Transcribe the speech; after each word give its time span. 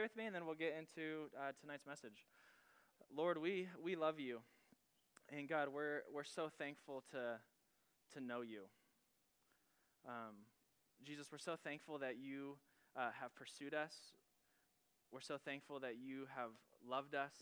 pray 0.00 0.04
with 0.04 0.16
me, 0.16 0.24
and 0.24 0.34
then 0.34 0.46
we'll 0.46 0.54
get 0.54 0.74
into 0.78 1.28
uh, 1.36 1.52
tonight's 1.60 1.84
message. 1.84 2.24
Lord, 3.14 3.36
we, 3.36 3.68
we 3.84 3.96
love 3.96 4.18
you. 4.18 4.38
And 5.28 5.46
God, 5.46 5.68
we're, 5.68 6.00
we're 6.10 6.24
so 6.24 6.48
thankful 6.56 7.04
to, 7.10 7.36
to 8.14 8.24
know 8.24 8.40
you. 8.40 8.62
Um, 10.08 10.46
Jesus, 11.04 11.26
we're 11.30 11.36
so 11.36 11.54
thankful 11.62 11.98
that 11.98 12.16
you 12.16 12.56
uh, 12.96 13.10
have 13.20 13.34
pursued 13.34 13.74
us. 13.74 13.92
We're 15.12 15.20
so 15.20 15.36
thankful 15.44 15.80
that 15.80 15.96
you 16.02 16.26
have 16.34 16.52
loved 16.88 17.14
us. 17.14 17.34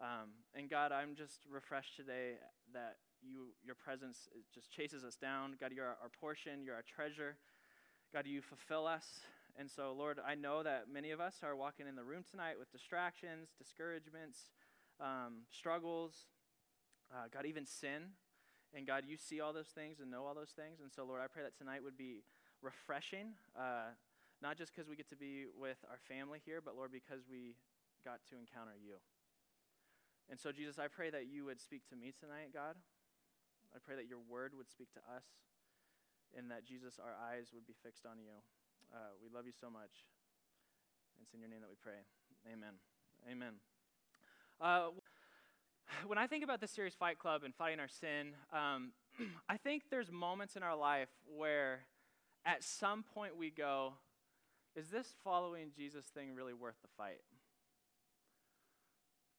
Um, 0.00 0.30
and 0.54 0.70
God, 0.70 0.90
I'm 0.90 1.14
just 1.14 1.40
refreshed 1.52 1.96
today 1.96 2.36
that 2.72 2.96
you, 3.20 3.48
your 3.62 3.74
presence 3.74 4.30
just 4.54 4.70
chases 4.70 5.04
us 5.04 5.16
down. 5.16 5.56
God, 5.60 5.72
you're 5.76 5.84
our, 5.84 5.98
our 6.02 6.10
portion, 6.18 6.64
you're 6.64 6.76
our 6.76 6.84
treasure. 6.88 7.36
God, 8.10 8.26
you 8.26 8.40
fulfill 8.40 8.86
us. 8.86 9.20
And 9.56 9.70
so, 9.70 9.94
Lord, 9.96 10.18
I 10.18 10.34
know 10.34 10.62
that 10.62 10.90
many 10.92 11.12
of 11.12 11.20
us 11.20 11.36
are 11.42 11.54
walking 11.54 11.86
in 11.86 11.94
the 11.94 12.02
room 12.02 12.24
tonight 12.28 12.58
with 12.58 12.72
distractions, 12.72 13.54
discouragements, 13.56 14.50
um, 14.98 15.46
struggles, 15.50 16.26
uh, 17.14 17.30
God, 17.32 17.46
even 17.46 17.66
sin. 17.66 18.18
And 18.74 18.86
God, 18.86 19.04
you 19.06 19.16
see 19.16 19.40
all 19.40 19.52
those 19.52 19.70
things 19.70 20.00
and 20.00 20.10
know 20.10 20.26
all 20.26 20.34
those 20.34 20.50
things. 20.50 20.80
And 20.82 20.90
so, 20.90 21.04
Lord, 21.04 21.20
I 21.22 21.28
pray 21.30 21.44
that 21.44 21.56
tonight 21.56 21.84
would 21.84 21.96
be 21.96 22.26
refreshing, 22.62 23.38
uh, 23.54 23.94
not 24.42 24.58
just 24.58 24.74
because 24.74 24.90
we 24.90 24.96
get 24.96 25.08
to 25.10 25.16
be 25.16 25.46
with 25.54 25.78
our 25.86 26.02
family 26.10 26.42
here, 26.42 26.58
but, 26.58 26.74
Lord, 26.74 26.90
because 26.90 27.22
we 27.30 27.54
got 28.04 28.18
to 28.30 28.34
encounter 28.34 28.74
you. 28.74 28.98
And 30.28 30.40
so, 30.40 30.50
Jesus, 30.50 30.82
I 30.82 30.88
pray 30.88 31.10
that 31.10 31.30
you 31.30 31.44
would 31.44 31.60
speak 31.60 31.86
to 31.90 31.96
me 31.96 32.10
tonight, 32.18 32.50
God. 32.50 32.74
I 33.70 33.78
pray 33.78 33.94
that 33.94 34.10
your 34.10 34.18
word 34.26 34.50
would 34.58 34.70
speak 34.70 34.90
to 34.94 35.02
us 35.14 35.22
and 36.36 36.50
that, 36.50 36.66
Jesus, 36.66 36.98
our 36.98 37.14
eyes 37.14 37.54
would 37.54 37.66
be 37.66 37.74
fixed 37.84 38.06
on 38.06 38.18
you. 38.18 38.42
Uh, 38.92 39.12
we 39.22 39.28
love 39.34 39.46
you 39.46 39.52
so 39.58 39.70
much. 39.70 39.90
It's 41.22 41.32
in 41.34 41.40
your 41.40 41.48
name 41.48 41.60
that 41.60 41.68
we 41.70 41.76
pray. 41.80 42.02
Amen. 42.52 42.74
Amen. 43.30 43.54
Uh, 44.60 44.88
when 46.06 46.18
I 46.18 46.26
think 46.26 46.44
about 46.44 46.60
the 46.60 46.68
series 46.68 46.94
Fight 46.94 47.18
Club 47.18 47.42
and 47.44 47.54
fighting 47.54 47.80
our 47.80 47.88
sin, 47.88 48.32
um, 48.52 48.92
I 49.48 49.56
think 49.56 49.84
there's 49.90 50.10
moments 50.10 50.56
in 50.56 50.62
our 50.62 50.76
life 50.76 51.10
where 51.36 51.80
at 52.44 52.62
some 52.62 53.04
point 53.14 53.36
we 53.36 53.50
go, 53.50 53.94
is 54.76 54.88
this 54.88 55.14
following 55.22 55.70
Jesus 55.76 56.06
thing 56.06 56.34
really 56.34 56.54
worth 56.54 56.76
the 56.82 56.88
fight? 56.96 57.20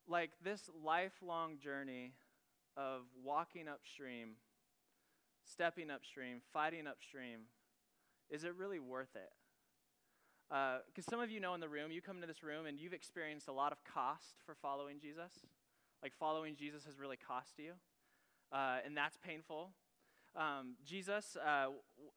like 0.08 0.32
this 0.44 0.70
lifelong 0.84 1.58
journey 1.58 2.14
of 2.78 3.02
walking 3.24 3.68
upstream, 3.68 4.32
stepping 5.44 5.90
upstream, 5.90 6.42
fighting 6.54 6.88
upstream, 6.88 7.42
is 8.30 8.44
it 8.44 8.56
really 8.58 8.80
worth 8.80 9.16
it? 9.16 9.32
Because 10.50 11.08
uh, 11.08 11.12
some 11.12 11.20
of 11.20 11.32
you 11.32 11.40
know 11.40 11.54
in 11.54 11.60
the 11.60 11.70
room, 11.70 11.92
you 11.92 12.02
come 12.02 12.18
into 12.18 12.28
this 12.28 12.44
room 12.44 12.66
and 12.66 12.80
you've 12.80 12.94
experienced 12.94 13.48
a 13.48 13.54
lot 13.54 13.72
of 13.72 13.84
cost 13.84 14.36
for 14.46 14.56
following 14.56 15.00
Jesus. 15.00 15.32
Like 16.04 16.14
following 16.20 16.56
Jesus 16.56 16.86
has 16.86 17.00
really 17.00 17.18
cost 17.18 17.54
you, 17.58 17.72
uh, 18.52 18.78
and 18.86 18.96
that's 18.96 19.18
painful. 19.18 19.72
Um, 20.36 20.76
Jesus, 20.86 21.38
uh, 21.38 21.68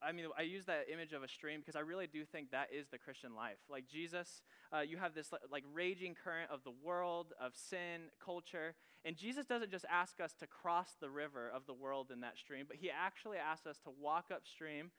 I 0.03 0.13
mean, 0.13 0.27
I 0.37 0.43
use 0.43 0.65
that 0.65 0.87
image 0.93 1.13
of 1.13 1.23
a 1.23 1.29
stream 1.29 1.61
because 1.61 1.77
I 1.77 1.81
really 1.81 2.09
do 2.09 2.25
think 2.25 2.51
that 2.51 2.69
is 2.77 2.89
the 2.89 2.99
Christian 2.99 3.35
life. 3.35 3.59
Like 3.71 3.87
Jesus, 3.87 4.43
uh, 4.77 4.81
you 4.81 4.97
have 4.97 5.15
this 5.15 5.31
like 5.51 5.65
raging 5.73 6.17
current 6.23 6.51
of 6.51 6.65
the 6.65 6.73
world, 6.83 7.33
of 7.41 7.53
sin, 7.55 8.11
culture, 8.23 8.75
and 9.05 9.17
Jesus 9.17 9.47
doesn't 9.47 9.71
just 9.71 9.85
ask 9.91 10.21
us 10.21 10.35
to 10.41 10.47
cross 10.47 10.97
the 11.01 11.09
river 11.09 11.51
of 11.55 11.67
the 11.67 11.75
world 11.75 12.11
in 12.13 12.21
that 12.21 12.37
stream, 12.37 12.65
but 12.67 12.77
he 12.77 12.91
actually 12.91 13.39
asks 13.39 13.67
us 13.67 13.79
to 13.85 13.91
walk 14.01 14.27
upstream 14.35 14.91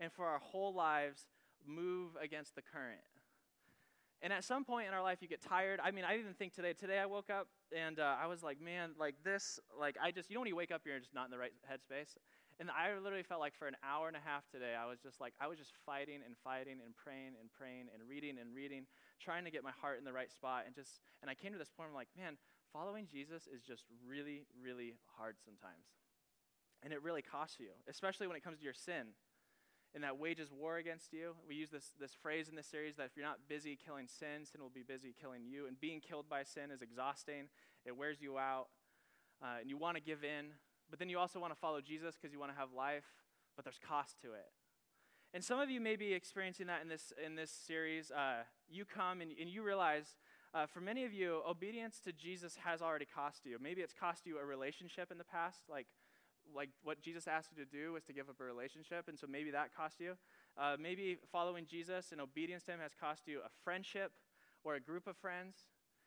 and 0.00 0.12
for 0.12 0.26
our 0.26 0.38
whole 0.38 0.74
lives 0.74 1.26
move 1.66 2.12
against 2.22 2.54
the 2.54 2.62
current. 2.62 3.00
And 4.20 4.32
at 4.32 4.42
some 4.42 4.64
point 4.64 4.88
in 4.88 4.94
our 4.94 5.02
life, 5.02 5.18
you 5.20 5.28
get 5.28 5.40
tired. 5.40 5.78
I 5.78 5.92
mean, 5.92 6.04
I 6.04 6.18
even 6.18 6.34
think 6.34 6.52
today. 6.52 6.72
Today, 6.72 6.98
I 6.98 7.06
woke 7.06 7.30
up 7.30 7.46
and 7.70 8.00
uh, 8.00 8.16
I 8.20 8.26
was 8.26 8.42
like, 8.42 8.60
man, 8.60 8.90
like 8.98 9.14
this, 9.22 9.60
like 9.78 9.94
I 10.02 10.10
just, 10.10 10.28
you 10.28 10.34
know, 10.34 10.40
when 10.40 10.48
you 10.48 10.56
wake 10.56 10.72
up, 10.72 10.82
you're 10.84 10.98
just 10.98 11.14
not 11.14 11.26
in 11.26 11.30
the 11.30 11.38
right 11.38 11.52
headspace. 11.70 12.18
And 12.58 12.66
I 12.74 12.90
literally 12.98 13.22
felt 13.22 13.38
like 13.38 13.54
for 13.54 13.70
an 13.70 13.78
hour 13.86 14.08
and 14.08 14.16
a 14.18 14.24
half 14.24 14.42
today, 14.50 14.74
I 14.74 14.90
was 14.90 14.98
just 14.98 15.20
like, 15.20 15.34
I 15.38 15.46
was 15.46 15.56
just 15.56 15.70
fighting 15.86 16.18
and 16.26 16.34
fighting 16.42 16.82
and 16.82 16.90
praying 16.98 17.38
and 17.38 17.46
praying 17.54 17.86
and 17.94 18.02
reading 18.10 18.42
and 18.42 18.50
reading, 18.50 18.90
trying 19.22 19.46
to 19.46 19.54
get 19.54 19.62
my 19.62 19.70
heart 19.70 20.02
in 20.02 20.04
the 20.04 20.12
right 20.12 20.32
spot. 20.32 20.66
And 20.66 20.74
just, 20.74 20.98
and 21.22 21.30
I 21.30 21.38
came 21.38 21.52
to 21.52 21.58
this 21.58 21.70
point, 21.70 21.86
I'm 21.86 21.94
like, 21.94 22.10
man, 22.18 22.34
following 22.72 23.06
Jesus 23.06 23.46
is 23.46 23.62
just 23.62 23.86
really, 24.02 24.50
really 24.58 24.98
hard 25.14 25.38
sometimes. 25.38 25.86
And 26.82 26.92
it 26.92 26.98
really 27.02 27.22
costs 27.22 27.62
you, 27.62 27.70
especially 27.86 28.26
when 28.26 28.34
it 28.34 28.42
comes 28.42 28.58
to 28.58 28.64
your 28.64 28.74
sin. 28.74 29.14
And 29.94 30.04
that 30.04 30.18
wages 30.18 30.50
war 30.52 30.76
against 30.76 31.12
you. 31.12 31.34
We 31.48 31.54
use 31.54 31.70
this, 31.70 31.92
this 31.98 32.12
phrase 32.12 32.48
in 32.48 32.56
this 32.56 32.66
series 32.66 32.96
that 32.96 33.06
if 33.06 33.16
you're 33.16 33.24
not 33.24 33.38
busy 33.48 33.76
killing 33.82 34.06
sin, 34.06 34.44
sin 34.44 34.60
will 34.60 34.68
be 34.68 34.82
busy 34.82 35.14
killing 35.18 35.46
you. 35.46 35.66
And 35.66 35.80
being 35.80 36.00
killed 36.00 36.28
by 36.28 36.42
sin 36.42 36.70
is 36.70 36.82
exhausting, 36.82 37.48
it 37.86 37.96
wears 37.96 38.20
you 38.20 38.38
out, 38.38 38.66
uh, 39.42 39.60
and 39.60 39.70
you 39.70 39.78
want 39.78 39.96
to 39.96 40.02
give 40.02 40.24
in. 40.24 40.52
But 40.90 40.98
then 40.98 41.08
you 41.08 41.18
also 41.18 41.40
want 41.40 41.52
to 41.54 41.58
follow 41.58 41.80
Jesus 41.80 42.16
because 42.16 42.32
you 42.32 42.38
want 42.38 42.52
to 42.52 42.58
have 42.58 42.72
life, 42.72 43.04
but 43.56 43.64
there's 43.64 43.80
cost 43.86 44.20
to 44.22 44.28
it. 44.28 44.52
And 45.34 45.44
some 45.44 45.58
of 45.58 45.70
you 45.70 45.80
may 45.80 45.96
be 45.96 46.14
experiencing 46.14 46.66
that 46.68 46.80
in 46.82 46.88
this, 46.88 47.12
in 47.24 47.34
this 47.34 47.50
series. 47.50 48.10
Uh, 48.10 48.44
you 48.68 48.84
come 48.84 49.20
and, 49.20 49.30
and 49.38 49.48
you 49.48 49.62
realize, 49.62 50.16
uh, 50.54 50.66
for 50.66 50.80
many 50.80 51.04
of 51.04 51.12
you, 51.12 51.42
obedience 51.48 52.00
to 52.00 52.12
Jesus 52.12 52.56
has 52.64 52.80
already 52.80 53.04
cost 53.06 53.44
you. 53.44 53.58
Maybe 53.60 53.82
it's 53.82 53.92
cost 53.92 54.26
you 54.26 54.38
a 54.38 54.44
relationship 54.44 55.10
in 55.10 55.18
the 55.18 55.24
past, 55.24 55.60
like, 55.68 55.86
like 56.54 56.70
what 56.82 57.00
Jesus 57.00 57.28
asked 57.28 57.50
you 57.54 57.64
to 57.64 57.70
do 57.70 57.92
was 57.92 58.04
to 58.04 58.12
give 58.12 58.28
up 58.28 58.40
a 58.40 58.44
relationship, 58.44 59.08
and 59.08 59.18
so 59.18 59.26
maybe 59.26 59.50
that 59.50 59.74
cost 59.74 60.00
you. 60.00 60.14
Uh, 60.56 60.76
maybe 60.80 61.18
following 61.30 61.66
Jesus 61.66 62.12
and 62.12 62.20
obedience 62.20 62.64
to 62.64 62.72
Him 62.72 62.80
has 62.80 62.92
cost 62.98 63.22
you 63.26 63.40
a 63.44 63.50
friendship 63.64 64.12
or 64.64 64.74
a 64.74 64.80
group 64.80 65.06
of 65.06 65.16
friends, 65.16 65.56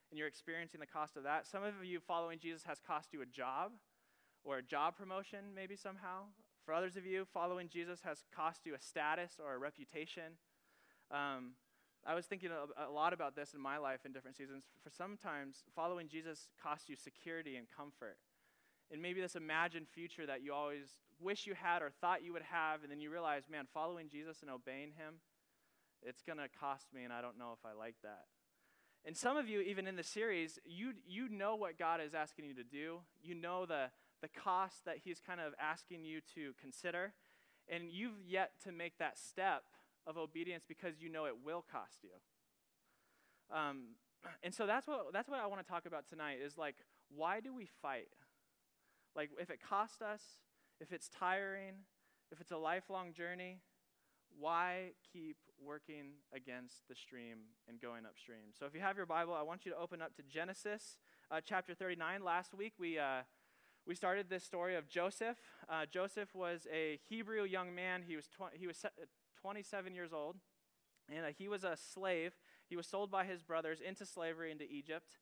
and 0.09 0.17
you're 0.17 0.27
experiencing 0.27 0.79
the 0.79 0.85
cost 0.85 1.15
of 1.17 1.23
that. 1.23 1.47
Some 1.47 1.63
of 1.63 1.73
you 1.83 1.99
following 1.99 2.39
Jesus 2.39 2.63
has 2.63 2.79
cost 2.79 3.13
you 3.13 3.21
a 3.21 3.25
job 3.25 3.71
or 4.43 4.57
a 4.57 4.63
job 4.63 4.97
promotion, 4.97 5.39
maybe 5.55 5.75
somehow. 5.75 6.25
For 6.65 6.73
others 6.73 6.95
of 6.95 7.05
you, 7.05 7.25
following 7.33 7.69
Jesus 7.69 8.01
has 8.03 8.23
cost 8.35 8.65
you 8.65 8.75
a 8.75 8.79
status 8.79 9.39
or 9.43 9.53
a 9.53 9.57
reputation. 9.57 10.37
Um, 11.09 11.53
I 12.05 12.15
was 12.15 12.25
thinking 12.25 12.49
a, 12.51 12.89
a 12.89 12.91
lot 12.91 13.13
about 13.13 13.35
this 13.35 13.53
in 13.53 13.61
my 13.61 13.77
life 13.77 14.05
in 14.05 14.11
different 14.11 14.37
seasons. 14.37 14.65
For 14.83 14.89
sometimes, 14.89 15.63
following 15.75 16.07
Jesus 16.07 16.49
costs 16.61 16.89
you 16.89 16.95
security 16.95 17.55
and 17.55 17.67
comfort. 17.75 18.17
And 18.91 19.01
maybe 19.01 19.21
this 19.21 19.35
imagined 19.35 19.87
future 19.87 20.25
that 20.25 20.43
you 20.43 20.53
always 20.53 20.87
wish 21.19 21.47
you 21.47 21.53
had 21.53 21.81
or 21.81 21.89
thought 21.89 22.23
you 22.23 22.33
would 22.33 22.41
have, 22.41 22.83
and 22.83 22.91
then 22.91 22.99
you 22.99 23.09
realize, 23.09 23.43
man, 23.49 23.65
following 23.73 24.09
Jesus 24.09 24.41
and 24.41 24.49
obeying 24.49 24.91
him, 24.97 25.15
it's 26.01 26.21
going 26.21 26.39
to 26.39 26.47
cost 26.59 26.87
me, 26.93 27.03
and 27.03 27.13
I 27.13 27.21
don't 27.21 27.37
know 27.37 27.53
if 27.53 27.65
I 27.65 27.77
like 27.77 27.95
that. 28.03 28.25
And 29.05 29.17
some 29.17 29.37
of 29.37 29.47
you, 29.47 29.61
even 29.61 29.87
in 29.87 29.95
the 29.95 30.03
series, 30.03 30.59
you, 30.65 30.93
you 31.07 31.27
know 31.29 31.55
what 31.55 31.77
God 31.77 32.01
is 32.01 32.13
asking 32.13 32.45
you 32.45 32.53
to 32.55 32.63
do. 32.63 32.99
You 33.23 33.33
know 33.33 33.65
the, 33.65 33.85
the 34.21 34.27
cost 34.27 34.85
that 34.85 34.97
he's 35.03 35.19
kind 35.19 35.39
of 35.39 35.53
asking 35.59 36.05
you 36.05 36.21
to 36.35 36.53
consider. 36.59 37.13
And 37.67 37.89
you've 37.89 38.21
yet 38.27 38.51
to 38.63 38.71
make 38.71 38.97
that 38.99 39.17
step 39.17 39.63
of 40.05 40.17
obedience 40.17 40.65
because 40.67 41.01
you 41.01 41.09
know 41.09 41.25
it 41.25 41.35
will 41.43 41.63
cost 41.71 41.99
you. 42.03 43.55
Um, 43.55 43.95
and 44.43 44.53
so 44.53 44.67
that's 44.67 44.87
what, 44.87 45.13
that's 45.13 45.29
what 45.29 45.39
I 45.39 45.47
want 45.47 45.65
to 45.65 45.67
talk 45.67 45.85
about 45.85 46.07
tonight 46.07 46.37
is 46.43 46.57
like, 46.57 46.75
why 47.15 47.39
do 47.39 47.53
we 47.53 47.67
fight? 47.81 48.09
Like, 49.15 49.29
if 49.39 49.49
it 49.49 49.59
costs 49.61 50.01
us, 50.01 50.21
if 50.79 50.91
it's 50.91 51.09
tiring, 51.09 51.85
if 52.31 52.39
it's 52.39 52.51
a 52.51 52.57
lifelong 52.57 53.13
journey, 53.13 53.59
why 54.39 54.91
keep 55.11 55.37
working 55.63 56.13
against 56.33 56.87
the 56.87 56.95
stream 56.95 57.39
and 57.67 57.79
going 57.81 58.05
upstream? 58.05 58.53
So, 58.57 58.65
if 58.65 58.73
you 58.73 58.79
have 58.81 58.97
your 58.97 59.05
Bible, 59.05 59.33
I 59.33 59.41
want 59.41 59.65
you 59.65 59.71
to 59.71 59.77
open 59.77 60.01
up 60.01 60.15
to 60.15 60.23
Genesis 60.23 60.97
uh, 61.29 61.41
chapter 61.43 61.73
39. 61.73 62.23
Last 62.23 62.53
week, 62.53 62.73
we, 62.79 62.97
uh, 62.97 63.21
we 63.85 63.95
started 63.95 64.29
this 64.29 64.43
story 64.43 64.75
of 64.75 64.87
Joseph. 64.87 65.37
Uh, 65.69 65.85
Joseph 65.91 66.33
was 66.33 66.67
a 66.71 66.99
Hebrew 67.09 67.43
young 67.43 67.75
man. 67.75 68.03
He 68.07 68.15
was, 68.15 68.27
tw- 68.27 68.53
he 68.53 68.67
was 68.67 68.85
27 69.41 69.93
years 69.93 70.13
old, 70.13 70.37
and 71.13 71.25
uh, 71.25 71.29
he 71.37 71.47
was 71.47 71.63
a 71.63 71.75
slave. 71.75 72.33
He 72.69 72.77
was 72.77 72.87
sold 72.87 73.11
by 73.11 73.25
his 73.25 73.41
brothers 73.41 73.79
into 73.85 74.05
slavery 74.05 74.51
into 74.51 74.65
Egypt. 74.71 75.17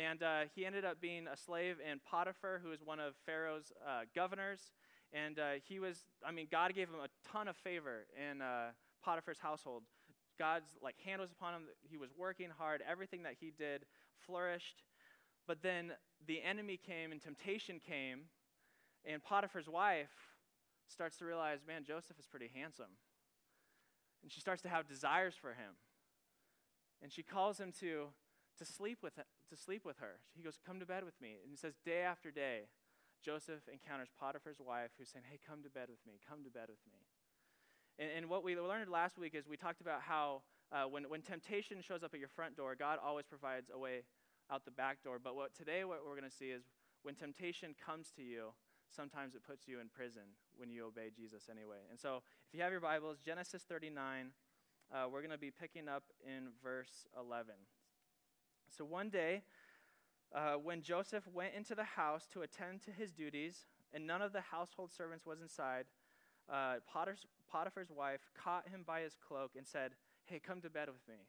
And 0.00 0.22
uh, 0.22 0.40
he 0.54 0.64
ended 0.64 0.84
up 0.84 0.98
being 1.00 1.26
a 1.26 1.36
slave 1.36 1.76
in 1.78 2.00
Potiphar, 2.10 2.60
who 2.62 2.70
was 2.70 2.80
one 2.82 3.00
of 3.00 3.14
Pharaoh's 3.26 3.70
uh, 3.86 4.02
governors. 4.14 4.70
And 5.12 5.38
uh, 5.38 5.60
he 5.68 5.78
was, 5.78 6.04
I 6.24 6.32
mean, 6.32 6.46
God 6.50 6.74
gave 6.74 6.88
him 6.88 7.00
a 7.04 7.28
ton 7.28 7.48
of 7.48 7.56
favor 7.56 8.06
in 8.16 8.40
uh, 8.40 8.70
Potiphar's 9.04 9.38
household. 9.38 9.82
God's 10.38 10.70
like 10.82 10.94
hand 11.04 11.20
was 11.20 11.32
upon 11.32 11.52
him. 11.52 11.62
He 11.82 11.98
was 11.98 12.10
working 12.16 12.48
hard. 12.56 12.82
Everything 12.88 13.24
that 13.24 13.34
he 13.38 13.52
did 13.58 13.84
flourished. 14.26 14.84
But 15.46 15.62
then 15.62 15.92
the 16.26 16.42
enemy 16.42 16.78
came 16.78 17.12
and 17.12 17.20
temptation 17.20 17.80
came, 17.84 18.20
and 19.04 19.22
Potiphar's 19.22 19.68
wife 19.68 20.08
starts 20.88 21.18
to 21.18 21.26
realize, 21.26 21.58
man, 21.66 21.84
Joseph 21.84 22.18
is 22.18 22.26
pretty 22.26 22.50
handsome. 22.54 22.96
And 24.22 24.32
she 24.32 24.40
starts 24.40 24.62
to 24.62 24.68
have 24.68 24.88
desires 24.88 25.34
for 25.38 25.50
him. 25.50 25.74
And 27.02 27.12
she 27.12 27.22
calls 27.22 27.58
him 27.58 27.72
to, 27.80 28.08
to, 28.60 28.66
sleep 28.68 28.98
with, 29.02 29.16
to 29.16 29.56
sleep 29.56 29.84
with 29.84 29.98
her. 29.98 30.20
He 30.36 30.42
goes, 30.42 30.58
Come 30.64 30.78
to 30.80 30.86
bed 30.86 31.04
with 31.04 31.18
me. 31.20 31.40
And 31.42 31.50
he 31.50 31.56
says, 31.56 31.74
Day 31.84 32.02
after 32.02 32.30
day, 32.30 32.68
Joseph 33.24 33.64
encounters 33.72 34.08
Potiphar's 34.20 34.60
wife 34.60 34.90
who's 34.98 35.08
saying, 35.08 35.24
Hey, 35.30 35.40
come 35.40 35.62
to 35.64 35.70
bed 35.70 35.88
with 35.88 36.04
me. 36.06 36.20
Come 36.28 36.44
to 36.44 36.50
bed 36.50 36.68
with 36.68 36.84
me. 36.92 37.00
And, 37.98 38.10
and 38.16 38.30
what 38.30 38.44
we 38.44 38.54
learned 38.54 38.90
last 38.90 39.18
week 39.18 39.34
is 39.34 39.48
we 39.48 39.56
talked 39.56 39.80
about 39.80 40.02
how 40.02 40.42
uh, 40.72 40.84
when, 40.84 41.04
when 41.04 41.22
temptation 41.22 41.80
shows 41.80 42.02
up 42.04 42.12
at 42.12 42.20
your 42.20 42.28
front 42.28 42.56
door, 42.56 42.76
God 42.76 42.98
always 43.02 43.26
provides 43.26 43.70
a 43.72 43.78
way 43.78 44.04
out 44.52 44.64
the 44.64 44.70
back 44.70 45.02
door. 45.02 45.18
But 45.22 45.34
what 45.34 45.54
today, 45.56 45.84
what 45.84 46.00
we're 46.04 46.16
going 46.16 46.30
to 46.30 46.36
see 46.36 46.50
is 46.50 46.64
when 47.02 47.14
temptation 47.14 47.74
comes 47.74 48.12
to 48.16 48.22
you, 48.22 48.52
sometimes 48.94 49.34
it 49.34 49.42
puts 49.42 49.66
you 49.66 49.80
in 49.80 49.88
prison 49.88 50.36
when 50.56 50.70
you 50.70 50.86
obey 50.86 51.10
Jesus 51.14 51.48
anyway. 51.50 51.86
And 51.90 51.98
so, 51.98 52.22
if 52.48 52.56
you 52.56 52.62
have 52.62 52.72
your 52.72 52.80
Bibles, 52.80 53.18
Genesis 53.24 53.62
39, 53.62 54.32
uh, 54.92 55.06
we're 55.10 55.20
going 55.20 55.30
to 55.30 55.38
be 55.38 55.50
picking 55.50 55.88
up 55.88 56.02
in 56.26 56.48
verse 56.62 57.06
11. 57.18 57.54
So, 58.76 58.84
one 58.84 59.10
day, 59.10 59.42
uh, 60.34 60.54
when 60.54 60.82
Joseph 60.82 61.26
went 61.32 61.54
into 61.54 61.74
the 61.74 61.84
house 61.84 62.26
to 62.32 62.42
attend 62.42 62.82
to 62.82 62.92
his 62.92 63.12
duties, 63.12 63.66
and 63.92 64.06
none 64.06 64.22
of 64.22 64.32
the 64.32 64.40
household 64.40 64.92
servants 64.92 65.26
was 65.26 65.40
inside, 65.40 65.86
uh, 66.48 66.76
Potiphar's 66.86 67.90
wife 67.90 68.20
caught 68.34 68.68
him 68.68 68.84
by 68.86 69.00
his 69.00 69.16
cloak 69.16 69.52
and 69.56 69.66
said, 69.66 69.92
Hey, 70.24 70.38
come 70.38 70.60
to 70.60 70.70
bed 70.70 70.88
with 70.88 71.06
me. 71.08 71.26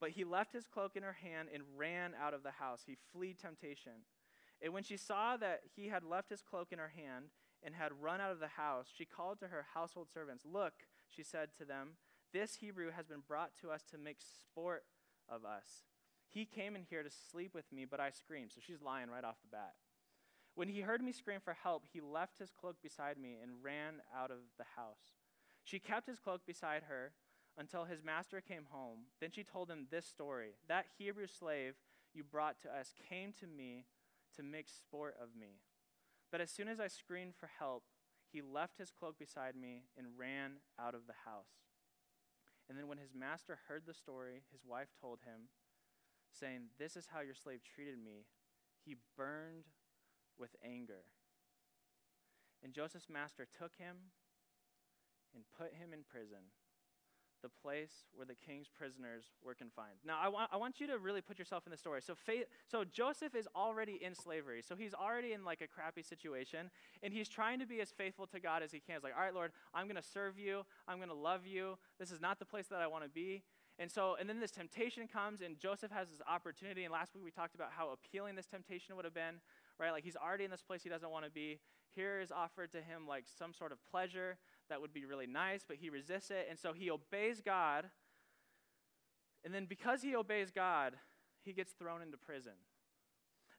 But 0.00 0.10
he 0.10 0.24
left 0.24 0.52
his 0.52 0.66
cloak 0.66 0.96
in 0.96 1.02
her 1.02 1.16
hand 1.22 1.48
and 1.52 1.62
ran 1.76 2.12
out 2.20 2.34
of 2.34 2.42
the 2.42 2.50
house. 2.50 2.82
He 2.86 2.96
fled 3.12 3.38
temptation. 3.38 4.04
And 4.60 4.72
when 4.72 4.82
she 4.82 4.96
saw 4.96 5.36
that 5.38 5.60
he 5.74 5.88
had 5.88 6.04
left 6.04 6.30
his 6.30 6.42
cloak 6.42 6.68
in 6.72 6.78
her 6.78 6.92
hand 6.94 7.26
and 7.62 7.74
had 7.74 7.92
run 8.00 8.20
out 8.20 8.32
of 8.32 8.40
the 8.40 8.48
house, 8.48 8.86
she 8.92 9.04
called 9.04 9.38
to 9.40 9.48
her 9.48 9.66
household 9.74 10.08
servants. 10.12 10.44
Look, 10.44 10.72
she 11.08 11.22
said 11.22 11.50
to 11.58 11.64
them, 11.64 11.90
this 12.32 12.56
Hebrew 12.56 12.90
has 12.90 13.06
been 13.06 13.22
brought 13.26 13.50
to 13.60 13.70
us 13.70 13.82
to 13.90 13.98
make 13.98 14.16
sport 14.20 14.84
of 15.28 15.44
us. 15.44 15.84
He 16.32 16.46
came 16.46 16.74
in 16.74 16.82
here 16.88 17.02
to 17.02 17.10
sleep 17.30 17.54
with 17.54 17.70
me, 17.70 17.84
but 17.84 18.00
I 18.00 18.10
screamed. 18.10 18.52
So 18.54 18.60
she's 18.64 18.80
lying 18.80 19.10
right 19.10 19.24
off 19.24 19.36
the 19.42 19.54
bat. 19.54 19.74
When 20.54 20.68
he 20.68 20.80
heard 20.80 21.02
me 21.02 21.12
scream 21.12 21.40
for 21.42 21.54
help, 21.54 21.84
he 21.92 22.00
left 22.00 22.38
his 22.38 22.50
cloak 22.50 22.76
beside 22.82 23.18
me 23.18 23.36
and 23.42 23.62
ran 23.62 24.00
out 24.16 24.30
of 24.30 24.38
the 24.58 24.64
house. 24.76 25.12
She 25.64 25.78
kept 25.78 26.08
his 26.08 26.18
cloak 26.18 26.42
beside 26.46 26.84
her 26.84 27.12
until 27.58 27.84
his 27.84 28.02
master 28.02 28.40
came 28.40 28.66
home. 28.70 29.00
Then 29.20 29.30
she 29.30 29.44
told 29.44 29.70
him 29.70 29.86
this 29.90 30.06
story 30.06 30.54
That 30.68 30.86
Hebrew 30.98 31.26
slave 31.26 31.74
you 32.14 32.24
brought 32.24 32.60
to 32.62 32.74
us 32.74 32.94
came 33.08 33.32
to 33.40 33.46
me 33.46 33.86
to 34.36 34.42
make 34.42 34.68
sport 34.68 35.16
of 35.22 35.28
me. 35.38 35.60
But 36.30 36.40
as 36.40 36.50
soon 36.50 36.68
as 36.68 36.80
I 36.80 36.88
screamed 36.88 37.34
for 37.38 37.50
help, 37.58 37.84
he 38.32 38.40
left 38.40 38.78
his 38.78 38.90
cloak 38.90 39.18
beside 39.18 39.54
me 39.54 39.84
and 39.98 40.18
ran 40.18 40.52
out 40.80 40.94
of 40.94 41.06
the 41.06 41.28
house. 41.28 41.68
And 42.68 42.78
then 42.78 42.88
when 42.88 42.98
his 42.98 43.14
master 43.14 43.58
heard 43.68 43.82
the 43.86 43.92
story, 43.92 44.42
his 44.50 44.64
wife 44.64 44.88
told 44.98 45.20
him, 45.26 45.48
saying, 46.32 46.72
This 46.78 46.96
is 46.96 47.08
how 47.12 47.20
your 47.20 47.34
slave 47.34 47.60
treated 47.62 48.02
me. 48.02 48.26
He 48.84 48.96
burned 49.16 49.66
with 50.38 50.56
anger. 50.64 51.04
And 52.62 52.72
Joseph's 52.72 53.10
master 53.10 53.46
took 53.46 53.76
him 53.76 53.96
and 55.34 55.44
put 55.56 55.74
him 55.74 55.92
in 55.92 56.04
prison 56.04 56.50
the 57.42 57.48
place 57.48 58.06
where 58.14 58.24
the 58.24 58.34
king's 58.34 58.68
prisoners 58.68 59.24
were 59.44 59.54
confined. 59.54 59.98
Now, 60.06 60.18
I 60.22 60.28
want, 60.28 60.48
I 60.52 60.56
want 60.56 60.80
you 60.80 60.86
to 60.86 60.98
really 60.98 61.20
put 61.20 61.38
yourself 61.38 61.64
in 61.66 61.72
the 61.72 61.76
story. 61.76 62.00
So, 62.00 62.14
faith, 62.14 62.44
so 62.70 62.84
Joseph 62.84 63.34
is 63.34 63.48
already 63.54 63.98
in 64.02 64.14
slavery. 64.14 64.62
So 64.62 64.76
he's 64.76 64.94
already 64.94 65.32
in 65.32 65.44
like 65.44 65.60
a 65.60 65.66
crappy 65.66 66.02
situation, 66.02 66.70
and 67.02 67.12
he's 67.12 67.28
trying 67.28 67.58
to 67.58 67.66
be 67.66 67.80
as 67.80 67.90
faithful 67.90 68.26
to 68.28 68.40
God 68.40 68.62
as 68.62 68.70
he 68.70 68.80
can. 68.80 68.94
He's 68.96 69.04
like, 69.04 69.14
all 69.16 69.24
right, 69.24 69.34
Lord, 69.34 69.50
I'm 69.74 69.86
going 69.86 69.96
to 69.96 70.08
serve 70.08 70.38
you. 70.38 70.62
I'm 70.86 70.98
going 70.98 71.08
to 71.08 71.14
love 71.14 71.44
you. 71.44 71.76
This 71.98 72.12
is 72.12 72.20
not 72.20 72.38
the 72.38 72.46
place 72.46 72.68
that 72.68 72.80
I 72.80 72.86
want 72.86 73.04
to 73.04 73.10
be. 73.10 73.42
And 73.78 73.90
so, 73.90 74.16
and 74.20 74.28
then 74.28 74.38
this 74.38 74.50
temptation 74.50 75.08
comes, 75.08 75.40
and 75.40 75.58
Joseph 75.58 75.90
has 75.90 76.08
this 76.08 76.20
opportunity. 76.28 76.84
And 76.84 76.92
last 76.92 77.14
week 77.14 77.24
we 77.24 77.30
talked 77.30 77.54
about 77.54 77.70
how 77.76 77.90
appealing 77.90 78.36
this 78.36 78.46
temptation 78.46 78.96
would 78.96 79.04
have 79.04 79.14
been, 79.14 79.40
right? 79.78 79.90
Like 79.90 80.04
he's 80.04 80.16
already 80.16 80.44
in 80.44 80.50
this 80.50 80.62
place 80.62 80.82
he 80.82 80.88
doesn't 80.88 81.10
want 81.10 81.24
to 81.24 81.30
be. 81.30 81.58
Here 81.94 82.20
is 82.20 82.30
offered 82.30 82.72
to 82.72 82.78
him 82.78 83.06
like 83.08 83.24
some 83.38 83.52
sort 83.52 83.72
of 83.72 83.78
pleasure 83.90 84.38
that 84.68 84.80
would 84.80 84.92
be 84.92 85.04
really 85.04 85.26
nice, 85.26 85.64
but 85.66 85.76
he 85.76 85.90
resists 85.90 86.30
it. 86.30 86.46
And 86.48 86.58
so 86.58 86.72
he 86.72 86.90
obeys 86.90 87.40
God. 87.40 87.86
And 89.44 89.54
then 89.54 89.66
because 89.66 90.02
he 90.02 90.14
obeys 90.14 90.50
God, 90.50 90.94
he 91.42 91.52
gets 91.52 91.72
thrown 91.72 92.02
into 92.02 92.16
prison. 92.16 92.52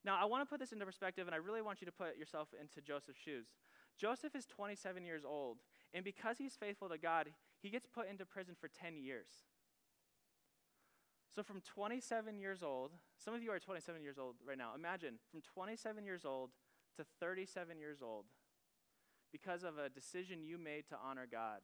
Now, 0.05 0.17
I 0.21 0.25
want 0.25 0.41
to 0.41 0.49
put 0.49 0.59
this 0.59 0.73
into 0.73 0.85
perspective, 0.85 1.27
and 1.27 1.35
I 1.35 1.37
really 1.37 1.61
want 1.61 1.81
you 1.81 1.85
to 1.85 1.91
put 1.91 2.17
yourself 2.17 2.49
into 2.59 2.81
Joseph's 2.81 3.19
shoes. 3.19 3.47
Joseph 3.97 4.35
is 4.35 4.45
27 4.45 5.05
years 5.05 5.23
old, 5.25 5.59
and 5.93 6.03
because 6.03 6.37
he's 6.37 6.55
faithful 6.55 6.89
to 6.89 6.97
God, 6.97 7.29
he 7.61 7.69
gets 7.69 7.87
put 7.87 8.09
into 8.09 8.25
prison 8.25 8.55
for 8.59 8.67
10 8.67 8.97
years. 8.97 9.29
So, 11.35 11.41
from 11.41 11.61
27 11.61 12.37
years 12.37 12.61
old, 12.61 12.91
some 13.17 13.33
of 13.33 13.41
you 13.41 13.51
are 13.51 13.59
27 13.59 14.03
years 14.03 14.19
old 14.19 14.35
right 14.47 14.57
now. 14.57 14.71
Imagine 14.75 15.15
from 15.31 15.41
27 15.41 16.05
years 16.05 16.25
old 16.25 16.51
to 16.97 17.03
37 17.19 17.79
years 17.79 18.01
old, 18.03 18.25
because 19.31 19.63
of 19.63 19.79
a 19.79 19.89
decision 19.89 20.43
you 20.43 20.59
made 20.59 20.87
to 20.89 20.95
honor 21.03 21.27
God, 21.29 21.61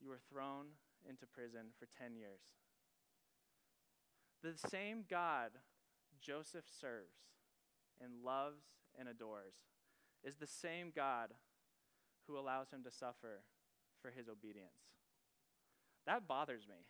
you 0.00 0.08
were 0.08 0.20
thrown 0.32 0.66
into 1.08 1.26
prison 1.26 1.72
for 1.76 1.88
10 1.98 2.14
years. 2.14 2.40
The 4.44 4.56
same 4.70 5.04
God 5.10 5.50
Joseph 6.20 6.64
serves 6.80 7.16
and 8.00 8.24
loves 8.24 8.62
and 8.98 9.08
adores 9.08 9.54
is 10.24 10.36
the 10.36 10.46
same 10.46 10.92
God 10.94 11.30
who 12.26 12.38
allows 12.38 12.70
him 12.70 12.84
to 12.84 12.90
suffer 12.90 13.42
for 14.00 14.10
his 14.10 14.28
obedience. 14.28 14.94
That 16.06 16.28
bothers 16.28 16.66
me. 16.68 16.86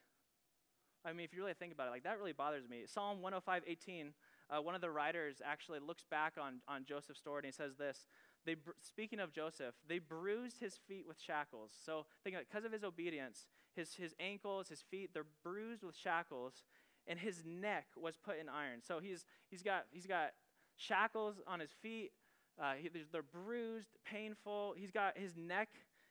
I 1.08 1.12
mean, 1.12 1.24
if 1.24 1.32
you 1.32 1.40
really 1.40 1.54
think 1.54 1.72
about 1.72 1.88
it, 1.88 1.90
like 1.90 2.04
that 2.04 2.18
really 2.18 2.32
bothers 2.32 2.68
me. 2.68 2.82
Psalm 2.86 3.22
105, 3.22 3.62
18, 3.66 4.12
uh, 4.50 4.60
one 4.60 4.74
of 4.74 4.80
the 4.80 4.90
writers 4.90 5.40
actually 5.44 5.78
looks 5.80 6.04
back 6.10 6.34
on, 6.40 6.60
on 6.68 6.84
Joseph's 6.84 7.18
story 7.18 7.38
and 7.38 7.46
he 7.46 7.52
says 7.52 7.76
this 7.76 8.06
they, 8.44 8.56
speaking 8.80 9.20
of 9.20 9.32
Joseph, 9.32 9.74
they 9.86 9.98
bruised 9.98 10.58
his 10.60 10.78
feet 10.88 11.04
with 11.06 11.20
shackles. 11.20 11.72
So 11.84 12.06
think 12.24 12.36
it, 12.36 12.46
because 12.48 12.64
of 12.64 12.72
his 12.72 12.84
obedience, 12.84 13.46
his, 13.74 13.94
his 13.94 14.14
ankles, 14.18 14.68
his 14.68 14.82
feet, 14.90 15.10
they're 15.12 15.26
bruised 15.42 15.82
with 15.82 15.96
shackles, 15.96 16.62
and 17.06 17.18
his 17.18 17.44
neck 17.44 17.86
was 17.96 18.16
put 18.16 18.38
in 18.38 18.48
iron. 18.48 18.80
So 18.86 19.00
he's, 19.00 19.26
he's, 19.50 19.62
got, 19.62 19.84
he's 19.90 20.06
got 20.06 20.30
shackles 20.76 21.36
on 21.46 21.60
his 21.60 21.70
feet. 21.82 22.12
Uh, 22.60 22.74
he, 22.74 22.88
they're 23.12 23.22
bruised, 23.22 23.96
painful. 24.04 24.74
He's 24.76 24.90
got 24.90 25.18
his 25.18 25.36
neck 25.36 25.68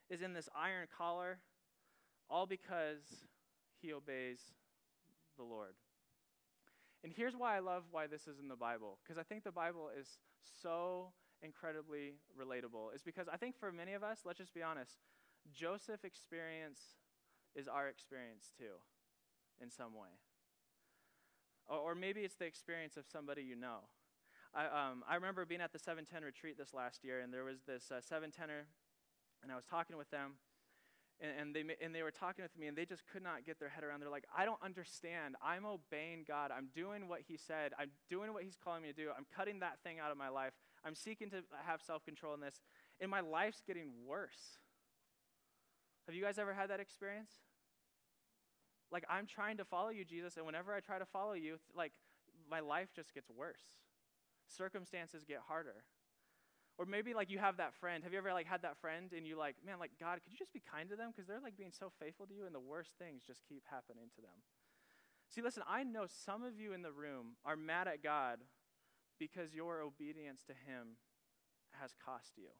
is 0.09 0.21
in 0.21 0.33
this 0.33 0.47
iron 0.55 0.87
collar, 0.95 1.39
all 2.29 2.45
because 2.45 3.01
he 3.81 3.93
obeys 3.93 4.39
the 5.37 5.43
Lord. 5.43 5.75
And 7.03 7.13
here's 7.15 7.35
why 7.35 7.55
I 7.55 7.59
love 7.59 7.83
why 7.91 8.07
this 8.07 8.27
is 8.27 8.39
in 8.39 8.47
the 8.47 8.55
Bible, 8.55 8.97
because 9.03 9.17
I 9.17 9.23
think 9.23 9.43
the 9.43 9.51
Bible 9.51 9.89
is 9.97 10.19
so 10.61 11.13
incredibly 11.41 12.15
relatable 12.39 12.95
is 12.95 13.03
because 13.03 13.27
I 13.31 13.37
think 13.37 13.55
for 13.57 13.71
many 13.71 13.93
of 13.93 14.03
us, 14.03 14.21
let's 14.25 14.39
just 14.39 14.53
be 14.53 14.63
honest, 14.63 14.97
Joseph 15.53 16.03
experience 16.03 16.79
is 17.55 17.67
our 17.67 17.87
experience 17.87 18.51
too, 18.57 18.81
in 19.61 19.69
some 19.69 19.93
way. 19.93 20.09
Or, 21.67 21.77
or 21.77 21.95
maybe 21.95 22.21
it's 22.21 22.35
the 22.35 22.45
experience 22.45 22.97
of 22.97 23.05
somebody 23.05 23.43
you 23.43 23.55
know. 23.55 23.87
I, 24.53 24.65
um, 24.65 25.03
I 25.07 25.15
remember 25.15 25.45
being 25.45 25.61
at 25.61 25.73
the 25.73 25.79
710 25.79 26.23
retreat 26.23 26.57
this 26.57 26.73
last 26.73 27.03
year, 27.03 27.19
and 27.19 27.33
there 27.33 27.43
was 27.43 27.61
this 27.67 27.91
uh, 27.91 27.95
710er, 27.95 28.65
and 29.43 29.51
I 29.51 29.55
was 29.55 29.65
talking 29.65 29.97
with 29.97 30.09
them, 30.09 30.33
and, 31.19 31.31
and, 31.39 31.55
they, 31.55 31.75
and 31.83 31.95
they 31.95 32.03
were 32.03 32.11
talking 32.11 32.43
with 32.43 32.55
me, 32.57 32.67
and 32.67 32.77
they 32.77 32.85
just 32.85 33.03
could 33.07 33.23
not 33.23 33.45
get 33.45 33.59
their 33.59 33.69
head 33.69 33.83
around. 33.83 34.01
They're 34.01 34.09
like, 34.09 34.27
I 34.35 34.45
don't 34.45 34.61
understand. 34.63 35.35
I'm 35.41 35.65
obeying 35.65 36.25
God. 36.27 36.51
I'm 36.55 36.67
doing 36.75 37.07
what 37.07 37.21
He 37.27 37.37
said. 37.37 37.73
I'm 37.79 37.89
doing 38.09 38.33
what 38.33 38.43
He's 38.43 38.57
calling 38.63 38.83
me 38.83 38.89
to 38.89 38.93
do. 38.93 39.09
I'm 39.15 39.25
cutting 39.35 39.59
that 39.59 39.79
thing 39.83 39.99
out 39.99 40.11
of 40.11 40.17
my 40.17 40.29
life. 40.29 40.53
I'm 40.85 40.95
seeking 40.95 41.29
to 41.31 41.43
have 41.65 41.81
self 41.81 42.05
control 42.05 42.33
in 42.33 42.39
this, 42.39 42.61
and 43.01 43.09
my 43.09 43.21
life's 43.21 43.63
getting 43.65 43.89
worse. 44.05 44.59
Have 46.05 46.15
you 46.15 46.23
guys 46.23 46.37
ever 46.37 46.53
had 46.53 46.69
that 46.69 46.79
experience? 46.79 47.31
Like, 48.91 49.03
I'm 49.09 49.25
trying 49.25 49.57
to 49.57 49.65
follow 49.65 49.89
you, 49.89 50.05
Jesus, 50.05 50.37
and 50.37 50.45
whenever 50.45 50.73
I 50.73 50.79
try 50.79 50.99
to 50.99 51.05
follow 51.05 51.33
you, 51.33 51.57
like, 51.75 51.91
my 52.49 52.61
life 52.61 52.89
just 52.95 53.13
gets 53.13 53.29
worse. 53.29 53.75
Circumstances 54.47 55.25
get 55.25 55.39
harder. 55.47 55.83
Or 56.77 56.85
maybe 56.85 57.13
like 57.13 57.31
you 57.31 57.39
have 57.39 57.57
that 57.57 57.73
friend. 57.73 58.03
Have 58.03 58.13
you 58.13 58.19
ever 58.19 58.33
like 58.33 58.45
had 58.45 58.61
that 58.61 58.77
friend 58.77 59.11
and 59.15 59.25
you 59.25 59.37
like, 59.37 59.55
man, 59.65 59.79
like 59.79 59.91
God, 59.99 60.19
could 60.23 60.31
you 60.31 60.37
just 60.37 60.53
be 60.53 60.61
kind 60.61 60.89
to 60.89 60.95
them 60.95 61.09
because 61.11 61.27
they're 61.27 61.41
like 61.41 61.57
being 61.57 61.73
so 61.73 61.91
faithful 61.99 62.27
to 62.27 62.33
you 62.33 62.45
and 62.45 62.53
the 62.53 62.59
worst 62.59 62.91
things 62.99 63.23
just 63.25 63.41
keep 63.49 63.63
happening 63.69 64.09
to 64.15 64.21
them. 64.21 64.45
See, 65.29 65.41
listen, 65.41 65.63
I 65.67 65.83
know 65.83 66.05
some 66.07 66.43
of 66.43 66.59
you 66.59 66.73
in 66.73 66.83
the 66.83 66.91
room 66.91 67.35
are 67.43 67.55
mad 67.55 67.87
at 67.87 68.03
God 68.03 68.39
because 69.19 69.55
your 69.55 69.81
obedience 69.81 70.43
to 70.45 70.53
him 70.53 71.01
has 71.81 71.91
cost 72.03 72.33
you. 72.37 72.53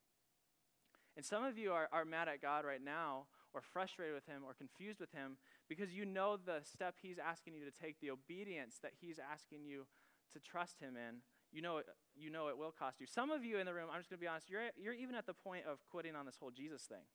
And 1.16 1.26
some 1.26 1.44
of 1.44 1.58
you 1.58 1.72
are, 1.72 1.88
are 1.92 2.06
mad 2.06 2.28
at 2.28 2.42
God 2.42 2.66
right 2.66 2.84
now 2.84 3.28
or 3.54 3.62
frustrated 3.62 4.14
with 4.14 4.26
him 4.26 4.42
or 4.46 4.54
confused 4.54 5.00
with 5.00 5.12
him 5.12 5.38
because 5.70 5.94
you 5.94 6.06
know 6.06 6.38
the 6.38 6.62
step 6.64 6.96
he's 7.02 7.18
asking 7.18 7.54
you 7.54 7.66
to 7.66 7.72
take, 7.72 8.00
the 8.00 8.12
obedience 8.12 8.78
that 8.82 8.92
he's 9.00 9.20
asking 9.20 9.66
you 9.66 9.86
to 10.34 10.40
trust 10.40 10.80
him 10.80 10.96
in 10.96 11.22
you 11.52 11.62
know, 11.62 11.82
you 12.18 12.30
know 12.30 12.48
it 12.48 12.58
will 12.58 12.72
cost 12.72 13.00
you. 13.00 13.08
Some 13.08 13.32
of 13.32 13.44
you 13.44 13.58
in 13.60 13.66
the 13.66 13.74
room, 13.74 13.88
I'm 13.92 14.00
just 14.00 14.10
going 14.10 14.20
to 14.20 14.24
be 14.24 14.28
honest, 14.28 14.50
you're, 14.50 14.70
you're 14.76 14.94
even 14.94 15.16
at 15.16 15.26
the 15.26 15.34
point 15.34 15.64
of 15.70 15.80
quitting 15.90 16.16
on 16.16 16.26
this 16.26 16.36
whole 16.40 16.52
Jesus 16.52 16.84
thing. 16.84 17.06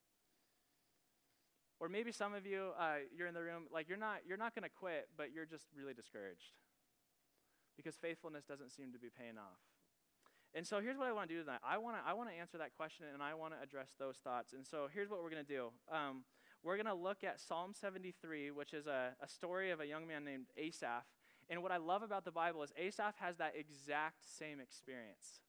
Or 1.80 1.88
maybe 1.88 2.12
some 2.12 2.32
of 2.32 2.46
you, 2.46 2.70
uh, 2.78 3.02
you're 3.16 3.26
in 3.26 3.34
the 3.34 3.42
room, 3.42 3.64
like 3.72 3.88
you're 3.88 3.98
not, 3.98 4.18
you're 4.26 4.38
not 4.38 4.54
going 4.54 4.62
to 4.62 4.70
quit, 4.70 5.08
but 5.16 5.32
you're 5.32 5.46
just 5.46 5.66
really 5.76 5.94
discouraged 5.94 6.54
because 7.76 7.96
faithfulness 7.96 8.44
doesn't 8.44 8.70
seem 8.70 8.92
to 8.92 8.98
be 8.98 9.08
paying 9.10 9.38
off. 9.38 9.58
And 10.54 10.66
so 10.66 10.80
here's 10.80 10.98
what 10.98 11.08
I 11.08 11.12
want 11.12 11.28
to 11.30 11.34
do 11.34 11.40
tonight. 11.40 11.60
I 11.64 11.78
want 11.78 11.96
to 11.96 12.02
I 12.08 12.12
want 12.12 12.28
to 12.28 12.34
answer 12.36 12.58
that 12.58 12.76
question 12.76 13.06
and 13.12 13.22
I 13.22 13.32
want 13.32 13.54
to 13.54 13.62
address 13.62 13.94
those 13.98 14.16
thoughts. 14.22 14.52
And 14.52 14.66
so 14.66 14.86
here's 14.92 15.08
what 15.08 15.22
we're 15.22 15.30
going 15.30 15.44
to 15.44 15.48
do. 15.48 15.72
Um, 15.90 16.24
we're 16.62 16.76
going 16.76 16.86
to 16.86 16.94
look 16.94 17.24
at 17.24 17.40
Psalm 17.40 17.72
73, 17.74 18.50
which 18.50 18.74
is 18.74 18.86
a, 18.86 19.16
a 19.20 19.28
story 19.28 19.70
of 19.70 19.80
a 19.80 19.86
young 19.86 20.06
man 20.06 20.24
named 20.24 20.46
Asaph. 20.56 21.04
And 21.50 21.62
what 21.62 21.72
I 21.72 21.76
love 21.76 22.02
about 22.02 22.24
the 22.24 22.30
Bible 22.30 22.62
is 22.62 22.72
Asaph 22.76 23.14
has 23.20 23.36
that 23.36 23.54
exact 23.56 24.24
same 24.38 24.60
experience. 24.60 25.40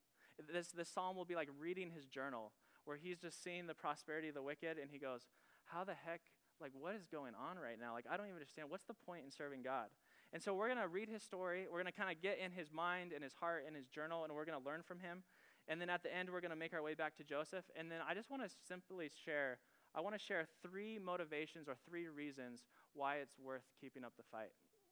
This, 0.51 0.69
this 0.69 0.89
psalm 0.89 1.15
will 1.15 1.25
be 1.25 1.35
like 1.35 1.49
reading 1.59 1.91
his 1.91 2.07
journal, 2.07 2.51
where 2.85 2.97
he's 2.97 3.19
just 3.19 3.43
seeing 3.43 3.67
the 3.67 3.73
prosperity 3.73 4.29
of 4.29 4.35
the 4.35 4.41
wicked, 4.41 4.77
and 4.77 4.89
he 4.91 4.97
goes, 4.97 5.27
How 5.65 5.83
the 5.83 5.93
heck, 5.93 6.21
like, 6.59 6.71
what 6.73 6.95
is 6.95 7.07
going 7.07 7.33
on 7.35 7.57
right 7.57 7.79
now? 7.79 7.93
Like, 7.93 8.05
I 8.09 8.17
don't 8.17 8.25
even 8.25 8.35
understand. 8.35 8.69
What's 8.69 8.85
the 8.85 8.93
point 8.93 9.23
in 9.25 9.31
serving 9.31 9.61
God? 9.61 9.87
And 10.33 10.41
so 10.41 10.53
we're 10.53 10.67
going 10.67 10.81
to 10.81 10.87
read 10.87 11.09
his 11.09 11.21
story. 11.21 11.67
We're 11.69 11.81
going 11.81 11.93
to 11.93 11.99
kind 11.99 12.09
of 12.09 12.21
get 12.21 12.39
in 12.43 12.51
his 12.51 12.71
mind 12.73 13.11
and 13.13 13.23
his 13.23 13.33
heart 13.33 13.65
and 13.67 13.75
his 13.75 13.87
journal, 13.87 14.23
and 14.23 14.33
we're 14.33 14.45
going 14.45 14.59
to 14.59 14.65
learn 14.65 14.81
from 14.81 14.99
him. 14.99 15.23
And 15.67 15.79
then 15.79 15.89
at 15.89 16.03
the 16.03 16.13
end, 16.13 16.29
we're 16.29 16.41
going 16.41 16.51
to 16.51 16.57
make 16.57 16.73
our 16.73 16.81
way 16.81 16.95
back 16.95 17.15
to 17.17 17.23
Joseph. 17.23 17.63
And 17.77 17.91
then 17.91 17.99
I 18.07 18.13
just 18.13 18.31
want 18.31 18.43
to 18.43 18.49
simply 18.67 19.09
share 19.25 19.59
I 19.95 20.01
want 20.01 20.15
to 20.15 20.19
share 20.19 20.47
three 20.63 20.97
motivations 20.97 21.67
or 21.69 21.75
three 21.87 22.07
reasons 22.07 22.63
why 22.93 23.17
it's 23.17 23.37
worth 23.37 23.61
keeping 23.79 24.03
up 24.03 24.13
the 24.17 24.23
fight. 24.31 24.49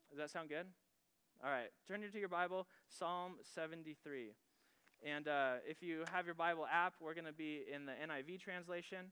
Does 0.10 0.20
that 0.20 0.30
sound 0.30 0.50
good? 0.50 0.68
All 1.44 1.50
right, 1.50 1.72
turn 1.88 2.02
to 2.02 2.20
your 2.20 2.30
Bible, 2.30 2.68
Psalm 2.88 3.34
73. 3.56 4.36
And 5.04 5.28
uh, 5.28 5.54
if 5.68 5.82
you 5.82 6.04
have 6.14 6.28
your 6.28 6.36
Bible 6.36 6.68
app, 6.72 6.94
we're 7.02 7.16
going 7.16 7.26
to 7.26 7.34
be 7.34 7.62
in 7.74 7.88
the 7.88 7.94
NIV 7.94 8.40
translation. 8.40 9.10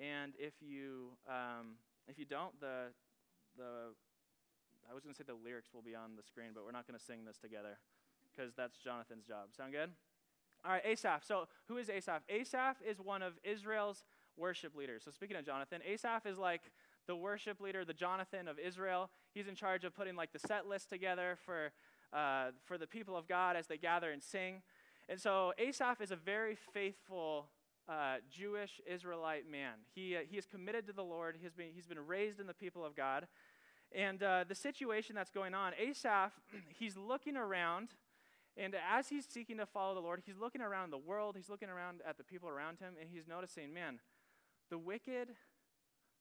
And 0.00 0.32
if 0.38 0.54
you 0.62 1.18
um, 1.28 1.76
if 2.08 2.18
you 2.18 2.24
don't, 2.24 2.58
the 2.60 2.96
the 3.58 3.92
I 4.90 4.94
was 4.94 5.04
going 5.04 5.12
to 5.12 5.18
say 5.18 5.24
the 5.26 5.34
lyrics 5.34 5.68
will 5.74 5.82
be 5.82 5.94
on 5.94 6.16
the 6.16 6.22
screen, 6.22 6.52
but 6.54 6.64
we're 6.64 6.72
not 6.72 6.86
going 6.86 6.98
to 6.98 7.04
sing 7.04 7.26
this 7.26 7.36
together 7.36 7.76
because 8.32 8.54
that's 8.54 8.78
Jonathan's 8.78 9.26
job. 9.26 9.52
Sound 9.54 9.72
good? 9.72 9.90
All 10.64 10.72
right, 10.72 10.82
Asaph. 10.86 11.24
So 11.26 11.46
who 11.68 11.76
is 11.76 11.90
Asaph? 11.90 12.22
Asaph 12.30 12.76
is 12.88 12.98
one 13.00 13.22
of 13.22 13.34
Israel's 13.44 14.06
worship 14.38 14.74
leaders. 14.74 15.02
So 15.04 15.10
speaking 15.10 15.36
of 15.36 15.44
Jonathan, 15.44 15.82
Asaph 15.86 16.24
is 16.24 16.38
like 16.38 16.62
the 17.10 17.16
worship 17.16 17.60
leader, 17.60 17.84
the 17.84 17.92
Jonathan 17.92 18.46
of 18.46 18.56
Israel. 18.56 19.10
He's 19.34 19.48
in 19.48 19.56
charge 19.56 19.82
of 19.82 19.96
putting 19.96 20.14
like 20.14 20.32
the 20.32 20.38
set 20.38 20.68
list 20.68 20.88
together 20.88 21.36
for 21.44 21.72
uh, 22.12 22.52
for 22.64 22.78
the 22.78 22.86
people 22.86 23.16
of 23.16 23.26
God 23.26 23.56
as 23.56 23.66
they 23.66 23.78
gather 23.78 24.12
and 24.12 24.22
sing. 24.22 24.62
And 25.08 25.20
so 25.20 25.52
Asaph 25.58 26.00
is 26.00 26.12
a 26.12 26.16
very 26.16 26.56
faithful 26.72 27.46
uh, 27.88 28.18
Jewish 28.30 28.80
Israelite 28.86 29.50
man. 29.50 29.74
He, 29.92 30.14
uh, 30.14 30.20
he 30.28 30.38
is 30.38 30.46
committed 30.46 30.86
to 30.86 30.92
the 30.92 31.02
Lord. 31.02 31.34
He 31.36 31.42
has 31.42 31.52
been, 31.52 31.70
he's 31.74 31.88
been 31.88 32.06
raised 32.06 32.38
in 32.38 32.46
the 32.46 32.54
people 32.54 32.84
of 32.84 32.94
God. 32.94 33.26
And 33.92 34.22
uh, 34.22 34.44
the 34.48 34.54
situation 34.54 35.16
that's 35.16 35.32
going 35.32 35.52
on, 35.52 35.72
Asaph, 35.80 36.30
he's 36.78 36.96
looking 36.96 37.36
around, 37.36 37.88
and 38.56 38.76
as 38.88 39.08
he's 39.08 39.26
seeking 39.28 39.56
to 39.56 39.66
follow 39.66 39.94
the 39.94 40.00
Lord, 40.00 40.22
he's 40.24 40.38
looking 40.38 40.60
around 40.60 40.92
the 40.92 40.98
world, 40.98 41.34
he's 41.36 41.48
looking 41.48 41.70
around 41.70 42.02
at 42.08 42.18
the 42.18 42.24
people 42.24 42.48
around 42.48 42.78
him, 42.78 42.94
and 43.00 43.10
he's 43.12 43.26
noticing, 43.26 43.74
man, 43.74 43.98
the 44.70 44.78
wicked, 44.78 45.30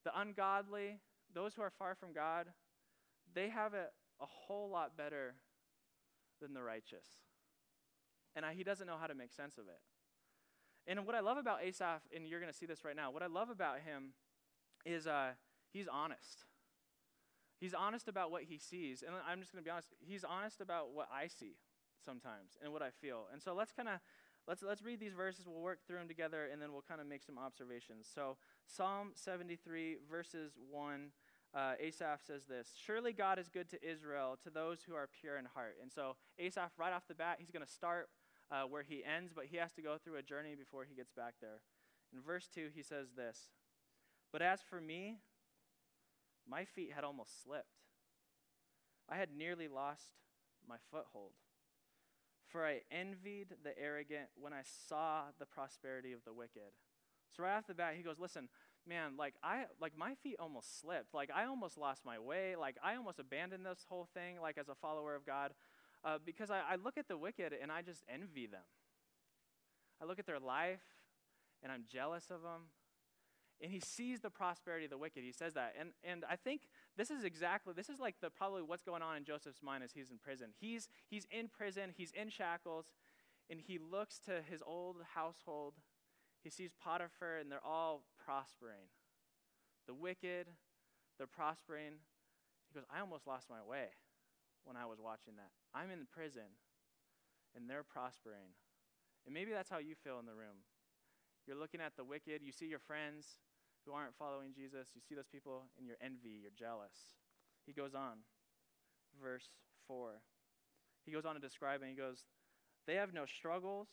the 0.03 0.17
ungodly, 0.19 0.99
those 1.33 1.53
who 1.53 1.61
are 1.61 1.71
far 1.71 1.95
from 1.95 2.13
God, 2.13 2.47
they 3.33 3.49
have 3.49 3.73
it 3.73 3.91
a 4.21 4.25
whole 4.25 4.69
lot 4.69 4.97
better 4.97 5.35
than 6.41 6.53
the 6.53 6.63
righteous. 6.63 7.05
And 8.35 8.45
I, 8.45 8.53
he 8.53 8.63
doesn't 8.63 8.87
know 8.87 8.97
how 8.99 9.07
to 9.07 9.15
make 9.15 9.33
sense 9.33 9.57
of 9.57 9.65
it. 9.67 9.79
And 10.87 11.05
what 11.05 11.15
I 11.15 11.19
love 11.19 11.37
about 11.37 11.63
Asaph, 11.63 12.01
and 12.15 12.25
you're 12.25 12.39
going 12.39 12.51
to 12.51 12.57
see 12.57 12.65
this 12.65 12.83
right 12.83 12.95
now, 12.95 13.11
what 13.11 13.21
I 13.21 13.27
love 13.27 13.49
about 13.49 13.79
him 13.79 14.13
is 14.85 15.07
uh, 15.07 15.31
he's 15.71 15.87
honest. 15.87 16.45
He's 17.59 17.73
honest 17.73 18.07
about 18.07 18.31
what 18.31 18.43
he 18.43 18.57
sees. 18.57 19.03
And 19.05 19.15
I'm 19.27 19.39
just 19.39 19.51
going 19.51 19.63
to 19.63 19.67
be 19.67 19.71
honest, 19.71 19.89
he's 19.99 20.23
honest 20.23 20.61
about 20.61 20.93
what 20.93 21.09
I 21.13 21.27
see 21.27 21.57
sometimes 22.03 22.57
and 22.63 22.71
what 22.71 22.81
I 22.81 22.89
feel. 23.01 23.27
And 23.31 23.41
so 23.41 23.53
let's 23.53 23.71
kind 23.71 23.89
of 23.89 23.99
Let's, 24.49 24.63
let's 24.63 24.81
read 24.81 24.99
these 24.99 25.13
verses. 25.13 25.45
We'll 25.45 25.61
work 25.61 25.85
through 25.85 25.97
them 25.97 26.07
together, 26.07 26.49
and 26.51 26.59
then 26.59 26.71
we'll 26.71 26.81
kind 26.81 26.99
of 26.99 27.05
make 27.05 27.21
some 27.21 27.37
observations. 27.37 28.09
So, 28.11 28.37
Psalm 28.75 29.11
73, 29.15 29.97
verses 30.09 30.53
1, 30.69 31.09
uh, 31.55 31.73
Asaph 31.79 32.21
says 32.25 32.45
this 32.45 32.69
Surely 32.85 33.13
God 33.13 33.39
is 33.39 33.49
good 33.49 33.69
to 33.71 33.83
Israel, 33.83 34.37
to 34.43 34.49
those 34.49 34.83
who 34.83 34.93
are 34.93 35.09
pure 35.19 35.37
in 35.37 35.45
heart. 35.45 35.77
And 35.81 35.91
so, 35.91 36.15
Asaph, 36.37 36.71
right 36.77 36.93
off 36.93 37.07
the 37.07 37.15
bat, 37.15 37.37
he's 37.39 37.51
going 37.51 37.65
to 37.65 37.71
start 37.71 38.09
uh, 38.51 38.63
where 38.63 38.83
he 38.83 39.03
ends, 39.03 39.31
but 39.35 39.45
he 39.45 39.57
has 39.57 39.73
to 39.73 39.81
go 39.81 39.97
through 39.97 40.17
a 40.17 40.21
journey 40.21 40.55
before 40.55 40.83
he 40.83 40.95
gets 40.95 41.11
back 41.11 41.35
there. 41.41 41.61
In 42.13 42.21
verse 42.21 42.47
2, 42.53 42.67
he 42.73 42.83
says 42.83 43.07
this 43.15 43.49
But 44.31 44.41
as 44.41 44.61
for 44.61 44.79
me, 44.79 45.17
my 46.47 46.65
feet 46.65 46.91
had 46.93 47.03
almost 47.03 47.43
slipped. 47.43 47.79
I 49.09 49.17
had 49.17 49.29
nearly 49.35 49.67
lost 49.67 50.13
my 50.67 50.75
foothold. 50.91 51.31
For 52.47 52.65
I 52.65 52.81
envied 52.91 53.55
the 53.63 53.77
arrogant 53.77 54.29
when 54.35 54.53
I 54.53 54.61
saw 54.87 55.25
the 55.37 55.45
prosperity 55.45 56.13
of 56.13 56.23
the 56.25 56.33
wicked. 56.33 56.73
So 57.35 57.43
right 57.43 57.57
off 57.57 57.67
the 57.67 57.73
bat, 57.73 57.93
he 57.95 58.03
goes, 58.03 58.19
"Listen, 58.19 58.49
man, 58.87 59.13
like 59.17 59.35
I 59.43 59.65
like 59.79 59.97
my 59.97 60.15
feet 60.15 60.37
almost 60.39 60.79
slipped. 60.79 61.13
Like 61.13 61.29
I 61.33 61.45
almost 61.45 61.77
lost 61.77 62.05
my 62.05 62.19
way. 62.19 62.55
Like 62.55 62.77
I 62.83 62.95
almost 62.95 63.19
abandoned 63.19 63.65
this 63.65 63.85
whole 63.87 64.07
thing. 64.13 64.39
Like 64.41 64.57
as 64.57 64.69
a 64.69 64.75
follower 64.75 65.15
of 65.15 65.25
God, 65.25 65.53
uh, 66.03 66.17
because 66.25 66.49
I, 66.49 66.61
I 66.71 66.75
look 66.75 66.97
at 66.97 67.07
the 67.07 67.17
wicked 67.17 67.53
and 67.59 67.71
I 67.71 67.81
just 67.81 68.03
envy 68.09 68.47
them. 68.47 68.65
I 70.01 70.05
look 70.05 70.19
at 70.19 70.25
their 70.25 70.39
life 70.39 70.81
and 71.61 71.71
I'm 71.71 71.83
jealous 71.91 72.29
of 72.29 72.41
them 72.41 72.69
and 73.61 73.71
he 73.71 73.79
sees 73.79 74.21
the 74.21 74.29
prosperity 74.29 74.85
of 74.85 74.91
the 74.91 74.97
wicked. 74.97 75.23
He 75.23 75.31
says 75.31 75.53
that. 75.53 75.75
And, 75.79 75.89
and 76.03 76.23
I 76.29 76.35
think 76.35 76.61
this 76.97 77.11
is 77.11 77.23
exactly, 77.23 77.73
this 77.75 77.89
is 77.89 77.99
like 77.99 78.15
the, 78.21 78.29
probably 78.29 78.61
what's 78.61 78.83
going 78.83 79.01
on 79.01 79.17
in 79.17 79.25
Joseph's 79.25 79.61
mind 79.61 79.83
as 79.83 79.91
he's 79.91 80.11
in 80.11 80.17
prison. 80.17 80.49
He's, 80.59 80.87
he's 81.09 81.27
in 81.29 81.49
prison, 81.49 81.93
he's 81.95 82.11
in 82.11 82.29
shackles, 82.29 82.85
and 83.49 83.59
he 83.59 83.77
looks 83.77 84.19
to 84.19 84.41
his 84.49 84.63
old 84.65 84.97
household. 85.13 85.73
He 86.43 86.49
sees 86.49 86.71
Potiphar, 86.81 87.37
and 87.37 87.51
they're 87.51 87.65
all 87.65 88.03
prospering. 88.23 88.87
The 89.87 89.93
wicked, 89.93 90.47
they're 91.17 91.27
prospering. 91.27 91.99
He 92.67 92.75
goes, 92.75 92.85
I 92.93 93.01
almost 93.01 93.27
lost 93.27 93.49
my 93.49 93.61
way 93.61 93.89
when 94.63 94.77
I 94.77 94.85
was 94.85 94.99
watching 94.99 95.35
that. 95.37 95.51
I'm 95.73 95.91
in 95.91 96.07
prison, 96.11 96.55
and 97.55 97.69
they're 97.69 97.83
prospering. 97.83 98.55
And 99.25 99.33
maybe 99.33 99.51
that's 99.51 99.69
how 99.69 99.79
you 99.79 99.95
feel 99.95 100.19
in 100.19 100.25
the 100.25 100.35
room. 100.35 100.63
You're 101.45 101.57
looking 101.57 101.81
at 101.81 101.97
the 101.97 102.03
wicked, 102.03 102.41
you 102.43 102.51
see 102.51 102.67
your 102.67 102.79
friends, 102.79 103.39
who 103.85 103.93
aren't 103.93 104.15
following 104.15 104.53
Jesus, 104.53 104.89
you 104.93 105.01
see 105.01 105.15
those 105.15 105.27
people 105.27 105.63
and 105.77 105.87
you're 105.87 105.97
envy, 106.01 106.39
you're 106.41 106.51
jealous. 106.57 107.17
He 107.65 107.73
goes 107.73 107.95
on, 107.95 108.19
verse 109.21 109.49
4. 109.87 110.21
He 111.05 111.11
goes 111.11 111.25
on 111.25 111.35
to 111.35 111.41
describe 111.41 111.81
and 111.81 111.89
he 111.89 111.95
goes, 111.95 112.23
They 112.85 112.95
have 112.95 113.13
no 113.13 113.25
struggles. 113.25 113.87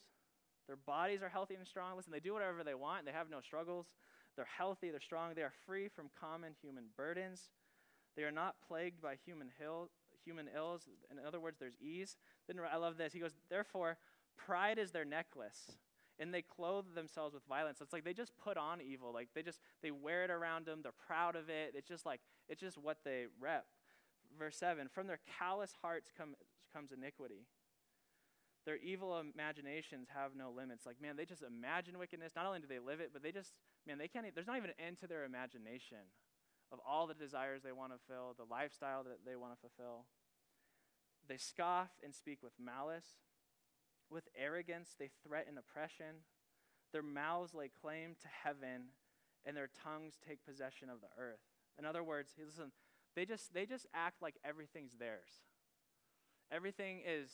Their 0.66 0.76
bodies 0.76 1.22
are 1.22 1.28
healthy 1.28 1.54
and 1.54 1.66
strong. 1.66 1.96
Listen, 1.96 2.12
they 2.12 2.20
do 2.20 2.34
whatever 2.34 2.64
they 2.64 2.74
want. 2.74 3.06
They 3.06 3.12
have 3.12 3.30
no 3.30 3.40
struggles. 3.40 3.86
They're 4.34 4.46
healthy, 4.58 4.90
they're 4.90 5.00
strong. 5.00 5.32
They 5.34 5.42
are 5.42 5.52
free 5.64 5.88
from 5.88 6.10
common 6.20 6.52
human 6.60 6.84
burdens. 6.96 7.50
They 8.16 8.24
are 8.24 8.32
not 8.32 8.56
plagued 8.66 9.00
by 9.00 9.16
human, 9.24 9.50
Ill, 9.62 9.90
human 10.24 10.48
ills. 10.54 10.82
In 11.10 11.18
other 11.26 11.40
words, 11.40 11.58
there's 11.58 11.76
ease. 11.80 12.16
Then 12.46 12.56
I 12.70 12.76
love 12.76 12.96
this. 12.96 13.12
He 13.12 13.18
goes, 13.18 13.34
Therefore, 13.48 13.96
pride 14.36 14.78
is 14.78 14.90
their 14.90 15.04
necklace 15.04 15.76
and 16.18 16.32
they 16.32 16.42
clothe 16.42 16.94
themselves 16.94 17.34
with 17.34 17.44
violence. 17.44 17.78
It's 17.80 17.92
like 17.92 18.04
they 18.04 18.14
just 18.14 18.32
put 18.36 18.56
on 18.56 18.80
evil. 18.80 19.12
Like 19.12 19.28
they 19.34 19.42
just 19.42 19.60
they 19.82 19.90
wear 19.90 20.24
it 20.24 20.30
around 20.30 20.66
them. 20.66 20.80
They're 20.82 20.92
proud 21.06 21.36
of 21.36 21.48
it. 21.48 21.74
It's 21.74 21.88
just 21.88 22.06
like 22.06 22.20
it's 22.48 22.60
just 22.60 22.78
what 22.78 22.98
they 23.04 23.26
rep. 23.40 23.66
Verse 24.38 24.56
7, 24.56 24.88
from 24.92 25.06
their 25.06 25.20
callous 25.38 25.72
hearts 25.80 26.10
come, 26.16 26.34
comes 26.72 26.92
iniquity. 26.92 27.46
Their 28.66 28.76
evil 28.76 29.22
imaginations 29.22 30.08
have 30.12 30.34
no 30.36 30.50
limits. 30.50 30.84
Like, 30.84 31.00
man, 31.00 31.16
they 31.16 31.24
just 31.24 31.42
imagine 31.42 31.98
wickedness. 31.98 32.32
Not 32.34 32.46
only 32.46 32.58
do 32.58 32.66
they 32.66 32.80
live 32.80 33.00
it, 33.00 33.10
but 33.12 33.22
they 33.22 33.30
just, 33.30 33.52
man, 33.86 33.96
they 33.96 34.08
can't, 34.08 34.26
there's 34.34 34.46
not 34.46 34.56
even 34.56 34.70
an 34.70 34.84
end 34.84 34.98
to 34.98 35.06
their 35.06 35.24
imagination 35.24 36.10
of 36.72 36.80
all 36.86 37.06
the 37.06 37.14
desires 37.14 37.62
they 37.62 37.70
want 37.70 37.92
to 37.92 37.98
fill, 38.08 38.34
the 38.36 38.52
lifestyle 38.52 39.04
that 39.04 39.24
they 39.24 39.36
want 39.36 39.54
to 39.54 39.60
fulfill. 39.60 40.06
They 41.28 41.36
scoff 41.36 41.90
and 42.02 42.12
speak 42.12 42.42
with 42.42 42.52
malice. 42.58 43.22
With 44.10 44.28
arrogance, 44.36 44.90
they 44.98 45.10
threaten 45.26 45.58
oppression. 45.58 46.26
Their 46.92 47.02
mouths 47.02 47.54
lay 47.54 47.70
claim 47.70 48.16
to 48.22 48.28
heaven, 48.44 48.90
and 49.44 49.56
their 49.56 49.70
tongues 49.82 50.14
take 50.26 50.44
possession 50.44 50.90
of 50.90 51.00
the 51.00 51.10
earth. 51.20 51.40
In 51.78 51.84
other 51.84 52.02
words, 52.02 52.34
listen, 52.38 52.72
they 53.14 53.24
just, 53.24 53.54
they 53.54 53.66
just 53.66 53.86
act 53.94 54.22
like 54.22 54.36
everything's 54.44 54.94
theirs. 54.94 55.42
Everything 56.50 57.02
is, 57.06 57.30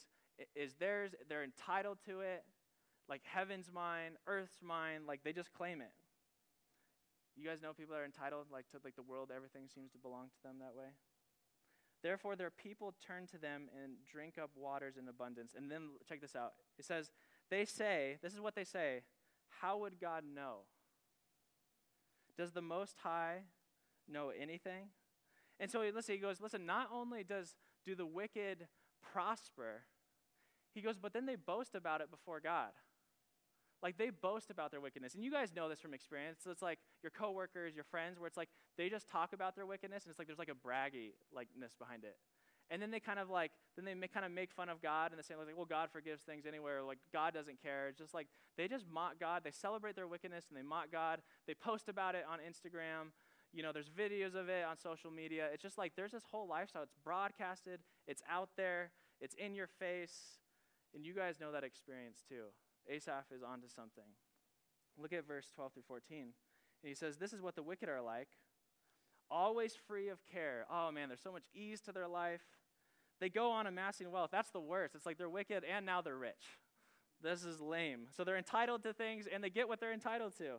is 0.54 0.74
theirs. 0.74 1.14
They're 1.28 1.44
entitled 1.44 1.98
to 2.06 2.20
it. 2.20 2.44
Like 3.08 3.22
heaven's 3.24 3.70
mine, 3.72 4.12
earth's 4.26 4.58
mine. 4.62 5.02
Like 5.06 5.22
they 5.24 5.32
just 5.32 5.52
claim 5.52 5.80
it. 5.80 5.92
You 7.36 7.48
guys 7.48 7.62
know 7.62 7.72
people 7.72 7.94
that 7.94 8.02
are 8.02 8.04
entitled, 8.04 8.46
like 8.52 8.68
to 8.70 8.78
like 8.84 8.96
the 8.96 9.02
world, 9.02 9.30
everything 9.34 9.64
seems 9.72 9.90
to 9.92 9.98
belong 9.98 10.28
to 10.28 10.42
them 10.42 10.56
that 10.60 10.76
way. 10.76 10.92
Therefore, 12.02 12.34
their 12.34 12.50
people 12.50 12.94
turn 13.04 13.26
to 13.28 13.38
them 13.38 13.68
and 13.82 13.92
drink 14.10 14.34
up 14.40 14.50
waters 14.56 14.96
in 14.96 15.08
abundance. 15.08 15.54
And 15.56 15.70
then, 15.70 15.90
check 16.08 16.20
this 16.20 16.34
out. 16.34 16.52
It 16.78 16.84
says, 16.84 17.10
They 17.48 17.64
say, 17.64 18.18
this 18.22 18.34
is 18.34 18.40
what 18.40 18.54
they 18.54 18.64
say, 18.64 19.02
how 19.60 19.78
would 19.78 20.00
God 20.00 20.24
know? 20.24 20.60
Does 22.36 22.52
the 22.52 22.62
Most 22.62 22.96
High 23.02 23.42
know 24.08 24.30
anything? 24.30 24.88
And 25.60 25.70
so, 25.70 25.80
listen, 25.94 26.14
he 26.14 26.20
goes, 26.20 26.40
Listen, 26.40 26.66
not 26.66 26.88
only 26.92 27.22
does 27.22 27.54
do 27.84 27.94
the 27.94 28.06
wicked 28.06 28.66
prosper, 29.12 29.82
he 30.74 30.80
goes, 30.80 30.98
but 30.98 31.12
then 31.12 31.26
they 31.26 31.36
boast 31.36 31.74
about 31.74 32.00
it 32.00 32.10
before 32.10 32.40
God. 32.40 32.70
like 33.82 33.98
they 33.98 34.10
boast 34.10 34.50
about 34.50 34.70
their 34.70 34.80
wickedness. 34.80 35.14
And 35.14 35.24
you 35.24 35.30
guys 35.30 35.52
know 35.54 35.68
this 35.68 35.80
from 35.80 35.92
experience. 35.92 36.38
So 36.42 36.50
it's 36.50 36.62
like 36.62 36.78
your 37.02 37.10
coworkers, 37.10 37.74
your 37.74 37.84
friends, 37.84 38.18
where 38.18 38.28
it's 38.28 38.36
like 38.36 38.48
they 38.78 38.88
just 38.88 39.08
talk 39.08 39.32
about 39.32 39.56
their 39.56 39.66
wickedness, 39.66 40.04
and 40.04 40.10
it's 40.10 40.18
like 40.18 40.28
there's 40.28 40.38
like 40.38 40.48
a 40.48 40.68
braggy 40.68 41.14
likeness 41.34 41.74
behind 41.78 42.04
it. 42.04 42.16
And 42.70 42.80
then 42.80 42.90
they 42.90 43.00
kind 43.00 43.18
of 43.18 43.28
like, 43.28 43.50
then 43.76 43.84
they 43.84 43.92
make, 43.92 44.14
kind 44.14 44.24
of 44.24 44.32
make 44.32 44.50
fun 44.50 44.70
of 44.70 44.80
God 44.80 45.10
and 45.10 45.18
they 45.18 45.22
say, 45.22 45.34
like, 45.34 45.54
well, 45.54 45.66
God 45.66 45.90
forgives 45.92 46.22
things 46.22 46.46
anywhere. 46.46 46.82
Like, 46.82 46.98
God 47.12 47.34
doesn't 47.34 47.60
care. 47.60 47.88
It's 47.88 47.98
just 47.98 48.14
like 48.14 48.28
they 48.56 48.66
just 48.66 48.86
mock 48.90 49.20
God. 49.20 49.42
They 49.44 49.50
celebrate 49.50 49.94
their 49.94 50.06
wickedness 50.08 50.46
and 50.48 50.56
they 50.56 50.62
mock 50.62 50.90
God. 50.90 51.20
They 51.46 51.52
post 51.52 51.90
about 51.90 52.14
it 52.14 52.24
on 52.30 52.38
Instagram. 52.38 53.10
You 53.52 53.62
know, 53.62 53.72
there's 53.72 53.90
videos 53.90 54.34
of 54.34 54.48
it 54.48 54.64
on 54.64 54.78
social 54.78 55.10
media. 55.10 55.48
It's 55.52 55.62
just 55.62 55.76
like 55.76 55.92
there's 55.96 56.12
this 56.12 56.22
whole 56.30 56.48
lifestyle. 56.48 56.82
It's 56.82 56.94
broadcasted, 57.04 57.80
it's 58.06 58.22
out 58.30 58.50
there, 58.56 58.92
it's 59.20 59.34
in 59.34 59.54
your 59.54 59.66
face. 59.66 60.38
And 60.94 61.04
you 61.04 61.14
guys 61.14 61.40
know 61.40 61.52
that 61.52 61.64
experience 61.64 62.22
too. 62.28 62.52
Asaph 62.88 63.32
is 63.34 63.42
onto 63.42 63.68
something. 63.68 64.04
Look 64.98 65.12
at 65.12 65.26
verse 65.26 65.46
12 65.54 65.72
through 65.74 65.82
14. 65.88 66.18
And 66.20 66.32
he 66.82 66.94
says, 66.94 67.16
This 67.16 67.32
is 67.32 67.40
what 67.40 67.54
the 67.54 67.62
wicked 67.62 67.88
are 67.88 68.02
like, 68.02 68.28
always 69.30 69.74
free 69.74 70.08
of 70.08 70.18
care. 70.30 70.66
Oh 70.70 70.90
man, 70.92 71.08
there's 71.08 71.22
so 71.22 71.32
much 71.32 71.46
ease 71.54 71.80
to 71.82 71.92
their 71.92 72.08
life. 72.08 72.42
They 73.20 73.28
go 73.28 73.50
on 73.50 73.66
amassing 73.66 74.10
wealth. 74.10 74.30
That's 74.32 74.50
the 74.50 74.60
worst. 74.60 74.94
It's 74.94 75.06
like 75.06 75.16
they're 75.16 75.30
wicked 75.30 75.64
and 75.64 75.86
now 75.86 76.02
they're 76.02 76.16
rich. 76.16 76.58
This 77.22 77.44
is 77.44 77.60
lame. 77.60 78.08
So 78.16 78.24
they're 78.24 78.36
entitled 78.36 78.82
to 78.82 78.92
things 78.92 79.26
and 79.32 79.42
they 79.42 79.50
get 79.50 79.68
what 79.68 79.80
they're 79.80 79.92
entitled 79.92 80.36
to. 80.38 80.56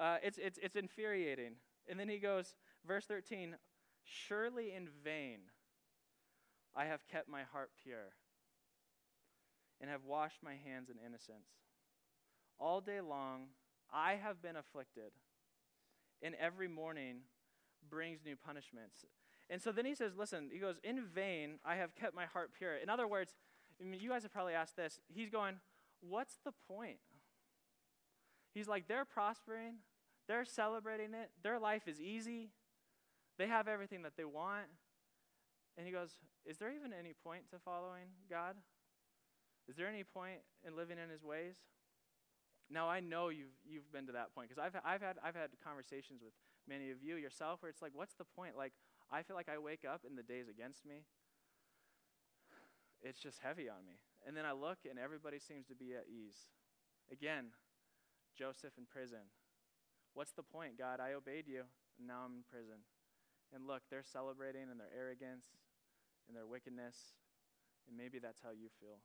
Uh, 0.00 0.18
it's, 0.22 0.38
it's, 0.38 0.58
it's 0.62 0.76
infuriating. 0.76 1.54
And 1.88 1.98
then 1.98 2.08
he 2.08 2.18
goes, 2.18 2.54
verse 2.86 3.06
13 3.06 3.56
Surely 4.04 4.72
in 4.72 4.88
vain 5.04 5.40
I 6.76 6.84
have 6.84 7.06
kept 7.08 7.28
my 7.28 7.42
heart 7.42 7.70
pure 7.82 8.14
and 9.80 9.90
have 9.90 10.04
washed 10.04 10.38
my 10.42 10.54
hands 10.64 10.88
in 10.90 10.96
innocence. 11.04 11.48
All 12.58 12.80
day 12.80 13.00
long 13.00 13.46
I 13.92 14.14
have 14.14 14.42
been 14.42 14.56
afflicted, 14.56 15.12
and 16.22 16.34
every 16.40 16.68
morning 16.68 17.20
brings 17.88 18.20
new 18.24 18.36
punishments. 18.36 19.04
And 19.48 19.60
so 19.60 19.72
then 19.72 19.84
he 19.84 19.94
says, 19.94 20.12
Listen, 20.16 20.48
he 20.52 20.58
goes, 20.58 20.76
In 20.84 21.04
vain 21.04 21.58
I 21.64 21.76
have 21.76 21.94
kept 21.94 22.14
my 22.14 22.26
heart 22.26 22.50
pure. 22.56 22.76
In 22.76 22.88
other 22.88 23.08
words, 23.08 23.34
I 23.80 23.84
mean, 23.84 24.00
you 24.00 24.10
guys 24.10 24.22
have 24.22 24.32
probably 24.32 24.54
asked 24.54 24.76
this. 24.76 25.00
He's 25.08 25.30
going, 25.30 25.56
What's 26.00 26.38
the 26.44 26.52
point? 26.68 26.98
He's 28.54 28.68
like, 28.68 28.86
They're 28.86 29.04
prospering, 29.04 29.76
they're 30.28 30.44
celebrating 30.44 31.14
it, 31.14 31.30
their 31.42 31.58
life 31.58 31.88
is 31.88 32.00
easy, 32.00 32.50
they 33.38 33.48
have 33.48 33.66
everything 33.66 34.02
that 34.02 34.16
they 34.16 34.24
want. 34.24 34.66
And 35.76 35.86
he 35.86 35.92
goes, 35.92 36.10
Is 36.46 36.58
there 36.58 36.72
even 36.72 36.92
any 36.92 37.14
point 37.24 37.50
to 37.50 37.58
following 37.58 38.06
God? 38.28 38.54
Is 39.70 39.76
there 39.76 39.86
any 39.86 40.02
point 40.02 40.42
in 40.66 40.74
living 40.74 40.98
in 40.98 41.08
his 41.08 41.22
ways? 41.22 41.54
Now 42.68 42.90
I 42.90 42.98
know 42.98 43.30
you've 43.30 43.54
you've 43.62 43.86
been 43.92 44.06
to 44.06 44.12
that 44.18 44.34
point 44.34 44.48
because 44.50 44.58
I've 44.58 44.74
I've 44.82 45.00
had 45.00 45.16
I've 45.22 45.38
had 45.38 45.50
conversations 45.62 46.22
with 46.22 46.34
many 46.66 46.90
of 46.90 46.98
you 47.02 47.14
yourself 47.14 47.62
where 47.62 47.70
it's 47.70 47.80
like, 47.80 47.94
what's 47.94 48.14
the 48.14 48.26
point? 48.26 48.58
Like 48.58 48.72
I 49.14 49.22
feel 49.22 49.36
like 49.36 49.48
I 49.48 49.58
wake 49.58 49.86
up 49.86 50.02
and 50.02 50.18
the 50.18 50.26
day's 50.26 50.48
against 50.50 50.84
me. 50.84 51.06
It's 53.00 53.22
just 53.22 53.38
heavy 53.38 53.70
on 53.70 53.86
me. 53.86 54.02
And 54.26 54.36
then 54.36 54.44
I 54.44 54.50
look 54.50 54.78
and 54.90 54.98
everybody 54.98 55.38
seems 55.38 55.66
to 55.68 55.74
be 55.78 55.94
at 55.94 56.10
ease. 56.10 56.50
Again, 57.10 57.54
Joseph 58.36 58.74
in 58.76 58.86
prison. 58.90 59.30
What's 60.14 60.32
the 60.32 60.42
point, 60.42 60.76
God? 60.76 60.98
I 60.98 61.14
obeyed 61.14 61.46
you, 61.46 61.62
and 61.98 62.06
now 62.06 62.26
I'm 62.26 62.42
in 62.42 62.44
prison. 62.50 62.82
And 63.54 63.66
look, 63.66 63.82
they're 63.90 64.02
celebrating 64.02 64.66
in 64.70 64.78
their 64.78 64.90
arrogance, 64.90 65.46
and 66.26 66.36
their 66.36 66.46
wickedness, 66.46 67.18
and 67.88 67.96
maybe 67.96 68.18
that's 68.18 68.42
how 68.42 68.50
you 68.50 68.70
feel. 68.78 69.02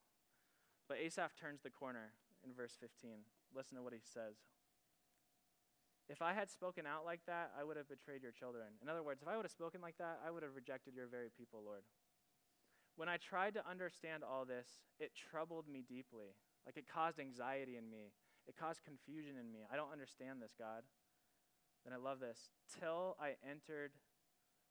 But 0.87 0.97
Asaph 0.97 1.35
turns 1.39 1.61
the 1.61 1.69
corner 1.69 2.13
in 2.43 2.53
verse 2.53 2.77
15. 2.79 3.25
Listen 3.55 3.77
to 3.77 3.83
what 3.83 3.93
he 3.93 3.99
says. 4.03 4.35
If 6.07 6.21
I 6.21 6.33
had 6.33 6.51
spoken 6.51 6.85
out 6.85 7.03
like 7.03 7.21
that, 7.25 7.51
I 7.59 7.63
would 7.63 7.77
have 7.77 7.89
betrayed 7.89 8.21
your 8.21 8.31
children. 8.31 8.77
In 8.81 8.89
other 8.89 9.01
words, 9.01 9.23
if 9.23 9.27
I 9.27 9.35
would 9.35 9.45
have 9.45 9.51
spoken 9.51 9.81
like 9.81 9.97
that, 9.97 10.21
I 10.25 10.29
would 10.29 10.43
have 10.43 10.55
rejected 10.55 10.93
your 10.93 11.07
very 11.07 11.29
people, 11.35 11.61
Lord. 11.65 11.81
When 12.95 13.09
I 13.09 13.17
tried 13.17 13.55
to 13.55 13.67
understand 13.67 14.23
all 14.23 14.45
this, 14.45 14.67
it 14.99 15.11
troubled 15.15 15.67
me 15.67 15.83
deeply. 15.87 16.37
Like 16.65 16.77
it 16.77 16.85
caused 16.87 17.19
anxiety 17.19 17.77
in 17.77 17.89
me, 17.89 18.13
it 18.47 18.55
caused 18.55 18.83
confusion 18.83 19.33
in 19.39 19.51
me. 19.51 19.65
I 19.71 19.75
don't 19.75 19.91
understand 19.91 20.41
this, 20.41 20.53
God. 20.57 20.83
Then 21.83 21.93
I 21.93 21.97
love 21.97 22.19
this. 22.19 22.49
Till 22.79 23.17
I 23.19 23.35
entered 23.47 23.91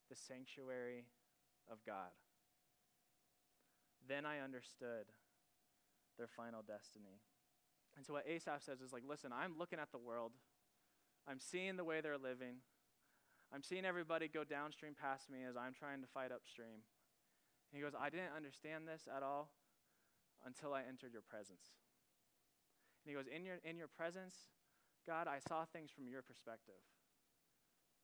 the 0.09 0.17
sanctuary 0.17 1.07
of 1.71 1.79
God. 1.85 2.15
Then 4.07 4.27
I 4.27 4.41
understood 4.41 5.07
their 6.19 6.29
final 6.29 6.63
destiny. 6.63 7.21
And 7.97 8.05
so 8.05 8.15
what 8.15 8.27
Asaph 8.27 8.63
says 8.63 8.81
is 8.81 8.93
like, 8.93 9.05
listen, 9.07 9.31
I'm 9.33 9.59
looking 9.59 9.79
at 9.79 9.93
the 9.93 9.99
world. 9.99 10.33
I'm 11.29 11.39
seeing 11.39 11.77
the 11.77 11.85
way 11.85 12.01
they're 12.01 12.19
living. 12.19 12.65
I'm 13.53 13.63
seeing 13.63 13.85
everybody 13.85 14.27
go 14.29 14.43
downstream 14.43 14.95
past 14.99 15.31
me 15.31 15.47
as 15.49 15.57
I'm 15.57 15.73
trying 15.73 16.03
to 16.03 16.09
fight 16.09 16.33
upstream. 16.33 16.83
And 17.71 17.75
he 17.75 17.81
goes, 17.81 17.95
I 17.95 18.11
didn't 18.11 18.35
understand 18.37 18.87
this 18.87 19.07
at 19.07 19.23
all 19.23 19.51
until 20.45 20.75
I 20.75 20.83
entered 20.83 21.13
your 21.13 21.23
presence. 21.23 21.79
And 23.05 23.11
he 23.11 23.15
goes, 23.15 23.31
In 23.31 23.45
your, 23.45 23.59
in 23.63 23.79
your 23.79 23.89
presence, 23.89 24.35
God, 25.07 25.29
I 25.29 25.39
saw 25.39 25.65
things 25.65 25.91
from 25.91 26.09
your 26.09 26.23
perspective. 26.23 26.83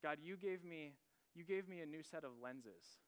God, 0.03 0.18
you 0.23 0.37
gave 0.37 0.64
me 0.64 0.94
you 1.35 1.44
gave 1.44 1.68
me 1.68 1.81
a 1.81 1.87
new 1.87 2.03
set 2.03 2.25
of 2.25 2.33
lenses. 2.42 2.99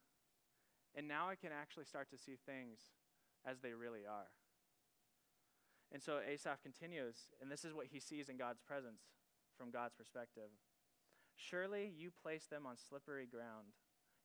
And 0.95 1.09
now 1.09 1.29
I 1.29 1.35
can 1.35 1.51
actually 1.51 1.87
start 1.87 2.11
to 2.11 2.19
see 2.19 2.37
things 2.47 2.79
as 3.45 3.61
they 3.61 3.73
really 3.73 4.07
are. 4.07 4.31
And 5.93 6.03
so 6.03 6.21
Asaph 6.27 6.63
continues, 6.63 7.29
and 7.41 7.53
this 7.53 7.65
is 7.65 7.75
what 7.75 7.87
he 7.93 8.01
sees 8.01 8.29
in 8.29 8.39
God's 8.39 8.61
presence 8.61 9.03
from 9.59 9.71
God's 9.71 9.95
perspective. 9.95 10.49
Surely 11.37 11.93
you 11.95 12.11
place 12.11 12.47
them 12.47 12.67
on 12.67 12.77
slippery 12.77 13.27
ground. 13.27 13.77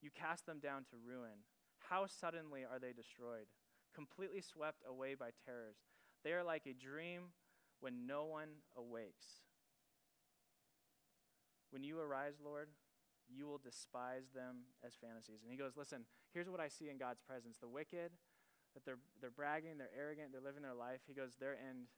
You 0.02 0.10
cast 0.10 0.46
them 0.46 0.60
down 0.60 0.86
to 0.86 0.96
ruin. 1.06 1.44
How 1.90 2.06
suddenly 2.08 2.62
are 2.64 2.80
they 2.80 2.94
destroyed, 2.94 3.48
completely 3.94 4.42
swept 4.42 4.84
away 4.88 5.16
by 5.16 5.30
terrors. 5.46 5.78
They 6.24 6.32
are 6.32 6.44
like 6.44 6.66
a 6.66 6.74
dream 6.74 7.34
when 7.80 8.08
no 8.08 8.26
one 8.26 8.64
awakes. 8.76 9.44
When 11.72 11.84
you 11.84 12.00
arise, 12.00 12.36
Lord, 12.44 12.70
you 13.28 13.46
will 13.46 13.60
despise 13.60 14.30
them 14.34 14.72
as 14.86 14.94
fantasies. 14.96 15.44
And 15.44 15.52
he 15.52 15.58
goes, 15.58 15.76
Listen, 15.76 16.06
here's 16.34 16.50
what 16.50 16.60
I 16.60 16.70
see 16.70 16.90
in 16.90 16.98
God's 16.98 17.22
presence 17.22 17.58
the 17.58 17.68
wicked, 17.68 18.12
that 18.78 18.86
they're, 18.86 19.02
they're 19.18 19.34
bragging, 19.34 19.82
they're 19.82 19.90
arrogant, 19.98 20.30
they're 20.30 20.46
living 20.46 20.62
their 20.62 20.78
life. 20.78 21.02
He 21.10 21.18
goes, 21.18 21.34
Their 21.42 21.58
end 21.58 21.90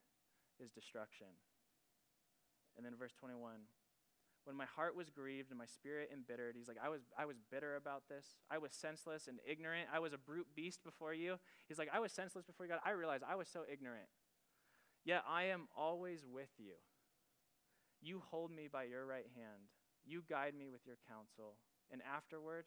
is 0.63 0.71
destruction. 0.71 1.27
And 2.77 2.85
then 2.85 2.95
verse 2.95 3.11
21 3.19 3.67
when 4.45 4.55
my 4.55 4.65
heart 4.65 4.95
was 4.95 5.09
grieved 5.09 5.51
and 5.51 5.59
my 5.59 5.67
spirit 5.67 6.09
embittered 6.13 6.55
he's 6.57 6.67
like 6.67 6.79
I 6.81 6.87
was, 6.87 7.01
I 7.17 7.25
was 7.25 7.35
bitter 7.51 7.75
about 7.75 8.03
this. 8.09 8.33
I 8.49 8.57
was 8.57 8.71
senseless 8.71 9.27
and 9.27 9.37
ignorant. 9.45 9.89
I 9.93 9.99
was 9.99 10.13
a 10.13 10.17
brute 10.17 10.47
beast 10.55 10.79
before 10.83 11.13
you. 11.13 11.35
He's 11.67 11.77
like 11.77 11.89
i 11.93 11.99
was 11.99 12.13
senseless 12.13 12.45
before 12.45 12.65
you 12.65 12.71
god. 12.71 12.79
I 12.85 12.91
realized 12.91 13.23
i 13.29 13.35
was 13.35 13.49
so 13.49 13.61
ignorant. 13.71 14.07
Yet 15.03 15.23
i 15.29 15.43
am 15.43 15.67
always 15.77 16.25
with 16.25 16.49
you. 16.57 16.79
You 18.01 18.23
hold 18.31 18.49
me 18.49 18.69
by 18.71 18.85
your 18.85 19.05
right 19.05 19.27
hand. 19.35 19.67
You 20.05 20.23
guide 20.27 20.55
me 20.57 20.69
with 20.71 20.87
your 20.87 20.97
counsel. 21.07 21.57
And 21.91 22.01
afterward 22.01 22.63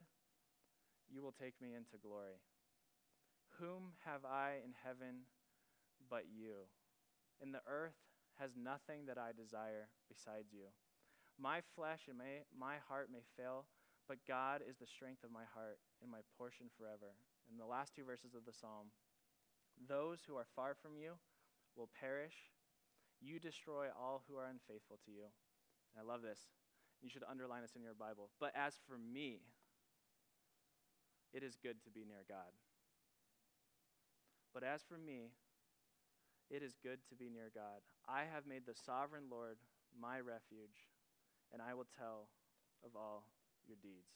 you 1.11 1.23
will 1.23 1.33
take 1.33 1.55
me 1.61 1.75
into 1.75 1.97
glory 2.03 2.37
whom 3.61 3.93
have 4.05 4.25
i 4.25 4.57
in 4.65 4.73
heaven 4.85 5.27
but 6.09 6.25
you 6.31 6.69
and 7.41 7.55
the 7.55 7.65
earth 7.67 7.99
has 8.39 8.51
nothing 8.57 9.07
that 9.07 9.19
i 9.19 9.31
desire 9.33 9.89
besides 10.09 10.53
you 10.53 10.69
my 11.41 11.61
flesh 11.75 12.09
and 12.09 12.19
my, 12.19 12.45
my 12.53 12.77
heart 12.89 13.09
may 13.11 13.25
fail, 13.37 13.67
but 14.09 14.23
God 14.29 14.61
is 14.63 14.77
the 14.77 14.87
strength 14.87 15.25
of 15.25 15.33
my 15.33 15.47
heart 15.55 15.79
and 16.03 16.11
my 16.11 16.21
portion 16.37 16.67
forever. 16.77 17.17
In 17.51 17.57
the 17.57 17.69
last 17.69 17.95
two 17.95 18.05
verses 18.05 18.35
of 18.35 18.45
the 18.45 18.53
psalm, 18.53 18.93
those 19.77 20.21
who 20.27 20.37
are 20.37 20.47
far 20.55 20.75
from 20.75 20.97
you 20.97 21.17
will 21.77 21.89
perish. 21.99 22.53
You 23.21 23.39
destroy 23.39 23.89
all 23.95 24.23
who 24.29 24.37
are 24.37 24.47
unfaithful 24.47 24.99
to 25.07 25.11
you. 25.11 25.31
And 25.95 25.97
I 25.99 26.05
love 26.05 26.23
this. 26.23 26.41
You 27.01 27.09
should 27.09 27.25
underline 27.29 27.63
this 27.63 27.77
in 27.77 27.83
your 27.83 27.99
Bible. 27.99 28.31
But 28.39 28.53
as 28.55 28.79
for 28.87 28.99
me, 28.99 29.41
it 31.33 31.43
is 31.43 31.57
good 31.57 31.83
to 31.85 31.91
be 31.91 32.05
near 32.05 32.25
God. 32.29 32.53
But 34.53 34.65
as 34.65 34.83
for 34.83 34.99
me, 34.99 35.33
it 36.51 36.63
is 36.63 36.77
good 36.83 36.99
to 37.09 37.15
be 37.15 37.31
near 37.31 37.51
God. 37.55 37.81
I 38.09 38.25
have 38.33 38.47
made 38.47 38.67
the 38.67 38.75
sovereign 38.75 39.25
Lord 39.31 39.57
my 39.99 40.19
refuge 40.19 40.89
and 41.53 41.61
I 41.61 41.75
will 41.75 41.87
tell 41.99 42.29
of 42.85 42.97
all 42.97 43.25
your 43.67 43.77
deeds. 43.83 44.09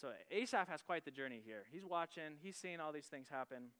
So 0.00 0.10
Asaph 0.30 0.68
has 0.68 0.82
quite 0.82 1.04
the 1.04 1.10
journey 1.10 1.40
here. 1.44 1.64
He's 1.72 1.84
watching, 1.84 2.38
he's 2.40 2.56
seeing 2.56 2.80
all 2.80 2.92
these 2.92 3.06
things 3.06 3.28
happen. 3.28 3.72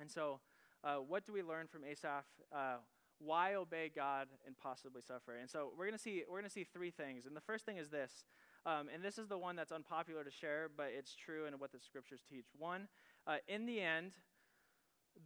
And 0.00 0.10
so, 0.10 0.40
uh, 0.82 0.96
what 0.96 1.26
do 1.26 1.32
we 1.32 1.42
learn 1.42 1.68
from 1.68 1.84
Asaph? 1.84 2.24
Uh, 2.52 2.76
why 3.18 3.54
obey 3.54 3.90
God 3.94 4.28
and 4.46 4.56
possibly 4.56 5.00
suffer? 5.00 5.36
And 5.36 5.48
so 5.48 5.70
we're 5.78 5.86
going 5.86 5.96
to 5.96 6.02
see 6.02 6.24
we're 6.28 6.38
going 6.40 6.44
to 6.44 6.50
see 6.50 6.64
three 6.64 6.90
things. 6.90 7.26
And 7.26 7.36
the 7.36 7.40
first 7.40 7.64
thing 7.64 7.76
is 7.76 7.88
this, 7.88 8.24
um, 8.66 8.88
and 8.92 9.02
this 9.02 9.16
is 9.16 9.28
the 9.28 9.38
one 9.38 9.54
that's 9.54 9.70
unpopular 9.72 10.24
to 10.24 10.30
share, 10.30 10.68
but 10.76 10.88
it's 10.96 11.14
true 11.14 11.46
and 11.46 11.60
what 11.60 11.70
the 11.70 11.78
scriptures 11.78 12.22
teach. 12.28 12.46
One, 12.58 12.88
uh, 13.26 13.36
in 13.46 13.66
the 13.66 13.80
end, 13.80 14.12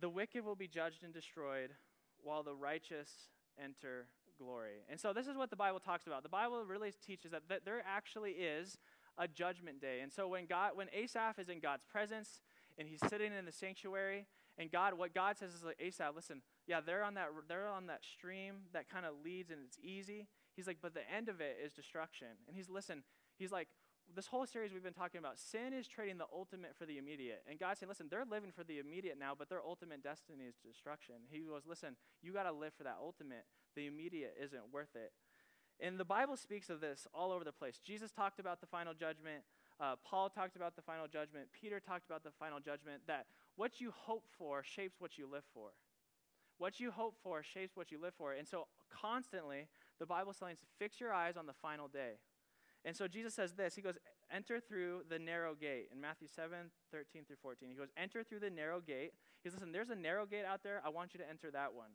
the 0.00 0.08
wicked 0.08 0.44
will 0.44 0.56
be 0.56 0.68
judged 0.68 1.02
and 1.04 1.12
destroyed, 1.12 1.70
while 2.22 2.42
the 2.42 2.54
righteous 2.54 3.10
enter 3.62 4.06
glory. 4.38 4.84
And 4.88 5.00
so 5.00 5.12
this 5.12 5.26
is 5.26 5.36
what 5.36 5.50
the 5.50 5.56
Bible 5.56 5.80
talks 5.80 6.06
about. 6.06 6.22
The 6.22 6.28
Bible 6.28 6.64
really 6.64 6.92
teaches 7.04 7.32
that, 7.32 7.42
that 7.48 7.64
there 7.64 7.82
actually 7.86 8.32
is 8.32 8.78
a 9.18 9.26
judgment 9.26 9.80
day. 9.80 10.00
And 10.00 10.12
so 10.12 10.28
when 10.28 10.46
God 10.46 10.72
when 10.74 10.88
Asaph 10.92 11.38
is 11.38 11.48
in 11.48 11.60
God's 11.60 11.84
presence 11.84 12.40
and 12.78 12.88
he's 12.88 13.00
sitting 13.08 13.32
in 13.36 13.44
the 13.44 13.52
sanctuary 13.52 14.26
and 14.56 14.70
God 14.70 14.94
what 14.94 15.12
God 15.12 15.36
says 15.36 15.54
is 15.54 15.64
like 15.64 15.80
Asaph, 15.80 16.12
listen, 16.14 16.42
yeah, 16.66 16.80
they're 16.80 17.02
on 17.02 17.14
that 17.14 17.28
they're 17.48 17.68
on 17.68 17.86
that 17.86 18.04
stream 18.04 18.54
that 18.72 18.88
kind 18.88 19.04
of 19.04 19.14
leads 19.24 19.50
and 19.50 19.60
it's 19.66 19.78
easy. 19.82 20.28
He's 20.54 20.66
like, 20.66 20.78
but 20.80 20.94
the 20.94 21.08
end 21.14 21.28
of 21.28 21.40
it 21.40 21.58
is 21.64 21.72
destruction. 21.72 22.28
And 22.46 22.56
he's 22.56 22.68
listen, 22.68 23.02
he's 23.38 23.50
like 23.50 23.68
this 24.14 24.26
whole 24.26 24.46
series 24.46 24.72
we've 24.72 24.82
been 24.82 24.92
talking 24.92 25.18
about, 25.18 25.38
sin 25.38 25.72
is 25.72 25.86
trading 25.86 26.18
the 26.18 26.26
ultimate 26.34 26.74
for 26.76 26.86
the 26.86 26.98
immediate. 26.98 27.42
And 27.48 27.58
God's 27.58 27.80
saying, 27.80 27.88
listen, 27.88 28.08
they're 28.10 28.24
living 28.28 28.50
for 28.50 28.64
the 28.64 28.78
immediate 28.78 29.18
now, 29.18 29.32
but 29.38 29.48
their 29.48 29.62
ultimate 29.64 30.02
destiny 30.02 30.44
is 30.44 30.56
destruction. 30.56 31.16
He 31.30 31.40
goes, 31.40 31.62
listen, 31.66 31.96
you 32.22 32.32
got 32.32 32.44
to 32.44 32.52
live 32.52 32.72
for 32.76 32.84
that 32.84 32.98
ultimate. 33.00 33.44
The 33.76 33.86
immediate 33.86 34.34
isn't 34.42 34.72
worth 34.72 34.94
it. 34.94 35.12
And 35.80 35.98
the 35.98 36.04
Bible 36.04 36.36
speaks 36.36 36.70
of 36.70 36.80
this 36.80 37.06
all 37.14 37.30
over 37.30 37.44
the 37.44 37.52
place. 37.52 37.78
Jesus 37.78 38.10
talked 38.10 38.40
about 38.40 38.60
the 38.60 38.66
final 38.66 38.94
judgment. 38.94 39.44
Uh, 39.80 39.94
Paul 40.04 40.28
talked 40.28 40.56
about 40.56 40.74
the 40.74 40.82
final 40.82 41.06
judgment. 41.06 41.48
Peter 41.52 41.78
talked 41.78 42.04
about 42.04 42.24
the 42.24 42.32
final 42.32 42.58
judgment. 42.58 43.02
That 43.06 43.26
what 43.54 43.80
you 43.80 43.92
hope 43.94 44.24
for 44.36 44.64
shapes 44.64 44.96
what 44.98 45.18
you 45.18 45.28
live 45.30 45.44
for. 45.54 45.70
What 46.58 46.80
you 46.80 46.90
hope 46.90 47.14
for 47.22 47.44
shapes 47.44 47.76
what 47.76 47.92
you 47.92 48.00
live 48.00 48.14
for. 48.18 48.32
And 48.32 48.48
so, 48.48 48.66
constantly, 48.90 49.68
the 50.00 50.06
Bible 50.06 50.32
is 50.32 50.38
telling 50.38 50.54
us 50.54 50.58
fix 50.80 51.00
your 51.00 51.12
eyes 51.12 51.36
on 51.36 51.46
the 51.46 51.52
final 51.52 51.86
day. 51.86 52.14
And 52.84 52.96
so 52.96 53.08
Jesus 53.08 53.34
says 53.34 53.54
this 53.54 53.74
He 53.74 53.82
goes, 53.82 53.98
Enter 54.30 54.60
through 54.60 55.02
the 55.08 55.18
narrow 55.18 55.54
gate. 55.54 55.88
In 55.92 56.00
Matthew 56.00 56.28
7 56.28 56.70
13 56.92 57.24
through 57.24 57.36
14, 57.42 57.68
he 57.68 57.74
goes, 57.74 57.88
Enter 57.96 58.22
through 58.22 58.40
the 58.40 58.50
narrow 58.50 58.80
gate. 58.80 59.12
He 59.42 59.48
says, 59.48 59.58
Listen, 59.58 59.72
there's 59.72 59.90
a 59.90 59.96
narrow 59.96 60.26
gate 60.26 60.44
out 60.44 60.62
there. 60.62 60.80
I 60.84 60.88
want 60.88 61.14
you 61.14 61.20
to 61.20 61.28
enter 61.28 61.50
that 61.50 61.74
one. 61.74 61.90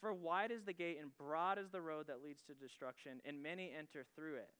For 0.00 0.12
wide 0.12 0.52
is 0.52 0.64
the 0.64 0.72
gate 0.72 0.98
and 1.00 1.16
broad 1.16 1.58
is 1.58 1.70
the 1.70 1.80
road 1.80 2.06
that 2.06 2.22
leads 2.22 2.42
to 2.42 2.54
destruction, 2.54 3.20
and 3.24 3.42
many 3.42 3.72
enter 3.76 4.04
through 4.14 4.36
it. 4.36 4.50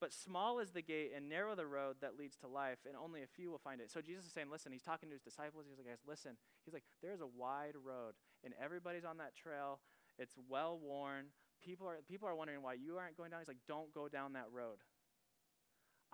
But 0.00 0.12
small 0.12 0.58
is 0.58 0.72
the 0.72 0.82
gate 0.82 1.12
and 1.14 1.28
narrow 1.28 1.54
the 1.54 1.66
road 1.66 1.96
that 2.00 2.18
leads 2.18 2.36
to 2.38 2.48
life, 2.48 2.78
and 2.86 2.96
only 2.96 3.22
a 3.22 3.26
few 3.26 3.50
will 3.50 3.58
find 3.58 3.80
it. 3.80 3.90
So 3.90 4.00
Jesus 4.00 4.26
is 4.26 4.32
saying, 4.32 4.48
Listen, 4.50 4.72
he's 4.72 4.82
talking 4.82 5.08
to 5.08 5.14
his 5.14 5.22
disciples. 5.22 5.66
He's 5.68 5.78
like, 5.78 5.86
Guys, 5.86 6.02
listen. 6.06 6.32
He's 6.64 6.74
like, 6.74 6.84
There's 7.02 7.20
a 7.20 7.26
wide 7.26 7.76
road, 7.82 8.14
and 8.42 8.52
everybody's 8.62 9.04
on 9.04 9.18
that 9.18 9.34
trail. 9.34 9.80
It's 10.18 10.34
well 10.48 10.78
worn. 10.82 11.26
People 11.64 11.86
are, 11.86 11.96
people 12.08 12.28
are 12.28 12.34
wondering 12.34 12.62
why 12.62 12.74
you 12.74 12.98
aren't 12.98 13.16
going 13.16 13.30
down. 13.30 13.40
He's 13.40 13.48
like, 13.48 13.64
Don't 13.68 13.94
go 13.94 14.08
down 14.08 14.32
that 14.32 14.48
road. 14.52 14.78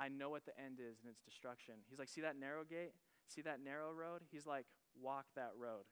I 0.00 0.08
know 0.08 0.30
what 0.30 0.46
the 0.46 0.56
end 0.56 0.80
is, 0.80 0.96
and 1.04 1.12
it's 1.12 1.20
destruction. 1.20 1.74
He's 1.90 1.98
like, 1.98 2.08
See 2.08 2.22
that 2.22 2.40
narrow 2.40 2.64
gate? 2.64 2.96
See 3.28 3.42
that 3.42 3.60
narrow 3.62 3.92
road? 3.92 4.22
He's 4.32 4.46
like, 4.46 4.64
Walk 4.96 5.26
that 5.36 5.52
road. 5.60 5.84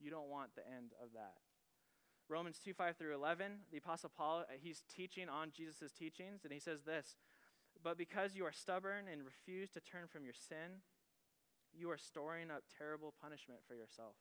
You 0.00 0.10
don't 0.10 0.28
want 0.28 0.56
the 0.56 0.66
end 0.66 0.92
of 1.00 1.14
that. 1.14 1.38
Romans 2.28 2.58
2 2.64 2.74
5 2.74 2.96
through 2.96 3.14
11, 3.14 3.70
the 3.70 3.78
Apostle 3.78 4.10
Paul, 4.10 4.40
uh, 4.40 4.58
he's 4.60 4.82
teaching 4.88 5.28
on 5.28 5.52
Jesus' 5.54 5.92
teachings, 5.92 6.42
and 6.44 6.52
he 6.52 6.58
says 6.58 6.82
this 6.82 7.16
But 7.82 7.96
because 7.96 8.34
you 8.34 8.44
are 8.44 8.52
stubborn 8.52 9.06
and 9.10 9.22
refuse 9.24 9.70
to 9.70 9.80
turn 9.80 10.08
from 10.08 10.24
your 10.24 10.34
sin, 10.34 10.82
you 11.72 11.90
are 11.90 11.98
storing 11.98 12.50
up 12.50 12.64
terrible 12.78 13.14
punishment 13.20 13.60
for 13.68 13.74
yourself. 13.74 14.16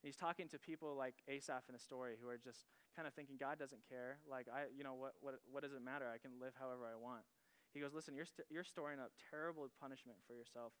And 0.00 0.08
he's 0.08 0.16
talking 0.16 0.48
to 0.48 0.58
people 0.58 0.94
like 0.94 1.14
Asaph 1.28 1.68
in 1.68 1.74
the 1.74 1.82
story 1.82 2.14
who 2.22 2.28
are 2.28 2.38
just 2.38 2.66
kind 2.94 3.06
of 3.06 3.14
thinking, 3.14 3.36
God 3.38 3.58
doesn't 3.58 3.82
care. 3.88 4.18
Like, 4.30 4.46
I, 4.46 4.70
you 4.70 4.84
know, 4.84 4.94
what, 4.94 5.14
what, 5.20 5.42
what 5.50 5.62
does 5.62 5.72
it 5.72 5.82
matter? 5.82 6.06
I 6.06 6.18
can 6.18 6.38
live 6.40 6.54
however 6.58 6.86
I 6.86 6.94
want. 6.94 7.26
He 7.74 7.80
goes, 7.80 7.94
Listen, 7.94 8.14
you're, 8.14 8.26
st- 8.26 8.46
you're 8.50 8.64
storing 8.64 8.98
up 8.98 9.12
terrible 9.30 9.68
punishment 9.80 10.18
for 10.26 10.34
yourself. 10.34 10.72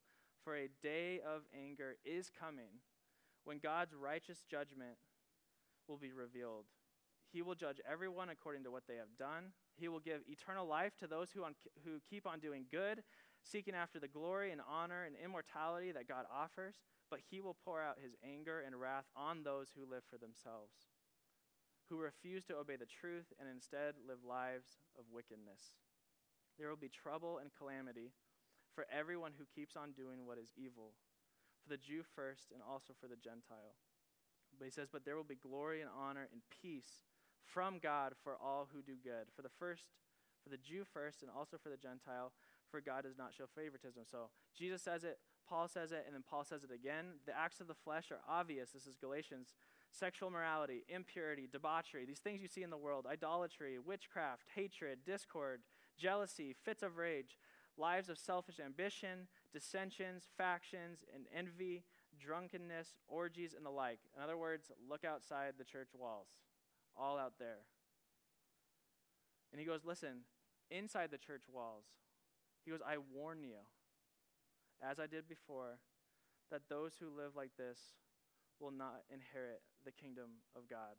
For 0.44 0.56
a 0.56 0.68
day 0.82 1.20
of 1.20 1.42
anger 1.54 1.96
is 2.04 2.30
coming 2.30 2.80
when 3.44 3.58
God's 3.58 3.94
righteous 3.94 4.44
judgment 4.48 4.96
will 5.88 5.96
be 5.98 6.12
revealed. 6.12 6.66
He 7.32 7.42
will 7.42 7.54
judge 7.54 7.80
everyone 7.90 8.30
according 8.30 8.64
to 8.64 8.70
what 8.70 8.84
they 8.88 8.96
have 8.96 9.16
done. 9.18 9.52
He 9.76 9.88
will 9.88 10.00
give 10.00 10.22
eternal 10.26 10.66
life 10.66 10.96
to 10.98 11.06
those 11.06 11.30
who, 11.30 11.44
on, 11.44 11.54
who 11.84 12.00
keep 12.08 12.26
on 12.26 12.40
doing 12.40 12.64
good, 12.70 13.02
seeking 13.42 13.74
after 13.74 14.00
the 14.00 14.08
glory 14.08 14.50
and 14.50 14.60
honor 14.68 15.04
and 15.04 15.14
immortality 15.22 15.92
that 15.92 16.08
God 16.08 16.24
offers. 16.32 16.76
But 17.10 17.20
he 17.30 17.40
will 17.40 17.56
pour 17.64 17.82
out 17.82 17.98
his 18.02 18.14
anger 18.24 18.62
and 18.66 18.78
wrath 18.78 19.06
on 19.16 19.42
those 19.42 19.68
who 19.76 19.90
live 19.90 20.02
for 20.10 20.18
themselves, 20.18 20.72
who 21.88 21.98
refuse 21.98 22.44
to 22.46 22.56
obey 22.56 22.76
the 22.76 22.86
truth 22.86 23.32
and 23.38 23.48
instead 23.48 23.94
live 24.06 24.24
lives 24.26 24.78
of 24.98 25.04
wickedness. 25.12 25.76
There 26.58 26.68
will 26.68 26.76
be 26.76 26.90
trouble 26.90 27.38
and 27.38 27.50
calamity 27.54 28.12
for 28.74 28.86
everyone 28.90 29.32
who 29.38 29.46
keeps 29.54 29.76
on 29.76 29.92
doing 29.92 30.26
what 30.26 30.38
is 30.38 30.52
evil, 30.56 30.92
for 31.62 31.70
the 31.70 31.80
Jew 31.80 32.02
first 32.02 32.50
and 32.52 32.62
also 32.62 32.92
for 33.00 33.06
the 33.06 33.16
Gentile. 33.16 33.78
But 34.58 34.66
he 34.66 34.70
says, 34.70 34.88
But 34.90 35.04
there 35.04 35.16
will 35.16 35.28
be 35.28 35.38
glory 35.38 35.80
and 35.80 35.90
honor 35.90 36.28
and 36.32 36.42
peace 36.50 37.06
from 37.44 37.78
God 37.78 38.12
for 38.22 38.36
all 38.36 38.68
who 38.72 38.82
do 38.82 38.94
good. 39.02 39.30
For 39.34 39.42
the 39.42 39.54
first, 39.58 39.84
for 40.42 40.50
the 40.50 40.58
Jew 40.58 40.84
first, 40.84 41.22
and 41.22 41.30
also 41.30 41.56
for 41.58 41.68
the 41.68 41.76
Gentile, 41.76 42.32
for 42.70 42.80
God 42.80 43.04
does 43.04 43.16
not 43.16 43.32
show 43.32 43.46
favoritism. 43.54 44.02
So 44.10 44.30
Jesus 44.56 44.82
says 44.82 45.04
it, 45.04 45.18
Paul 45.48 45.68
says 45.68 45.92
it, 45.92 46.04
and 46.06 46.14
then 46.14 46.24
Paul 46.28 46.44
says 46.44 46.64
it 46.64 46.70
again. 46.74 47.18
The 47.26 47.36
acts 47.36 47.60
of 47.60 47.68
the 47.68 47.74
flesh 47.74 48.10
are 48.10 48.20
obvious. 48.28 48.70
This 48.70 48.86
is 48.86 48.96
Galatians. 48.96 49.54
Sexual 49.90 50.30
morality, 50.30 50.84
impurity, 50.88 51.48
debauchery, 51.50 52.04
these 52.04 52.18
things 52.18 52.42
you 52.42 52.48
see 52.48 52.62
in 52.62 52.68
the 52.68 52.76
world, 52.76 53.06
idolatry, 53.10 53.78
witchcraft, 53.78 54.44
hatred, 54.54 54.98
discord 55.06 55.60
jealousy, 55.98 56.54
fits 56.64 56.82
of 56.82 56.96
rage, 56.96 57.38
lives 57.76 58.08
of 58.08 58.18
selfish 58.18 58.60
ambition, 58.64 59.28
dissensions, 59.52 60.24
factions, 60.36 61.04
and 61.14 61.26
envy, 61.36 61.84
drunkenness, 62.18 62.96
orgies, 63.06 63.54
and 63.56 63.64
the 63.64 63.70
like. 63.70 64.00
In 64.16 64.22
other 64.22 64.36
words, 64.36 64.70
look 64.88 65.04
outside 65.04 65.54
the 65.58 65.64
church 65.64 65.90
walls, 65.98 66.28
all 66.96 67.18
out 67.18 67.34
there. 67.38 67.64
And 69.52 69.60
he 69.60 69.66
goes, 69.66 69.84
Listen, 69.84 70.24
inside 70.70 71.10
the 71.10 71.18
church 71.18 71.44
walls, 71.52 71.84
he 72.64 72.70
goes, 72.70 72.80
I 72.86 72.96
warn 73.14 73.42
you, 73.42 73.64
as 74.82 74.98
I 74.98 75.06
did 75.06 75.28
before, 75.28 75.78
that 76.50 76.68
those 76.68 76.92
who 77.00 77.06
live 77.06 77.36
like 77.36 77.52
this 77.56 77.78
will 78.60 78.70
not 78.70 79.02
inherit 79.12 79.62
the 79.84 79.92
kingdom 79.92 80.42
of 80.56 80.68
God. 80.68 80.98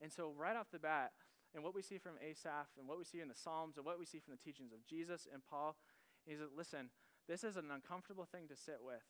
And 0.00 0.12
so, 0.12 0.32
right 0.36 0.56
off 0.56 0.70
the 0.72 0.78
bat, 0.78 1.12
and 1.54 1.62
what 1.62 1.74
we 1.74 1.82
see 1.82 1.98
from 1.98 2.12
Asaph 2.22 2.68
and 2.78 2.88
what 2.88 2.98
we 2.98 3.04
see 3.04 3.20
in 3.20 3.28
the 3.28 3.34
Psalms 3.34 3.76
and 3.76 3.84
what 3.84 3.98
we 3.98 4.06
see 4.06 4.18
from 4.18 4.32
the 4.32 4.42
teachings 4.42 4.72
of 4.72 4.86
Jesus 4.86 5.28
and 5.32 5.42
Paul 5.44 5.76
is 6.26 6.38
that, 6.38 6.56
listen, 6.56 6.88
this 7.28 7.44
is 7.44 7.56
an 7.56 7.70
uncomfortable 7.70 8.24
thing 8.24 8.48
to 8.48 8.56
sit 8.56 8.78
with. 8.80 9.04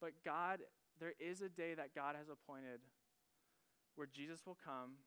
But 0.00 0.12
God, 0.24 0.60
there 0.98 1.14
is 1.20 1.40
a 1.40 1.48
day 1.48 1.74
that 1.74 1.94
God 1.94 2.16
has 2.16 2.28
appointed 2.28 2.80
where 3.94 4.08
Jesus 4.08 4.46
will 4.46 4.56
come 4.56 5.04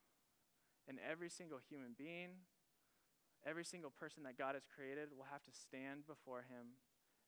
and 0.88 0.99
every 1.01 1.29
single 1.29 1.58
human 1.58 1.97
being, 1.97 2.45
every 3.45 3.65
single 3.65 3.89
person 3.89 4.23
that 4.23 4.38
God 4.38 4.53
has 4.53 4.69
created 4.69 5.10
will 5.17 5.27
have 5.31 5.43
to 5.43 5.51
stand 5.51 6.05
before 6.05 6.45
him 6.45 6.77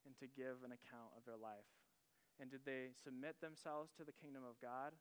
and 0.06 0.14
to 0.22 0.30
give 0.30 0.62
an 0.62 0.70
account 0.70 1.10
of 1.18 1.26
their 1.26 1.36
life. 1.36 1.66
And 2.38 2.50
did 2.50 2.62
they 2.64 2.94
submit 2.94 3.42
themselves 3.42 3.90
to 3.98 4.06
the 4.06 4.14
kingdom 4.14 4.46
of 4.46 4.62
God? 4.62 4.94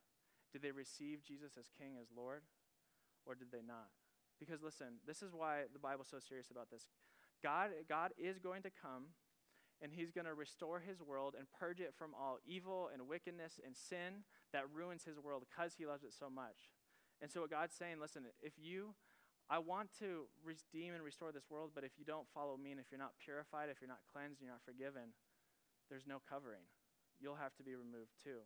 Did 0.52 0.66
they 0.66 0.74
receive 0.74 1.22
Jesus 1.22 1.54
as 1.54 1.70
King, 1.70 2.02
as 2.02 2.10
Lord? 2.10 2.42
Or 3.26 3.36
did 3.36 3.52
they 3.52 3.62
not? 3.62 3.94
Because 4.40 4.62
listen, 4.62 5.00
this 5.06 5.22
is 5.22 5.34
why 5.34 5.64
the 5.74 5.80
Bible's 5.80 6.10
so 6.10 6.20
serious 6.20 6.52
about 6.52 6.70
this. 6.70 6.88
God, 7.44 7.70
God 7.88 8.12
is 8.18 8.40
going 8.40 8.62
to 8.64 8.70
come 8.70 9.14
and 9.82 9.92
he's 9.94 10.12
going 10.12 10.26
to 10.26 10.34
restore 10.34 10.80
his 10.80 11.02
world 11.02 11.36
and 11.38 11.48
purge 11.60 11.80
it 11.80 11.94
from 11.98 12.14
all 12.14 12.38
evil 12.46 12.90
and 12.92 13.08
wickedness 13.08 13.60
and 13.64 13.76
sin 13.76 14.26
that 14.54 14.64
ruins 14.74 15.04
his 15.04 15.20
world 15.20 15.44
because 15.48 15.74
he 15.78 15.86
loves 15.86 16.04
it 16.04 16.14
so 16.18 16.30
much. 16.30 16.74
And 17.22 17.32
so 17.32 17.42
what 17.42 17.52
God's 17.52 17.76
saying, 17.76 17.98
listen, 18.02 18.24
if 18.42 18.54
you 18.58 18.96
I 19.48 19.64
want 19.64 19.96
to 20.04 20.28
redeem 20.44 20.92
and 20.92 21.00
restore 21.00 21.32
this 21.32 21.48
world, 21.48 21.72
but 21.74 21.88
if 21.88 21.96
you 21.96 22.04
don't 22.04 22.28
follow 22.36 22.60
me 22.60 22.76
and 22.76 22.84
if 22.84 22.92
you're 22.92 23.00
not 23.00 23.16
purified, 23.24 23.72
if 23.72 23.80
you're 23.80 23.88
not 23.88 24.04
cleansed, 24.12 24.44
and 24.44 24.48
you're 24.48 24.52
not 24.60 24.68
forgiven, 24.68 25.16
there's 25.88 26.04
no 26.04 26.20
covering. 26.20 26.68
You'll 27.16 27.40
have 27.40 27.56
to 27.56 27.64
be 27.64 27.72
removed 27.72 28.12
too. 28.20 28.44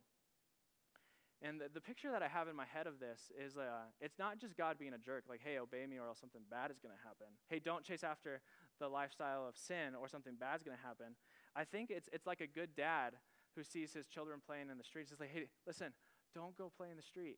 And 1.42 1.60
the, 1.60 1.66
the, 1.74 1.82
picture 1.82 2.12
that 2.12 2.22
I 2.22 2.28
have 2.28 2.48
in 2.48 2.56
my 2.56 2.66
head 2.66 2.86
of 2.86 3.00
this 3.00 3.32
is 3.34 3.58
uh, 3.58 3.90
it's 4.00 4.20
not 4.20 4.38
just 4.38 4.56
God 4.56 4.78
being 4.78 4.94
a 4.94 5.00
jerk, 5.00 5.24
like, 5.28 5.42
hey, 5.44 5.58
obey 5.58 5.88
me 5.88 5.98
or 5.98 6.08
else 6.08 6.20
something 6.20 6.42
bad 6.52 6.70
is 6.70 6.78
going 6.78 6.94
to 6.94 7.02
happen. 7.02 7.34
Hey, 7.50 7.58
don't 7.58 7.84
chase 7.84 8.04
after 8.04 8.42
the 8.80 8.88
lifestyle 8.88 9.48
of 9.48 9.58
sin 9.58 9.98
or 10.00 10.08
something 10.08 10.36
bad 10.40 10.58
is 10.58 10.64
going 10.64 10.78
to 10.78 10.84
happen. 10.86 11.18
I 11.56 11.64
think 11.64 11.90
it's, 11.90 12.08
it's 12.14 12.28
like 12.28 12.42
a 12.42 12.48
good 12.48 12.76
dad 12.76 13.14
who 13.56 13.64
sees 13.64 13.92
his 13.92 14.06
children 14.06 14.40
playing 14.46 14.70
in 14.70 14.78
the 14.78 14.84
streets. 14.84 15.12
It's 15.12 15.20
like, 15.20 15.34
hey, 15.34 15.48
listen, 15.66 15.94
don't 16.36 16.56
go 16.56 16.72
play 16.76 16.90
in 16.92 16.98
the 16.98 17.04
street. 17.04 17.38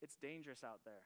It's 0.00 0.16
dangerous 0.16 0.62
out 0.62 0.80
there. 0.84 1.02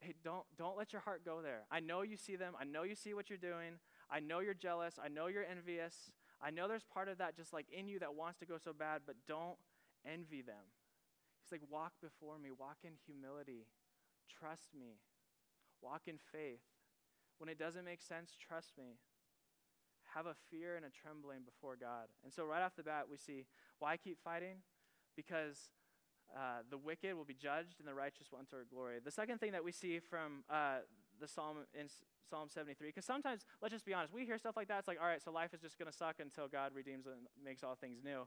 Hey, 0.00 0.14
don't, 0.22 0.44
don't 0.58 0.76
let 0.76 0.92
your 0.92 1.00
heart 1.00 1.24
go 1.24 1.40
there. 1.42 1.62
I 1.70 1.80
know 1.80 2.02
you 2.02 2.18
see 2.18 2.36
them. 2.36 2.54
I 2.60 2.64
know 2.64 2.82
you 2.82 2.94
see 2.94 3.14
what 3.14 3.30
you're 3.30 3.38
doing. 3.38 3.80
I 4.10 4.20
know 4.20 4.40
you're 4.40 4.52
jealous. 4.52 4.98
I 5.02 5.08
know 5.08 5.28
you're 5.28 5.46
envious. 5.48 6.10
I 6.42 6.50
know 6.50 6.68
there's 6.68 6.84
part 6.84 7.08
of 7.08 7.18
that 7.18 7.36
just 7.36 7.52
like 7.52 7.66
in 7.72 7.88
you 7.88 8.00
that 8.00 8.14
wants 8.14 8.38
to 8.40 8.46
go 8.46 8.58
so 8.62 8.72
bad, 8.72 9.02
but 9.06 9.14
don't 9.26 9.56
envy 10.06 10.42
them. 10.42 10.74
He's 11.42 11.52
like, 11.52 11.68
walk 11.70 11.92
before 12.00 12.38
me, 12.38 12.50
walk 12.50 12.78
in 12.84 12.92
humility, 13.04 13.66
trust 14.28 14.74
me, 14.74 15.00
walk 15.80 16.02
in 16.06 16.18
faith. 16.18 16.62
When 17.38 17.48
it 17.48 17.58
doesn't 17.58 17.84
make 17.84 18.00
sense, 18.02 18.36
trust 18.38 18.72
me. 18.78 18.98
Have 20.14 20.26
a 20.26 20.36
fear 20.50 20.76
and 20.76 20.84
a 20.84 20.90
trembling 20.90 21.40
before 21.44 21.74
God. 21.74 22.06
And 22.22 22.32
so, 22.32 22.44
right 22.44 22.62
off 22.62 22.76
the 22.76 22.82
bat, 22.82 23.06
we 23.10 23.16
see 23.16 23.46
why 23.78 23.96
keep 23.96 24.18
fighting? 24.22 24.62
Because 25.16 25.70
Uh, 26.32 26.62
the 26.70 26.78
wicked 26.78 27.14
will 27.14 27.26
be 27.26 27.34
judged, 27.34 27.78
and 27.78 27.86
the 27.86 27.92
righteous 27.92 28.30
will 28.32 28.38
enter 28.38 28.64
glory. 28.72 28.98
The 29.04 29.10
second 29.10 29.38
thing 29.38 29.52
that 29.52 29.62
we 29.62 29.72
see 29.72 29.98
from 30.00 30.44
uh, 30.48 30.78
the 31.20 31.28
psalm 31.28 31.66
in 31.74 31.88
Psalm 32.30 32.48
73, 32.48 32.88
because 32.88 33.04
sometimes, 33.04 33.44
let's 33.60 33.72
just 33.72 33.84
be 33.84 33.92
honest, 33.92 34.14
we 34.14 34.24
hear 34.24 34.38
stuff 34.38 34.56
like 34.56 34.68
that. 34.68 34.78
It's 34.78 34.88
like, 34.88 35.00
all 35.00 35.06
right, 35.06 35.20
so 35.20 35.30
life 35.30 35.52
is 35.52 35.60
just 35.60 35.76
going 35.78 35.90
to 35.90 35.96
suck 35.96 36.16
until 36.20 36.48
God 36.48 36.72
redeems 36.74 37.04
and 37.06 37.28
makes 37.44 37.62
all 37.62 37.74
things 37.74 38.00
new. 38.02 38.26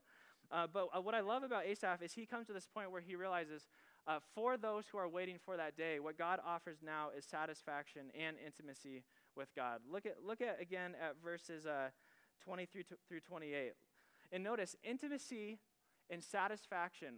Uh, 0.52 0.68
but 0.72 0.88
uh, 0.96 1.02
what 1.02 1.16
I 1.16 1.22
love 1.22 1.44
about 1.44 1.66
Asaph 1.66 2.02
is 2.02 2.14
he 2.14 2.26
comes 2.26 2.48
to 2.48 2.54
this 2.54 2.68
point 2.68 2.92
where 2.92 3.02
he 3.02 3.16
realizes 3.16 3.68
uh, 4.08 4.20
for 4.34 4.58
those 4.58 4.86
who 4.92 4.98
are 4.98 5.08
waiting 5.08 5.38
for 5.44 5.58
that 5.58 5.76
day, 5.76 6.00
what 6.00 6.18
God 6.18 6.40
offers 6.46 6.78
now 6.86 7.10
is 7.18 7.26
satisfaction 7.26 8.12
and 8.20 8.38
intimacy 8.46 9.04
with 9.36 9.54
God. 9.56 9.80
Look 9.92 10.06
at, 10.06 10.18
look 10.26 10.42
at 10.42 10.62
again 10.62 10.94
at 11.02 11.16
verses 11.24 11.66
uh, 11.66 11.90
23 12.44 12.84
through 13.08 13.20
28. 13.22 13.74
And 14.32 14.44
notice 14.44 14.76
intimacy 14.84 15.58
and 16.10 16.24
satisfaction. 16.24 17.16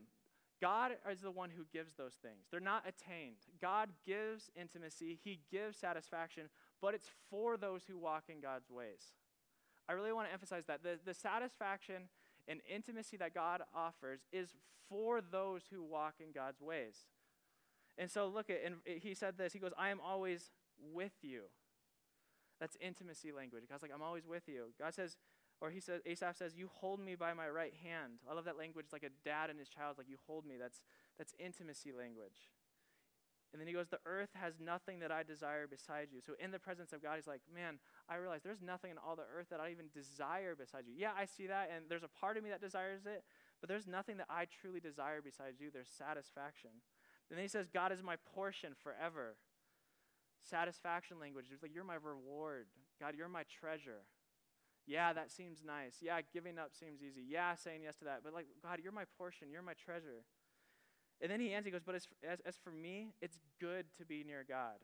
God 0.62 0.94
is 1.12 1.22
the 1.22 1.32
one 1.32 1.52
who 1.52 1.66
gives 1.72 1.94
those 1.94 2.14
things. 2.22 2.48
They're 2.50 2.60
not 2.60 2.84
attained. 2.88 3.38
God 3.62 3.90
gives 4.06 4.50
intimacy, 4.60 5.20
He 5.24 5.40
gives 5.52 5.78
satisfaction, 5.78 6.44
but 6.82 6.96
it's 6.96 7.10
for 7.30 7.58
those 7.58 7.84
who 7.88 7.98
walk 7.98 8.24
in 8.30 8.40
God's 8.42 8.70
ways. 8.70 9.14
I 9.90 9.94
really 9.94 10.12
want 10.12 10.28
to 10.28 10.34
emphasize 10.34 10.66
that. 10.68 10.84
The, 10.84 11.00
the 11.06 11.14
satisfaction 11.14 12.10
and 12.48 12.62
intimacy 12.74 13.18
that 13.18 13.34
God 13.34 13.62
offers 13.76 14.22
is 14.32 14.56
for 14.90 15.22
those 15.22 15.64
who 15.72 15.84
walk 15.84 16.16
in 16.20 16.32
God's 16.32 16.62
ways. 16.62 16.96
And 17.98 18.10
so 18.10 18.28
look 18.28 18.50
at, 18.50 18.60
and 18.64 18.76
he 18.86 19.14
said 19.14 19.38
this. 19.38 19.54
He 19.54 19.60
goes, 19.60 19.74
I 19.78 19.90
am 19.90 20.00
always 20.06 20.52
with 20.94 21.14
you. 21.22 21.44
That's 22.60 22.78
intimacy 22.80 23.32
language. 23.32 23.64
God's 23.70 23.82
like, 23.82 23.92
I'm 23.94 24.02
always 24.02 24.26
with 24.26 24.48
you. 24.48 24.74
God 24.80 24.94
says, 24.94 25.18
or 25.60 25.72
he 25.72 25.80
says, 25.80 26.02
Asaph 26.06 26.38
says, 26.38 26.56
You 26.56 26.70
hold 26.72 27.00
me 27.00 27.16
by 27.16 27.34
my 27.34 27.50
right 27.50 27.74
hand. 27.84 28.20
I 28.30 28.34
love 28.34 28.46
that 28.46 28.58
language. 28.58 28.86
It's 28.86 28.94
like 28.94 29.04
a 29.04 29.14
dad 29.26 29.50
and 29.50 29.58
his 29.58 29.70
child, 29.70 29.98
like, 29.98 30.10
You 30.10 30.18
hold 30.28 30.46
me. 30.46 30.56
That's, 30.60 30.82
that's 31.18 31.34
intimacy 31.40 31.92
language. 31.92 32.54
And 33.52 33.60
then 33.60 33.68
he 33.68 33.74
goes, 33.74 33.88
The 33.88 34.00
earth 34.06 34.30
has 34.36 34.54
nothing 34.60 35.00
that 35.00 35.12
I 35.12 35.24
desire 35.24 35.66
beside 35.66 36.10
you. 36.12 36.22
So 36.22 36.34
in 36.40 36.52
the 36.52 36.60
presence 36.60 36.94
of 36.94 37.02
God, 37.02 37.16
he's 37.16 37.28
like, 37.28 37.42
Man, 37.54 37.80
I 38.10 38.16
realize 38.16 38.42
there's 38.44 38.62
nothing 38.62 38.92
in 38.92 38.98
all 38.98 39.16
the 39.16 39.28
earth 39.36 39.48
that 39.50 39.60
I 39.60 39.72
even 39.72 39.88
desire 39.94 40.56
beside 40.56 40.84
you. 40.88 40.94
Yeah, 40.96 41.12
I 41.18 41.26
see 41.26 41.48
that, 41.48 41.70
and 41.74 41.86
there's 41.90 42.04
a 42.04 42.20
part 42.20 42.38
of 42.38 42.44
me 42.44 42.50
that 42.50 42.62
desires 42.62 43.06
it, 43.06 43.24
but 43.60 43.70
there's 43.70 43.88
nothing 43.88 44.18
that 44.18 44.28
I 44.30 44.46
truly 44.46 44.80
desire 44.80 45.22
besides 45.22 45.60
you. 45.60 45.70
There's 45.72 45.90
satisfaction. 45.90 46.72
And 47.30 47.38
then 47.38 47.44
he 47.44 47.50
says, 47.50 47.68
God 47.68 47.92
is 47.92 48.02
my 48.02 48.16
portion 48.34 48.74
forever. 48.82 49.36
Satisfaction 50.42 51.20
language. 51.20 51.48
It's 51.52 51.64
like, 51.64 51.76
You're 51.76 51.84
my 51.84 51.96
reward. 52.02 52.68
God, 53.00 53.16
you're 53.18 53.30
my 53.30 53.44
treasure. 53.44 54.08
Yeah, 54.88 55.12
that 55.12 55.30
seems 55.30 55.64
nice. 55.66 55.98
Yeah, 56.02 56.20
giving 56.34 56.58
up 56.58 56.72
seems 56.74 57.04
easy. 57.04 57.22
Yeah, 57.28 57.56
saying 57.56 57.82
yes 57.84 57.98
to 57.98 58.06
that. 58.06 58.22
But 58.24 58.34
like, 58.34 58.48
God, 58.64 58.80
you're 58.82 58.94
my 58.94 59.04
portion. 59.18 59.50
You're 59.52 59.62
my 59.62 59.74
treasure. 59.74 60.24
And 61.20 61.32
then 61.32 61.40
he 61.40 61.54
ends, 61.54 61.66
he 61.66 61.72
goes, 61.72 61.84
But 61.86 61.96
as, 61.96 62.08
as, 62.24 62.40
as 62.46 62.56
for 62.64 62.72
me, 62.72 63.14
it's 63.22 63.38
good 63.60 63.86
to 63.98 64.06
be 64.06 64.24
near 64.24 64.46
God. 64.48 64.78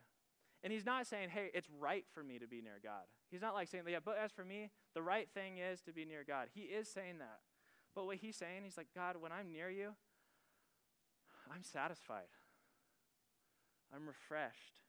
And 0.63 0.71
he's 0.71 0.86
not 0.86 1.08
saying, 1.08 1.30
Hey, 1.30 1.49
it's 1.54 1.67
right 1.80 2.06
for 2.13 2.23
me 2.23 2.39
to 2.39 2.47
be 2.47 2.62
near 2.62 2.80
God. 2.82 3.04
He's 3.30 3.41
not 3.41 3.54
like 3.54 3.67
saying, 3.67 3.84
Yeah, 3.88 3.99
but 4.04 4.17
as 4.17 4.32
for 4.32 4.45
me, 4.45 4.69
the 4.93 5.02
right 5.02 5.28
thing 5.34 5.58
is 5.58 5.82
to 5.82 5.93
be 5.93 6.06
near 6.06 6.23
God. 6.26 6.47
He 6.54 6.62
is 6.62 6.88
saying 6.88 7.19
that. 7.19 7.39
But 7.95 8.06
what 8.06 8.17
he's 8.17 8.38
saying, 8.38 8.63
he's 8.63 8.78
like, 8.78 8.88
God, 8.95 9.17
when 9.19 9.32
I'm 9.32 9.52
near 9.52 9.69
you, 9.69 9.93
I'm 11.54 11.63
satisfied. 11.63 12.32
I'm 13.93 14.08
refreshed. 14.08 14.82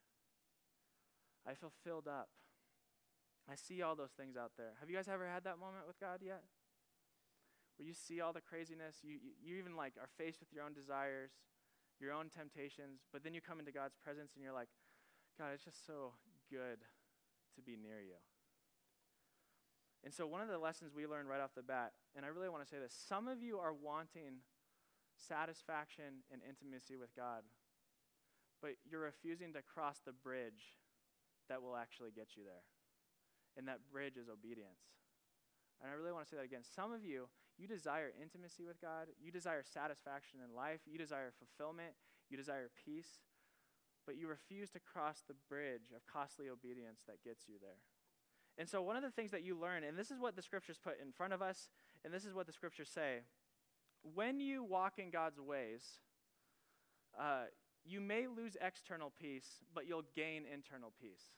I 1.47 1.53
feel 1.53 1.71
filled 1.83 2.07
up. 2.07 2.29
I 3.49 3.53
see 3.53 3.83
all 3.83 3.95
those 3.95 4.17
things 4.17 4.35
out 4.35 4.53
there. 4.57 4.73
Have 4.79 4.89
you 4.89 4.95
guys 4.95 5.07
ever 5.07 5.27
had 5.27 5.43
that 5.43 5.59
moment 5.59 5.85
with 5.85 5.99
God 5.99 6.21
yet? 6.25 6.41
Where 7.77 7.85
you 7.85 7.93
see 7.93 8.21
all 8.21 8.33
the 8.33 8.41
craziness, 8.41 8.97
you, 9.03 9.19
you, 9.21 9.37
you 9.43 9.57
even 9.59 9.75
like 9.75 9.93
are 10.01 10.09
faced 10.17 10.39
with 10.39 10.49
your 10.51 10.63
own 10.63 10.73
desires, 10.73 11.31
your 11.99 12.11
own 12.11 12.29
temptations, 12.29 13.05
but 13.13 13.23
then 13.23 13.35
you 13.35 13.41
come 13.41 13.59
into 13.59 13.71
God's 13.71 13.95
presence 14.01 14.31
and 14.33 14.43
you're 14.43 14.55
like, 14.55 14.69
God, 15.37 15.51
it's 15.53 15.63
just 15.63 15.85
so 15.85 16.13
good 16.49 16.79
to 17.55 17.61
be 17.61 17.75
near 17.75 18.01
you. 18.01 18.19
And 20.03 20.13
so, 20.13 20.27
one 20.27 20.41
of 20.41 20.47
the 20.47 20.59
lessons 20.59 20.91
we 20.95 21.07
learned 21.07 21.29
right 21.29 21.41
off 21.41 21.55
the 21.55 21.63
bat, 21.63 21.93
and 22.15 22.25
I 22.25 22.29
really 22.29 22.49
want 22.49 22.63
to 22.63 22.69
say 22.69 22.77
this 22.77 22.93
some 22.93 23.27
of 23.27 23.41
you 23.41 23.57
are 23.57 23.73
wanting 23.73 24.45
satisfaction 25.15 26.23
and 26.31 26.41
intimacy 26.47 26.95
with 26.95 27.15
God, 27.15 27.43
but 28.61 28.77
you're 28.85 29.01
refusing 29.01 29.53
to 29.53 29.61
cross 29.61 30.01
the 30.05 30.13
bridge 30.13 30.77
that 31.49 31.61
will 31.61 31.75
actually 31.75 32.11
get 32.11 32.35
you 32.35 32.43
there 32.43 32.65
and 33.57 33.67
that 33.67 33.79
bridge 33.91 34.17
is 34.19 34.27
obedience. 34.27 34.91
And 35.81 35.91
I 35.91 35.95
really 35.95 36.11
want 36.11 36.27
to 36.27 36.29
say 36.29 36.37
that 36.37 36.47
again. 36.47 36.63
Some 36.63 36.91
of 36.91 37.03
you, 37.03 37.27
you 37.57 37.67
desire 37.67 38.11
intimacy 38.15 38.63
with 38.63 38.79
God, 38.79 39.07
you 39.19 39.31
desire 39.31 39.63
satisfaction 39.63 40.39
in 40.43 40.55
life, 40.55 40.83
you 40.87 40.99
desire 40.99 41.31
fulfillment, 41.35 41.95
you 42.29 42.37
desire 42.37 42.71
peace, 42.75 43.23
but 44.05 44.17
you 44.17 44.27
refuse 44.27 44.69
to 44.71 44.79
cross 44.79 45.23
the 45.27 45.35
bridge 45.49 45.91
of 45.95 46.05
costly 46.05 46.49
obedience 46.49 47.01
that 47.07 47.23
gets 47.23 47.47
you 47.47 47.55
there. 47.61 47.79
And 48.57 48.69
so, 48.69 48.81
one 48.81 48.95
of 48.95 49.03
the 49.03 49.11
things 49.11 49.31
that 49.31 49.43
you 49.43 49.59
learn, 49.59 49.83
and 49.83 49.97
this 49.97 50.11
is 50.11 50.19
what 50.19 50.35
the 50.35 50.41
scriptures 50.41 50.79
put 50.81 51.01
in 51.01 51.11
front 51.11 51.33
of 51.33 51.41
us, 51.41 51.69
and 52.03 52.13
this 52.13 52.25
is 52.25 52.33
what 52.33 52.47
the 52.47 52.53
scriptures 52.53 52.89
say 52.93 53.21
when 54.13 54.39
you 54.39 54.63
walk 54.63 54.93
in 54.99 55.09
God's 55.09 55.39
ways, 55.39 55.81
uh, 57.19 57.45
you 57.83 58.01
may 58.01 58.27
lose 58.27 58.57
external 58.61 59.11
peace, 59.19 59.63
but 59.73 59.87
you'll 59.87 60.05
gain 60.15 60.43
internal 60.51 60.91
peace. 61.01 61.31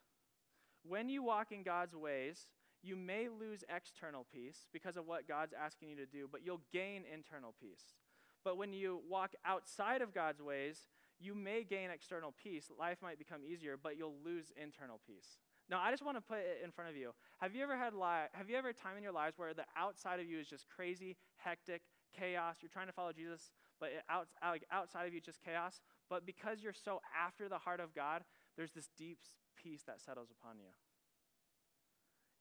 When 0.84 1.10
you 1.10 1.24
walk 1.24 1.52
in 1.52 1.64
God's 1.64 1.96
ways, 1.96 2.48
you 2.84 2.96
may 2.96 3.28
lose 3.28 3.64
external 3.74 4.26
peace 4.32 4.68
because 4.74 4.98
of 4.98 5.08
what 5.08 5.28
God's 5.28 5.54
asking 5.54 5.90
you 5.90 5.96
to 5.98 6.06
do, 6.06 6.28
but 6.32 6.42
you'll 6.46 6.62
gain 6.72 7.04
internal 7.12 7.54
peace. 7.60 7.96
But 8.44 8.58
when 8.58 8.74
you 8.74 9.02
walk 9.10 9.34
outside 9.46 10.02
of 10.02 10.14
God's 10.14 10.42
ways, 10.42 10.88
you 11.20 11.34
may 11.34 11.64
gain 11.64 11.90
external 11.90 12.34
peace. 12.42 12.70
Life 12.78 12.98
might 13.02 13.18
become 13.18 13.42
easier, 13.44 13.78
but 13.82 13.98
you'll 13.98 14.16
lose 14.24 14.52
internal 14.62 15.00
peace. 15.06 15.38
Now, 15.70 15.82
I 15.82 15.92
just 15.92 16.06
want 16.06 16.18
to 16.18 16.22
put 16.22 16.38
it 16.40 16.62
in 16.64 16.72
front 16.72 16.90
of 16.90 16.96
you. 16.96 17.12
Have 17.40 17.56
you 17.56 17.64
ever 17.64 17.76
had 17.76 17.94
li- 17.94 18.32
have 18.34 18.50
you 18.50 18.56
ever 18.56 18.72
time 18.72 18.96
in 18.98 19.04
your 19.04 19.12
lives 19.12 19.38
where 19.38 19.54
the 19.54 19.66
outside 19.76 20.20
of 20.20 20.28
you 20.28 20.40
is 20.40 20.48
just 20.48 20.66
crazy, 20.70 21.18
hectic, 21.38 21.82
chaos? 22.18 22.58
You're 22.62 22.70
trying 22.70 22.88
to 22.88 22.94
follow 22.94 23.12
Jesus, 23.12 23.52
but 23.80 23.90
out, 24.10 24.28
uh, 24.42 24.56
outside 24.72 25.08
of 25.08 25.14
you 25.14 25.20
just 25.20 25.44
chaos. 25.44 25.82
But 26.10 26.26
because 26.26 26.62
you're 26.62 26.74
so 26.74 27.02
after 27.16 27.50
the 27.50 27.58
heart 27.58 27.80
of 27.80 27.94
God, 27.94 28.24
there's 28.56 28.72
this 28.72 28.90
deep 28.98 29.20
peace 29.62 29.84
that 29.88 30.00
settles 30.00 30.30
upon 30.32 30.58
you. 30.60 30.72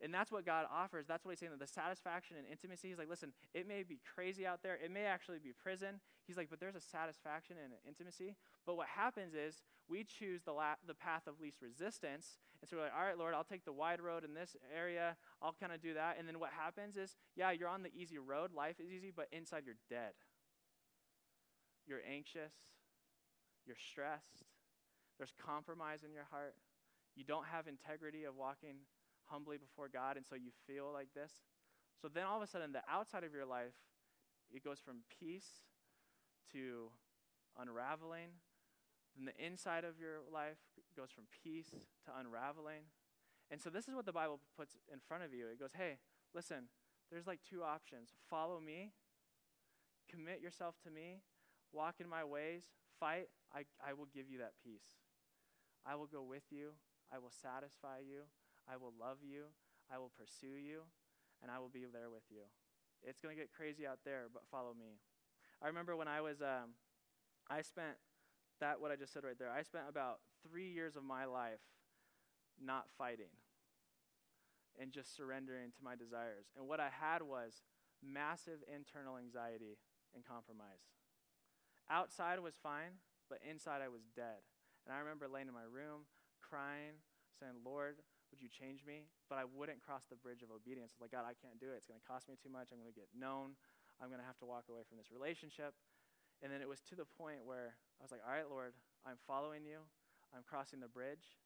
And 0.07 0.15
that's 0.15 0.31
what 0.31 0.47
God 0.47 0.67
offers. 0.73 1.05
That's 1.09 1.25
what 1.25 1.33
he's 1.33 1.41
saying. 1.41 1.51
That 1.51 1.59
the 1.59 1.67
satisfaction 1.67 2.37
and 2.39 2.47
intimacy. 2.47 2.87
He's 2.87 2.97
like, 2.97 3.11
listen, 3.11 3.33
it 3.53 3.67
may 3.67 3.83
be 3.83 3.99
crazy 4.15 4.47
out 4.47 4.63
there. 4.63 4.79
It 4.79 4.93
may 4.93 5.03
actually 5.03 5.41
be 5.43 5.51
prison. 5.51 5.99
He's 6.29 6.37
like, 6.37 6.49
but 6.49 6.61
there's 6.61 6.77
a 6.77 6.81
satisfaction 6.81 7.57
and 7.61 7.73
an 7.73 7.81
intimacy. 7.89 8.37
But 8.65 8.77
what 8.77 8.87
happens 8.87 9.35
is 9.35 9.65
we 9.89 10.05
choose 10.05 10.43
the, 10.45 10.53
la- 10.53 10.79
the 10.87 10.95
path 10.95 11.27
of 11.27 11.41
least 11.41 11.59
resistance. 11.61 12.39
And 12.63 12.71
so 12.71 12.77
we're 12.77 12.85
like, 12.85 12.93
all 12.97 13.05
right, 13.05 13.19
Lord, 13.19 13.35
I'll 13.35 13.43
take 13.43 13.65
the 13.65 13.73
wide 13.73 14.01
road 14.01 14.23
in 14.23 14.33
this 14.33 14.55
area. 14.73 15.17
I'll 15.43 15.57
kind 15.59 15.73
of 15.73 15.83
do 15.83 15.95
that. 15.95 16.21
And 16.21 16.29
then 16.29 16.39
what 16.39 16.51
happens 16.51 16.97
is, 16.97 17.17
yeah, 17.35 17.51
you're 17.51 17.69
on 17.69 17.83
the 17.83 17.91
easy 17.93 18.19
road. 18.19 18.55
Life 18.55 18.79
is 18.79 18.93
easy, 18.93 19.11
but 19.11 19.27
inside 19.33 19.65
you're 19.67 19.75
dead. 19.91 20.15
You're 21.85 22.07
anxious. 22.09 22.55
You're 23.67 23.75
stressed. 23.91 24.47
There's 25.19 25.35
compromise 25.45 26.05
in 26.07 26.13
your 26.13 26.29
heart. 26.31 26.55
You 27.17 27.25
don't 27.25 27.47
have 27.47 27.67
integrity 27.67 28.23
of 28.23 28.37
walking 28.37 28.87
humbly 29.27 29.57
before 29.59 29.89
God, 29.89 30.17
and 30.17 30.27
so 30.27 30.35
you 30.35 30.51
feel 30.67 30.91
like 30.93 31.09
this. 31.15 31.33
So 32.01 32.09
then 32.09 32.25
all 32.25 32.37
of 32.37 32.43
a 32.43 32.47
sudden, 32.47 32.73
the 32.73 32.83
outside 32.91 33.25
of 33.25 33.33
your 33.33 33.47
life, 33.47 33.75
it 34.53 34.65
goes 34.65 34.79
from 34.79 34.99
peace 35.21 35.67
to 36.53 36.91
unraveling. 37.59 38.39
Then 39.17 39.27
the 39.27 39.45
inside 39.45 39.85
of 39.85 39.99
your 39.99 40.21
life 40.33 40.59
goes 40.97 41.11
from 41.11 41.25
peace 41.43 41.71
to 42.05 42.11
unraveling. 42.19 42.85
And 43.51 43.61
so 43.61 43.71
this 43.71 43.89
is 43.89 43.95
what 43.95 44.07
the 44.07 44.13
Bible 44.13 44.41
puts 44.57 44.77
in 44.93 44.99
front 44.99 45.25
of 45.25 45.33
you. 45.33 45.47
It 45.49 45.59
goes, 45.59 45.73
hey, 45.77 45.99
listen, 46.35 46.69
there's 47.11 47.27
like 47.27 47.41
two 47.49 47.63
options 47.63 48.11
follow 48.29 48.61
me, 48.61 48.93
commit 50.11 50.41
yourself 50.41 50.75
to 50.85 50.91
me, 50.91 51.23
walk 51.73 51.97
in 52.01 52.09
my 52.09 52.25
ways, 52.25 52.65
fight. 52.99 53.29
I, 53.55 53.65
I 53.81 53.93
will 53.95 54.09
give 54.13 54.29
you 54.29 54.39
that 54.39 54.53
peace. 54.63 54.99
I 55.87 55.95
will 55.95 56.07
go 56.07 56.23
with 56.23 56.43
you. 56.51 56.71
I 57.13 57.19
will 57.19 57.31
satisfy 57.31 57.99
you. 57.99 58.27
I 58.71 58.77
will 58.77 58.93
love 58.99 59.19
you. 59.23 59.53
I 59.91 59.99
will 59.99 60.13
pursue 60.17 60.57
you. 60.59 60.83
And 61.43 61.51
I 61.51 61.59
will 61.59 61.69
be 61.69 61.85
there 61.91 62.11
with 62.11 62.25
you. 62.31 62.43
It's 63.03 63.21
going 63.21 63.37
to 63.37 63.41
get 63.41 63.53
crazy 63.53 63.87
out 63.87 64.01
there, 64.05 64.27
but 64.33 64.43
follow 64.51 64.73
me. 64.73 64.99
I 65.63 65.69
remember 65.69 65.97
when 65.97 66.09
I 66.09 66.21
was, 66.21 66.41
um, 66.41 66.75
I 67.49 67.63
spent 67.63 67.97
that, 68.61 68.81
what 68.81 68.91
I 68.91 68.97
just 68.97 69.13
said 69.13 69.25
right 69.25 69.39
there, 69.39 69.51
I 69.51 69.63
spent 69.63 69.85
about 69.89 70.21
three 70.43 70.69
years 70.69 70.97
of 70.97 71.05
my 71.05 71.25
life 71.25 71.61
not 72.61 72.87
fighting 72.97 73.33
and 74.81 74.93
just 74.93 75.15
surrendering 75.17 75.71
to 75.73 75.85
my 75.85 75.95
desires. 75.95 76.47
And 76.57 76.69
what 76.69 76.81
I 76.81 76.89
had 76.89 77.23
was 77.23 77.63
massive 78.03 78.61
internal 78.69 79.17
anxiety 79.17 79.79
and 80.15 80.25
compromise. 80.25 80.85
Outside 81.89 82.41
was 82.41 82.55
fine, 82.61 83.01
but 83.29 83.39
inside 83.49 83.81
I 83.83 83.89
was 83.89 84.03
dead. 84.15 84.45
And 84.87 84.95
I 84.95 84.99
remember 85.01 85.29
laying 85.29 85.49
in 85.49 85.55
my 85.55 85.67
room, 85.69 86.07
crying, 86.43 87.03
saying, 87.39 87.65
Lord, 87.65 87.97
would 88.31 88.43
you 88.43 88.51
change 88.51 88.83
me? 88.83 89.07
But 89.31 89.39
I 89.39 89.47
wouldn't 89.47 89.83
cross 89.83 90.07
the 90.09 90.19
bridge 90.19 90.43
of 90.43 90.51
obedience. 90.51 90.93
It's 90.95 91.03
like, 91.03 91.15
God, 91.15 91.27
I 91.27 91.35
can't 91.39 91.59
do 91.59 91.71
it. 91.71 91.79
It's 91.79 91.89
going 91.89 92.01
to 92.01 92.09
cost 92.09 92.27
me 92.27 92.35
too 92.37 92.51
much. 92.51 92.71
I'm 92.71 92.83
going 92.83 92.91
to 92.91 92.95
get 92.95 93.11
known. 93.15 93.55
I'm 94.03 94.13
going 94.13 94.21
to 94.21 94.29
have 94.29 94.39
to 94.45 94.49
walk 94.49 94.69
away 94.69 94.85
from 94.85 94.99
this 94.99 95.15
relationship. 95.15 95.73
And 96.45 96.53
then 96.53 96.61
it 96.61 96.69
was 96.69 96.85
to 96.93 96.99
the 96.99 97.09
point 97.09 97.49
where 97.49 97.79
I 97.97 98.01
was 98.05 98.13
like, 98.13 98.21
all 98.27 98.35
right, 98.35 98.49
Lord, 98.49 98.77
I'm 99.09 99.17
following 99.25 99.65
you. 99.65 99.89
I'm 100.35 100.45
crossing 100.45 100.85
the 100.85 100.91
bridge. 100.91 101.39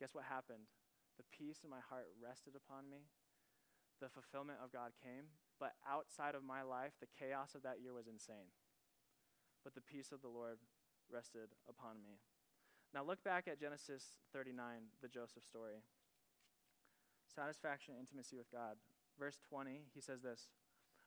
Guess 0.00 0.16
what 0.16 0.26
happened? 0.26 0.66
The 1.20 1.28
peace 1.30 1.62
in 1.62 1.70
my 1.70 1.84
heart 1.84 2.10
rested 2.18 2.58
upon 2.58 2.90
me. 2.90 3.06
The 4.02 4.10
fulfillment 4.10 4.58
of 4.58 4.74
God 4.74 4.98
came. 4.98 5.30
But 5.62 5.78
outside 5.86 6.34
of 6.34 6.42
my 6.42 6.66
life, 6.66 6.98
the 6.98 7.12
chaos 7.12 7.54
of 7.54 7.62
that 7.62 7.78
year 7.78 7.94
was 7.94 8.10
insane. 8.10 8.50
But 9.62 9.78
the 9.78 9.84
peace 9.84 10.10
of 10.10 10.26
the 10.26 10.32
Lord 10.32 10.58
rested 11.06 11.54
upon 11.68 12.02
me. 12.02 12.18
Now 12.90 13.04
look 13.04 13.22
back 13.22 13.46
at 13.46 13.60
Genesis 13.60 14.18
39, 14.32 14.90
the 15.00 15.08
Joseph 15.08 15.44
story. 15.44 15.86
Satisfaction, 17.34 17.94
and 17.94 18.00
intimacy 18.06 18.36
with 18.36 18.50
God. 18.50 18.76
Verse 19.18 19.38
20, 19.48 19.88
he 19.94 20.00
says 20.00 20.22
this 20.22 20.48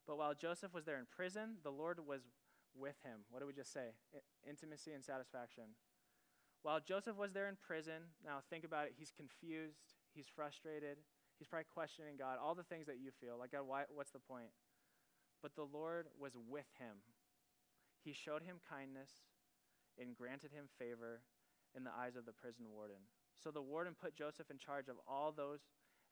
But 0.07 0.17
while 0.17 0.33
Joseph 0.33 0.73
was 0.73 0.85
there 0.85 0.97
in 0.97 1.05
prison, 1.05 1.57
the 1.63 1.71
Lord 1.71 1.99
was 2.05 2.21
with 2.75 2.95
him. 3.03 3.25
What 3.29 3.39
did 3.39 3.47
we 3.47 3.53
just 3.53 3.73
say? 3.73 3.93
I- 4.13 4.49
intimacy 4.49 4.91
and 4.91 5.03
satisfaction. 5.03 5.75
While 6.61 6.79
Joseph 6.79 7.15
was 7.15 7.31
there 7.31 7.47
in 7.47 7.57
prison, 7.61 8.09
now 8.23 8.41
think 8.49 8.65
about 8.65 8.87
it, 8.87 8.93
he's 8.97 9.11
confused, 9.11 9.93
he's 10.13 10.25
frustrated, 10.27 10.97
he's 11.37 11.47
probably 11.47 11.69
questioning 11.71 12.17
God, 12.17 12.37
all 12.41 12.55
the 12.55 12.63
things 12.65 12.87
that 12.87 12.97
you 12.97 13.11
feel. 13.21 13.37
Like, 13.37 13.51
God, 13.51 13.67
why, 13.67 13.83
what's 13.93 14.11
the 14.11 14.19
point? 14.19 14.49
But 15.43 15.55
the 15.55 15.69
Lord 15.69 16.07
was 16.17 16.33
with 16.35 16.65
him. 16.79 17.05
He 18.03 18.13
showed 18.13 18.41
him 18.41 18.57
kindness 18.67 19.29
and 19.99 20.15
granted 20.15 20.51
him 20.51 20.65
favor 20.79 21.21
in 21.75 21.83
the 21.83 21.93
eyes 21.93 22.15
of 22.15 22.25
the 22.25 22.33
prison 22.33 22.65
warden. 22.73 23.05
So 23.37 23.51
the 23.51 23.61
warden 23.61 23.93
put 23.93 24.15
Joseph 24.15 24.49
in 24.49 24.57
charge 24.57 24.87
of 24.87 24.95
all 25.07 25.31
those 25.31 25.59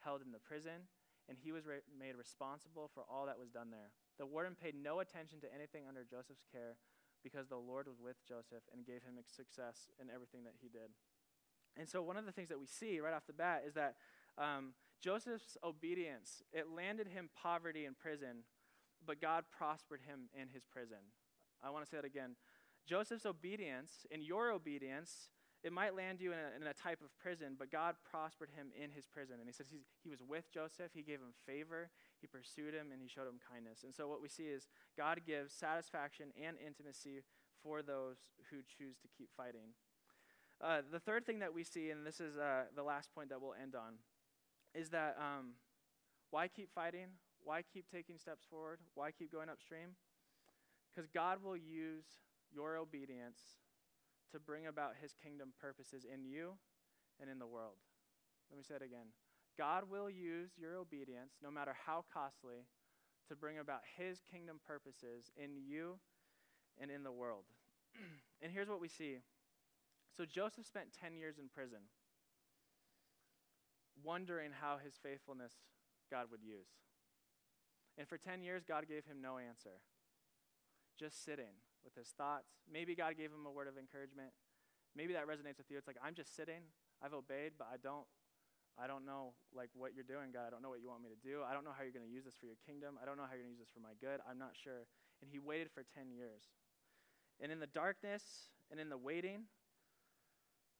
held 0.03 0.21
in 0.21 0.31
the 0.31 0.39
prison, 0.39 0.87
and 1.27 1.37
he 1.39 1.51
was 1.51 1.65
re- 1.65 1.85
made 1.87 2.15
responsible 2.15 2.89
for 2.93 3.03
all 3.09 3.25
that 3.25 3.39
was 3.39 3.49
done 3.49 3.71
there. 3.71 3.91
The 4.19 4.25
warden 4.25 4.55
paid 4.55 4.75
no 4.75 4.99
attention 4.99 5.39
to 5.41 5.53
anything 5.53 5.83
under 5.87 6.03
Joseph's 6.03 6.45
care 6.51 6.77
because 7.23 7.47
the 7.47 7.57
Lord 7.57 7.87
was 7.87 8.03
with 8.03 8.19
Joseph 8.27 8.67
and 8.73 8.85
gave 8.85 9.03
him 9.03 9.15
success 9.25 9.89
in 9.99 10.11
everything 10.13 10.43
that 10.43 10.59
he 10.61 10.67
did. 10.67 10.91
And 11.77 11.87
so, 11.87 12.03
one 12.03 12.17
of 12.17 12.25
the 12.25 12.31
things 12.31 12.49
that 12.49 12.59
we 12.59 12.67
see 12.67 12.99
right 12.99 13.13
off 13.13 13.25
the 13.25 13.33
bat 13.33 13.63
is 13.65 13.73
that 13.73 13.95
um, 14.37 14.73
Joseph's 15.01 15.57
obedience 15.63 16.43
it 16.51 16.67
landed 16.69 17.07
him 17.07 17.29
poverty 17.41 17.85
in 17.85 17.95
prison, 17.95 18.43
but 19.05 19.21
God 19.21 19.45
prospered 19.49 20.01
him 20.05 20.29
in 20.39 20.49
his 20.49 20.63
prison. 20.65 21.11
I 21.63 21.69
want 21.69 21.85
to 21.85 21.89
say 21.89 21.97
that 21.97 22.05
again. 22.05 22.35
Joseph's 22.85 23.25
obedience 23.25 24.05
and 24.11 24.21
your 24.21 24.51
obedience 24.51 25.29
it 25.63 25.71
might 25.71 25.95
land 25.95 26.19
you 26.19 26.33
in 26.33 26.37
a, 26.37 26.55
in 26.59 26.67
a, 26.67 26.73
type 26.73 26.99
of 27.01 27.07
prison, 27.17 27.55
but 27.57 27.71
God 27.71 27.95
prospered 28.03 28.49
him 28.51 28.67
in 28.75 28.91
his 28.91 29.07
prison. 29.07 29.37
And 29.39 29.47
he 29.47 29.53
says 29.53 29.67
he 29.71 30.09
was 30.09 30.19
with 30.21 30.51
Joseph, 30.51 30.91
he 30.93 31.01
gave 31.01 31.19
him 31.19 31.31
favor, 31.47 31.89
he 32.19 32.27
pursued 32.27 32.73
him, 32.73 32.91
and 32.91 33.01
he 33.01 33.07
showed 33.07 33.27
him 33.27 33.39
kindness. 33.39 33.83
And 33.83 33.95
so 33.95 34.07
what 34.07 34.21
we 34.21 34.27
see 34.27 34.43
is 34.43 34.67
God 34.97 35.21
gives 35.25 35.53
satisfaction 35.53 36.35
and 36.35 36.57
intimacy 36.59 37.23
for 37.63 37.81
those 37.81 38.17
who 38.51 38.57
choose 38.57 38.97
to 38.99 39.07
keep 39.17 39.29
fighting. 39.37 39.71
Uh, 40.59 40.81
the 40.91 40.99
third 40.99 41.25
thing 41.25 41.39
that 41.39 41.53
we 41.53 41.63
see, 41.63 41.91
and 41.91 42.05
this 42.05 42.19
is 42.19 42.37
uh, 42.37 42.63
the 42.75 42.83
last 42.83 43.15
point 43.15 43.29
that 43.29 43.41
we'll 43.41 43.55
end 43.61 43.73
on, 43.73 43.93
is 44.75 44.89
that 44.89 45.15
um, 45.17 45.53
why 46.29 46.49
keep 46.49 46.73
fighting? 46.75 47.07
Why 47.41 47.61
keep 47.61 47.89
taking 47.89 48.17
steps 48.17 48.43
forward? 48.49 48.79
Why 48.95 49.11
keep 49.11 49.31
going 49.31 49.49
upstream? 49.49 49.95
Because 50.93 51.07
God 51.07 51.39
will 51.43 51.57
use 51.57 52.05
your 52.53 52.77
obedience 52.77 53.39
to 54.33 54.39
bring 54.39 54.67
about 54.67 54.99
his 54.99 55.13
kingdom 55.13 55.53
purposes 55.61 56.05
in 56.11 56.25
you 56.25 56.57
and 57.21 57.29
in 57.29 57.39
the 57.39 57.47
world. 57.47 57.77
Let 58.49 58.57
me 58.57 58.63
say 58.63 58.75
it 58.75 58.81
again. 58.81 59.13
God 59.57 59.83
will 59.89 60.09
use 60.09 60.51
your 60.57 60.75
obedience, 60.75 61.37
no 61.41 61.51
matter 61.51 61.75
how 61.85 62.03
costly, 62.11 62.65
to 63.29 63.35
bring 63.35 63.59
about 63.59 63.81
his 63.95 64.21
kingdom 64.29 64.59
purposes 64.65 65.31
in 65.37 65.55
you 65.55 65.99
and 66.81 66.89
in 66.89 67.03
the 67.03 67.11
world. 67.11 67.45
and 68.41 68.51
here's 68.51 68.67
what 68.67 68.81
we 68.81 68.89
see. 68.89 69.19
So 70.17 70.25
Joseph 70.25 70.65
spent 70.65 70.87
10 70.99 71.15
years 71.15 71.37
in 71.37 71.49
prison, 71.53 71.89
wondering 74.03 74.51
how 74.59 74.77
his 74.83 74.93
faithfulness 75.01 75.53
God 76.09 76.25
would 76.31 76.43
use. 76.43 76.67
And 77.97 78.07
for 78.07 78.17
10 78.17 78.41
years, 78.41 78.63
God 78.67 78.87
gave 78.87 79.05
him 79.05 79.21
no 79.21 79.37
answer, 79.37 79.81
just 80.97 81.23
sitting 81.23 81.59
with 81.83 81.95
his 81.95 82.13
thoughts. 82.15 82.49
Maybe 82.69 82.95
God 82.95 83.17
gave 83.17 83.31
him 83.31 83.45
a 83.45 83.51
word 83.51 83.67
of 83.67 83.77
encouragement. 83.77 84.31
Maybe 84.95 85.13
that 85.13 85.27
resonates 85.27 85.57
with 85.57 85.69
you. 85.69 85.77
It's 85.77 85.87
like, 85.87 85.99
I'm 86.03 86.13
just 86.13 86.35
sitting. 86.35 86.69
I've 87.01 87.13
obeyed, 87.13 87.53
but 87.57 87.67
I 87.71 87.77
don't 87.81 88.05
I 88.79 88.87
don't 88.87 89.05
know 89.05 89.37
like 89.53 89.69
what 89.77 89.93
you're 89.93 90.07
doing, 90.07 90.33
God. 90.33 90.49
I 90.49 90.49
don't 90.49 90.65
know 90.65 90.73
what 90.73 90.81
you 90.81 90.89
want 90.89 91.05
me 91.05 91.09
to 91.13 91.21
do. 91.21 91.45
I 91.45 91.53
don't 91.53 91.61
know 91.61 91.75
how 91.75 91.85
you're 91.85 91.93
going 91.93 92.05
to 92.05 92.09
use 92.09 92.25
this 92.25 92.37
for 92.37 92.49
your 92.49 92.57
kingdom. 92.65 92.97
I 92.97 93.05
don't 93.05 93.17
know 93.17 93.27
how 93.29 93.37
you're 93.37 93.45
going 93.45 93.53
to 93.53 93.57
use 93.59 93.69
this 93.69 93.73
for 93.73 93.85
my 93.85 93.93
good. 94.01 94.17
I'm 94.25 94.41
not 94.41 94.57
sure. 94.57 94.89
And 95.21 95.29
he 95.29 95.37
waited 95.37 95.69
for 95.69 95.85
10 95.85 96.09
years. 96.09 96.57
And 97.37 97.51
in 97.51 97.61
the 97.61 97.69
darkness 97.69 98.49
and 98.71 98.79
in 98.79 98.89
the 98.89 98.97
waiting, 98.97 99.45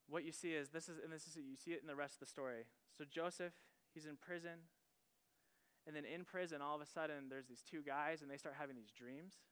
what 0.10 0.26
you 0.26 0.32
see 0.34 0.58
is 0.58 0.70
this 0.70 0.90
is 0.90 0.98
and 0.98 1.14
this 1.14 1.28
is 1.28 1.38
you 1.38 1.56
see 1.56 1.72
it 1.72 1.82
in 1.82 1.88
the 1.88 1.96
rest 1.96 2.18
of 2.18 2.26
the 2.26 2.32
story. 2.34 2.66
So 2.98 3.06
Joseph, 3.06 3.54
he's 3.94 4.06
in 4.06 4.18
prison. 4.18 4.74
And 5.86 5.96
then 5.96 6.06
in 6.06 6.26
prison 6.26 6.62
all 6.62 6.76
of 6.76 6.82
a 6.82 6.90
sudden 6.90 7.30
there's 7.30 7.46
these 7.46 7.62
two 7.62 7.84
guys 7.86 8.22
and 8.22 8.30
they 8.32 8.38
start 8.38 8.56
having 8.58 8.76
these 8.76 8.92
dreams. 8.92 9.46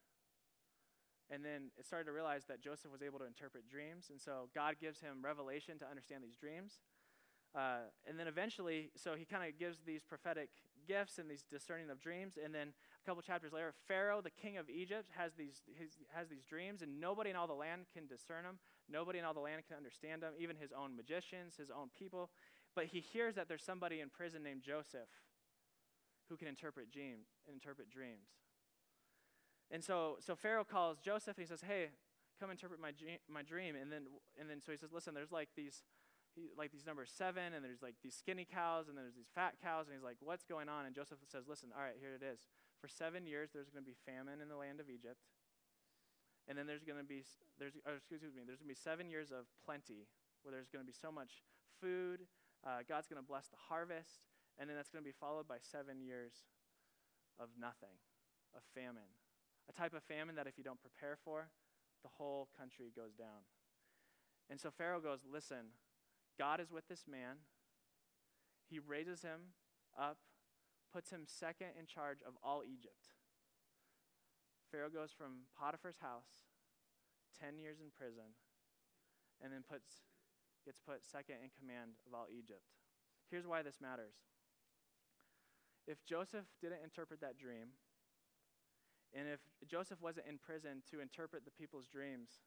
And 1.32 1.46
then 1.46 1.72
it 1.80 1.86
started 1.86 2.06
to 2.06 2.12
realize 2.12 2.44
that 2.46 2.62
Joseph 2.62 2.92
was 2.92 3.02
able 3.02 3.18
to 3.20 3.26
interpret 3.26 3.70
dreams. 3.70 4.10
And 4.12 4.20
so 4.20 4.50
God 4.54 4.76
gives 4.82 5.00
him 5.00 5.24
revelation 5.24 5.80
to 5.80 5.88
understand 5.88 6.24
these 6.24 6.36
dreams. 6.36 6.82
Uh, 7.56 7.88
and 8.08 8.20
then 8.20 8.28
eventually, 8.28 8.92
so 8.96 9.16
he 9.16 9.26
kind 9.26 9.48
of 9.48 9.58
gives 9.58 9.80
these 9.86 10.04
prophetic 10.04 10.50
gifts 10.88 11.20
and 11.20 11.30
these 11.30 11.44
discerning 11.50 11.90
of 11.90 12.02
dreams. 12.02 12.34
And 12.44 12.54
then 12.54 12.68
a 12.72 13.04
couple 13.06 13.22
chapters 13.22 13.54
later, 13.54 13.74
Pharaoh, 13.88 14.22
the 14.22 14.30
king 14.30 14.58
of 14.58 14.70
Egypt, 14.70 15.10
has 15.18 15.34
these, 15.38 15.64
has 16.14 16.28
these 16.30 16.44
dreams, 16.44 16.82
and 16.82 17.00
nobody 17.00 17.30
in 17.30 17.36
all 17.36 17.48
the 17.48 17.54
land 17.54 17.86
can 17.94 18.08
discern 18.08 18.44
them. 18.44 18.60
Nobody 18.90 19.20
in 19.20 19.26
all 19.26 19.34
the 19.34 19.40
land 19.40 19.64
can 19.68 19.78
understand 19.78 20.22
them, 20.24 20.34
even 20.38 20.56
his 20.56 20.72
own 20.72 20.96
magicians, 20.96 21.56
his 21.56 21.72
own 21.72 21.90
people. 21.98 22.30
But 22.76 22.86
he 22.86 23.00
hears 23.00 23.36
that 23.36 23.48
there's 23.48 23.64
somebody 23.64 24.00
in 24.00 24.10
prison 24.10 24.44
named 24.44 24.64
Joseph 24.64 25.10
who 26.30 26.38
can 26.38 26.48
interpret, 26.48 26.92
dream, 26.92 27.28
interpret 27.52 27.90
dreams. 27.90 28.28
And 29.72 29.82
so, 29.82 30.20
so 30.20 30.36
Pharaoh 30.36 30.68
calls 30.68 31.00
Joseph 31.00 31.40
and 31.40 31.48
he 31.48 31.48
says, 31.48 31.64
Hey, 31.64 31.96
come 32.40 32.52
interpret 32.52 32.84
my, 32.84 32.92
my 33.32 33.42
dream. 33.42 33.80
And 33.80 33.88
then, 33.88 34.12
and 34.36 34.50
then 34.52 34.60
so 34.60 34.72
he 34.72 34.78
says, 34.78 34.92
Listen, 34.92 35.16
there's 35.16 35.32
like 35.32 35.48
these, 35.56 35.88
he, 36.36 36.52
like 36.60 36.72
these 36.72 36.86
numbers 36.86 37.10
seven, 37.10 37.56
and 37.56 37.64
there's 37.64 37.82
like 37.82 37.96
these 38.04 38.16
skinny 38.16 38.44
cows, 38.44 38.92
and 38.92 39.00
then 39.00 39.08
there's 39.08 39.16
these 39.16 39.32
fat 39.34 39.56
cows. 39.64 39.88
And 39.88 39.96
he's 39.96 40.04
like, 40.04 40.20
What's 40.20 40.44
going 40.44 40.68
on? 40.68 40.86
And 40.86 40.94
Joseph 40.94 41.24
says, 41.32 41.48
Listen, 41.48 41.72
all 41.72 41.82
right, 41.82 41.96
here 41.96 42.12
it 42.12 42.22
is. 42.22 42.52
For 42.84 42.92
seven 42.92 43.26
years, 43.26 43.56
there's 43.56 43.72
going 43.72 43.86
to 43.86 43.88
be 43.88 43.96
famine 43.96 44.44
in 44.44 44.52
the 44.52 44.60
land 44.60 44.84
of 44.84 44.92
Egypt. 44.92 45.24
And 46.50 46.58
then 46.58 46.68
there's 46.68 46.84
going 46.84 47.00
to 47.00 47.08
be, 47.08 47.24
there's, 47.62 47.78
excuse 47.86 48.20
me, 48.36 48.44
there's 48.44 48.60
going 48.60 48.68
to 48.68 48.76
be 48.76 48.84
seven 48.84 49.08
years 49.08 49.32
of 49.32 49.46
plenty 49.64 50.10
where 50.42 50.52
there's 50.52 50.68
going 50.68 50.82
to 50.84 50.90
be 50.90 50.98
so 50.98 51.14
much 51.14 51.46
food. 51.80 52.26
Uh, 52.66 52.82
God's 52.82 53.06
going 53.06 53.22
to 53.22 53.26
bless 53.26 53.48
the 53.48 53.62
harvest. 53.70 54.26
And 54.58 54.66
then 54.68 54.76
that's 54.76 54.90
going 54.90 55.06
to 55.06 55.08
be 55.08 55.16
followed 55.16 55.48
by 55.48 55.62
seven 55.62 56.02
years 56.02 56.50
of 57.38 57.54
nothing, 57.62 57.94
of 58.58 58.66
famine 58.74 59.21
a 59.72 59.80
type 59.80 59.94
of 59.94 60.04
famine 60.04 60.36
that 60.36 60.48
if 60.48 60.58
you 60.58 60.64
don't 60.64 60.82
prepare 60.82 61.18
for, 61.24 61.48
the 62.04 62.10
whole 62.18 62.50
country 62.58 62.92
goes 62.96 63.14
down. 63.16 63.48
And 64.50 64.60
so 64.60 64.70
Pharaoh 64.70 65.00
goes, 65.00 65.22
Listen, 65.24 65.78
God 66.38 66.60
is 66.60 66.72
with 66.72 66.88
this 66.88 67.06
man. 67.10 67.48
He 68.70 68.80
raises 68.80 69.22
him 69.22 69.56
up, 69.98 70.18
puts 70.92 71.12
him 71.12 71.24
second 71.26 71.80
in 71.80 71.86
charge 71.86 72.20
of 72.26 72.34
all 72.44 72.64
Egypt. 72.66 73.16
Pharaoh 74.72 74.90
goes 74.90 75.12
from 75.12 75.52
Potiphar's 75.60 76.00
house, 76.00 76.48
10 77.40 77.60
years 77.60 77.80
in 77.80 77.92
prison, 77.92 78.36
and 79.44 79.52
then 79.52 79.64
puts, 79.68 80.08
gets 80.64 80.80
put 80.80 81.04
second 81.04 81.44
in 81.44 81.52
command 81.52 82.00
of 82.08 82.14
all 82.14 82.28
Egypt. 82.32 82.64
Here's 83.30 83.48
why 83.48 83.62
this 83.62 83.80
matters. 83.82 84.16
If 85.88 86.06
Joseph 86.06 86.48
didn't 86.62 86.84
interpret 86.84 87.20
that 87.20 87.38
dream, 87.38 87.76
and 89.14 89.28
if 89.28 89.40
Joseph 89.68 90.00
wasn't 90.02 90.28
in 90.28 90.38
prison 90.38 90.84
to 90.92 91.02
interpret 91.02 91.44
the 91.44 91.52
people's 91.52 91.88
dreams 91.88 92.40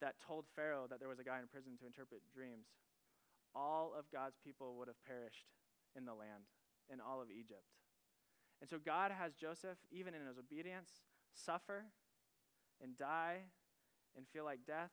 that 0.00 0.16
told 0.18 0.46
Pharaoh 0.56 0.86
that 0.88 0.98
there 0.98 1.08
was 1.08 1.20
a 1.20 1.24
guy 1.24 1.38
in 1.38 1.46
prison 1.46 1.76
to 1.78 1.86
interpret 1.86 2.22
dreams, 2.32 2.66
all 3.54 3.92
of 3.96 4.10
God's 4.10 4.36
people 4.42 4.76
would 4.76 4.88
have 4.88 5.00
perished 5.06 5.52
in 5.96 6.04
the 6.04 6.14
land, 6.14 6.48
in 6.88 6.98
all 7.00 7.20
of 7.20 7.30
Egypt. 7.30 7.68
And 8.60 8.70
so 8.70 8.78
God 8.78 9.12
has 9.12 9.34
Joseph, 9.34 9.78
even 9.90 10.14
in 10.14 10.26
his 10.26 10.38
obedience, 10.38 11.04
suffer 11.34 11.84
and 12.80 12.96
die 12.96 13.52
and 14.16 14.26
feel 14.28 14.44
like 14.44 14.60
death. 14.66 14.90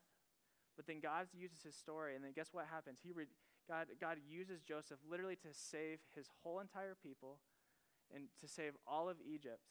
But 0.76 0.88
then 0.88 1.00
God 1.02 1.28
uses 1.34 1.64
his 1.64 1.76
story, 1.76 2.16
and 2.16 2.24
then 2.24 2.32
guess 2.36 2.50
what 2.52 2.66
happens? 2.72 3.00
He 3.04 3.12
re- 3.12 3.32
God, 3.68 3.88
God 4.00 4.18
uses 4.28 4.62
Joseph 4.62 5.00
literally 5.10 5.36
to 5.38 5.50
save 5.52 6.00
his 6.16 6.28
whole 6.42 6.60
entire 6.60 6.96
people 6.96 7.40
and 8.14 8.26
to 8.42 8.48
save 8.48 8.74
all 8.88 9.08
of 9.08 9.18
Egypt 9.22 9.62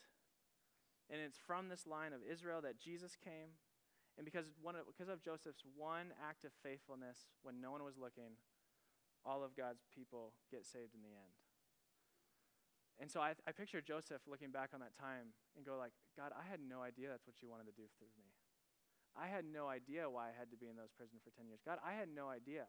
and 1.09 1.21
it's 1.21 1.39
from 1.41 1.69
this 1.69 1.87
line 1.87 2.13
of 2.13 2.21
Israel 2.21 2.61
that 2.63 2.81
Jesus 2.81 3.17
came. 3.17 3.57
And 4.17 4.25
because, 4.25 4.51
one 4.61 4.75
of, 4.75 4.83
because 4.85 5.09
of 5.09 5.23
Joseph's 5.23 5.63
one 5.77 6.11
act 6.19 6.45
of 6.45 6.51
faithfulness 6.63 7.31
when 7.43 7.61
no 7.61 7.71
one 7.71 7.85
was 7.87 7.97
looking, 7.97 8.37
all 9.25 9.43
of 9.43 9.57
God's 9.57 9.87
people 9.95 10.35
get 10.51 10.67
saved 10.67 10.93
in 10.93 11.03
the 11.07 11.15
end. 11.15 11.35
And 12.99 13.07
so 13.07 13.23
I, 13.23 13.39
I 13.47 13.55
picture 13.55 13.79
Joseph 13.79 14.27
looking 14.27 14.51
back 14.51 14.75
on 14.75 14.83
that 14.83 14.99
time 14.99 15.31
and 15.55 15.63
go 15.63 15.79
like, 15.79 15.95
God, 16.19 16.35
I 16.35 16.43
had 16.43 16.59
no 16.59 16.83
idea 16.83 17.15
that's 17.15 17.31
what 17.31 17.39
you 17.39 17.47
wanted 17.47 17.71
to 17.71 17.79
do 17.79 17.87
through 17.95 18.11
me. 18.19 18.35
I 19.15 19.31
had 19.31 19.47
no 19.47 19.71
idea 19.71 20.11
why 20.11 20.31
I 20.31 20.35
had 20.35 20.51
to 20.51 20.59
be 20.59 20.67
in 20.67 20.75
those 20.75 20.91
prisons 20.91 21.23
for 21.23 21.31
10 21.31 21.47
years. 21.47 21.63
God, 21.63 21.79
I 21.79 21.95
had 21.95 22.11
no 22.11 22.27
idea. 22.27 22.67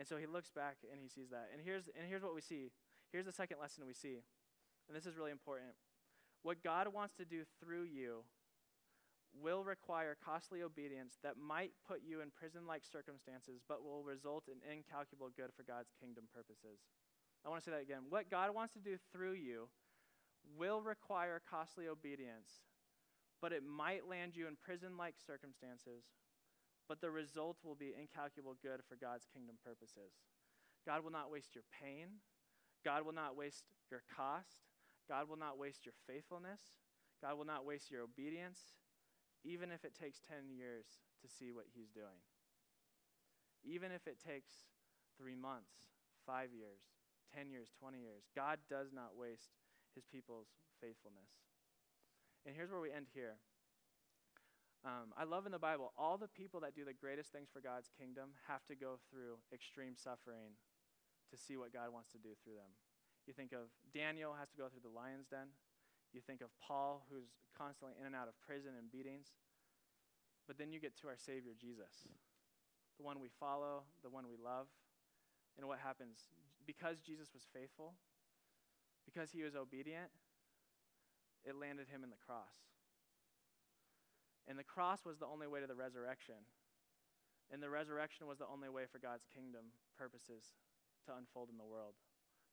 And 0.00 0.08
so 0.08 0.16
he 0.16 0.24
looks 0.24 0.48
back 0.48 0.80
and 0.88 0.96
he 0.96 1.12
sees 1.12 1.28
that. 1.28 1.52
And 1.52 1.60
here's, 1.60 1.92
and 1.92 2.08
here's 2.08 2.24
what 2.24 2.34
we 2.34 2.40
see. 2.40 2.72
Here's 3.12 3.28
the 3.28 3.36
second 3.36 3.60
lesson 3.60 3.84
we 3.84 3.94
see. 3.94 4.24
And 4.88 4.96
this 4.96 5.04
is 5.04 5.16
really 5.16 5.30
important. 5.30 5.76
What 6.44 6.62
God 6.62 6.86
wants 6.94 7.14
to 7.18 7.24
do 7.24 7.42
through 7.58 7.90
you 7.90 8.22
will 9.34 9.64
require 9.64 10.14
costly 10.14 10.62
obedience 10.62 11.18
that 11.24 11.34
might 11.34 11.72
put 11.88 12.02
you 12.06 12.20
in 12.20 12.30
prison 12.30 12.68
like 12.68 12.84
circumstances, 12.84 13.64
but 13.66 13.82
will 13.82 14.04
result 14.04 14.44
in 14.46 14.62
incalculable 14.62 15.30
good 15.34 15.50
for 15.56 15.64
God's 15.64 15.90
kingdom 15.98 16.30
purposes. 16.32 16.78
I 17.44 17.48
want 17.48 17.64
to 17.64 17.64
say 17.64 17.74
that 17.74 17.82
again. 17.82 18.06
What 18.08 18.30
God 18.30 18.54
wants 18.54 18.74
to 18.74 18.78
do 18.78 18.94
through 19.12 19.34
you 19.34 19.66
will 20.56 20.80
require 20.80 21.42
costly 21.50 21.88
obedience 21.88 22.62
but 23.44 23.52
it 23.52 23.62
might 23.62 24.08
land 24.08 24.32
you 24.34 24.48
in 24.48 24.56
prison 24.56 24.96
like 24.96 25.16
circumstances, 25.20 26.04
but 26.88 27.02
the 27.02 27.10
result 27.10 27.58
will 27.62 27.74
be 27.74 27.92
incalculable 27.92 28.56
good 28.62 28.80
for 28.88 28.96
God's 28.96 29.26
kingdom 29.28 29.56
purposes. 29.62 30.16
God 30.86 31.04
will 31.04 31.12
not 31.12 31.30
waste 31.30 31.54
your 31.54 31.64
pain. 31.68 32.24
God 32.86 33.04
will 33.04 33.12
not 33.12 33.36
waste 33.36 33.64
your 33.90 34.00
cost. 34.16 34.64
God 35.08 35.28
will 35.28 35.38
not 35.38 35.58
waste 35.58 35.84
your 35.84 35.94
faithfulness. 36.06 36.60
God 37.20 37.38
will 37.38 37.44
not 37.44 37.64
waste 37.64 37.90
your 37.90 38.02
obedience, 38.02 38.76
even 39.44 39.70
if 39.70 39.84
it 39.84 39.94
takes 39.94 40.20
10 40.28 40.50
years 40.50 40.86
to 41.22 41.28
see 41.28 41.52
what 41.52 41.66
He's 41.74 41.90
doing. 41.90 42.20
Even 43.64 43.92
if 43.92 44.06
it 44.06 44.20
takes 44.20 44.68
three 45.16 45.34
months, 45.36 45.94
five 46.26 46.52
years, 46.52 46.80
10 47.32 47.50
years, 47.50 47.68
20 47.80 47.98
years. 47.98 48.24
God 48.36 48.58
does 48.68 48.92
not 48.92 49.16
waste 49.16 49.56
His 49.94 50.04
people's 50.04 50.48
faithfulness. 50.80 51.32
And 52.44 52.54
here's 52.54 52.70
where 52.70 52.80
we 52.80 52.92
end 52.92 53.06
here. 53.14 53.40
Um, 54.84 55.16
I 55.16 55.24
love 55.24 55.46
in 55.46 55.52
the 55.52 55.58
Bible, 55.58 55.96
all 55.96 56.18
the 56.18 56.28
people 56.28 56.60
that 56.60 56.76
do 56.76 56.84
the 56.84 56.92
greatest 56.92 57.32
things 57.32 57.48
for 57.48 57.64
God's 57.64 57.88
kingdom 57.96 58.36
have 58.46 58.66
to 58.68 58.76
go 58.76 59.00
through 59.08 59.40
extreme 59.48 59.96
suffering 59.96 60.60
to 61.32 61.40
see 61.40 61.56
what 61.56 61.72
God 61.72 61.88
wants 61.88 62.12
to 62.12 62.18
do 62.18 62.36
through 62.44 62.60
them. 62.60 62.68
You 63.26 63.32
think 63.32 63.52
of 63.52 63.72
Daniel 63.92 64.36
has 64.38 64.50
to 64.50 64.56
go 64.56 64.68
through 64.68 64.84
the 64.84 64.92
lion's 64.92 65.26
den. 65.26 65.48
You 66.12 66.20
think 66.20 66.40
of 66.40 66.52
Paul, 66.60 67.06
who's 67.10 67.32
constantly 67.56 67.96
in 67.98 68.06
and 68.06 68.14
out 68.14 68.28
of 68.28 68.38
prison 68.40 68.72
and 68.78 68.90
beatings. 68.92 69.32
But 70.46 70.58
then 70.58 70.72
you 70.72 70.78
get 70.78 70.94
to 71.00 71.08
our 71.08 71.16
Savior, 71.16 71.56
Jesus, 71.56 72.06
the 72.98 73.02
one 73.02 73.18
we 73.18 73.32
follow, 73.40 73.88
the 74.04 74.10
one 74.10 74.28
we 74.28 74.36
love. 74.36 74.68
And 75.56 75.66
what 75.66 75.78
happens? 75.78 76.28
Because 76.66 77.00
Jesus 77.00 77.32
was 77.32 77.46
faithful, 77.52 77.94
because 79.04 79.30
he 79.32 79.42
was 79.42 79.56
obedient, 79.56 80.12
it 81.44 81.56
landed 81.56 81.88
him 81.88 82.04
in 82.04 82.10
the 82.10 82.20
cross. 82.20 82.56
And 84.46 84.58
the 84.58 84.64
cross 84.64 85.04
was 85.04 85.18
the 85.18 85.26
only 85.26 85.46
way 85.46 85.60
to 85.60 85.66
the 85.66 85.74
resurrection. 85.74 86.44
And 87.52 87.62
the 87.62 87.70
resurrection 87.70 88.26
was 88.26 88.38
the 88.38 88.48
only 88.48 88.68
way 88.68 88.84
for 88.90 88.98
God's 88.98 89.24
kingdom 89.32 89.72
purposes 89.96 90.56
to 91.06 91.16
unfold 91.16 91.48
in 91.50 91.56
the 91.56 91.64
world. 91.64 91.94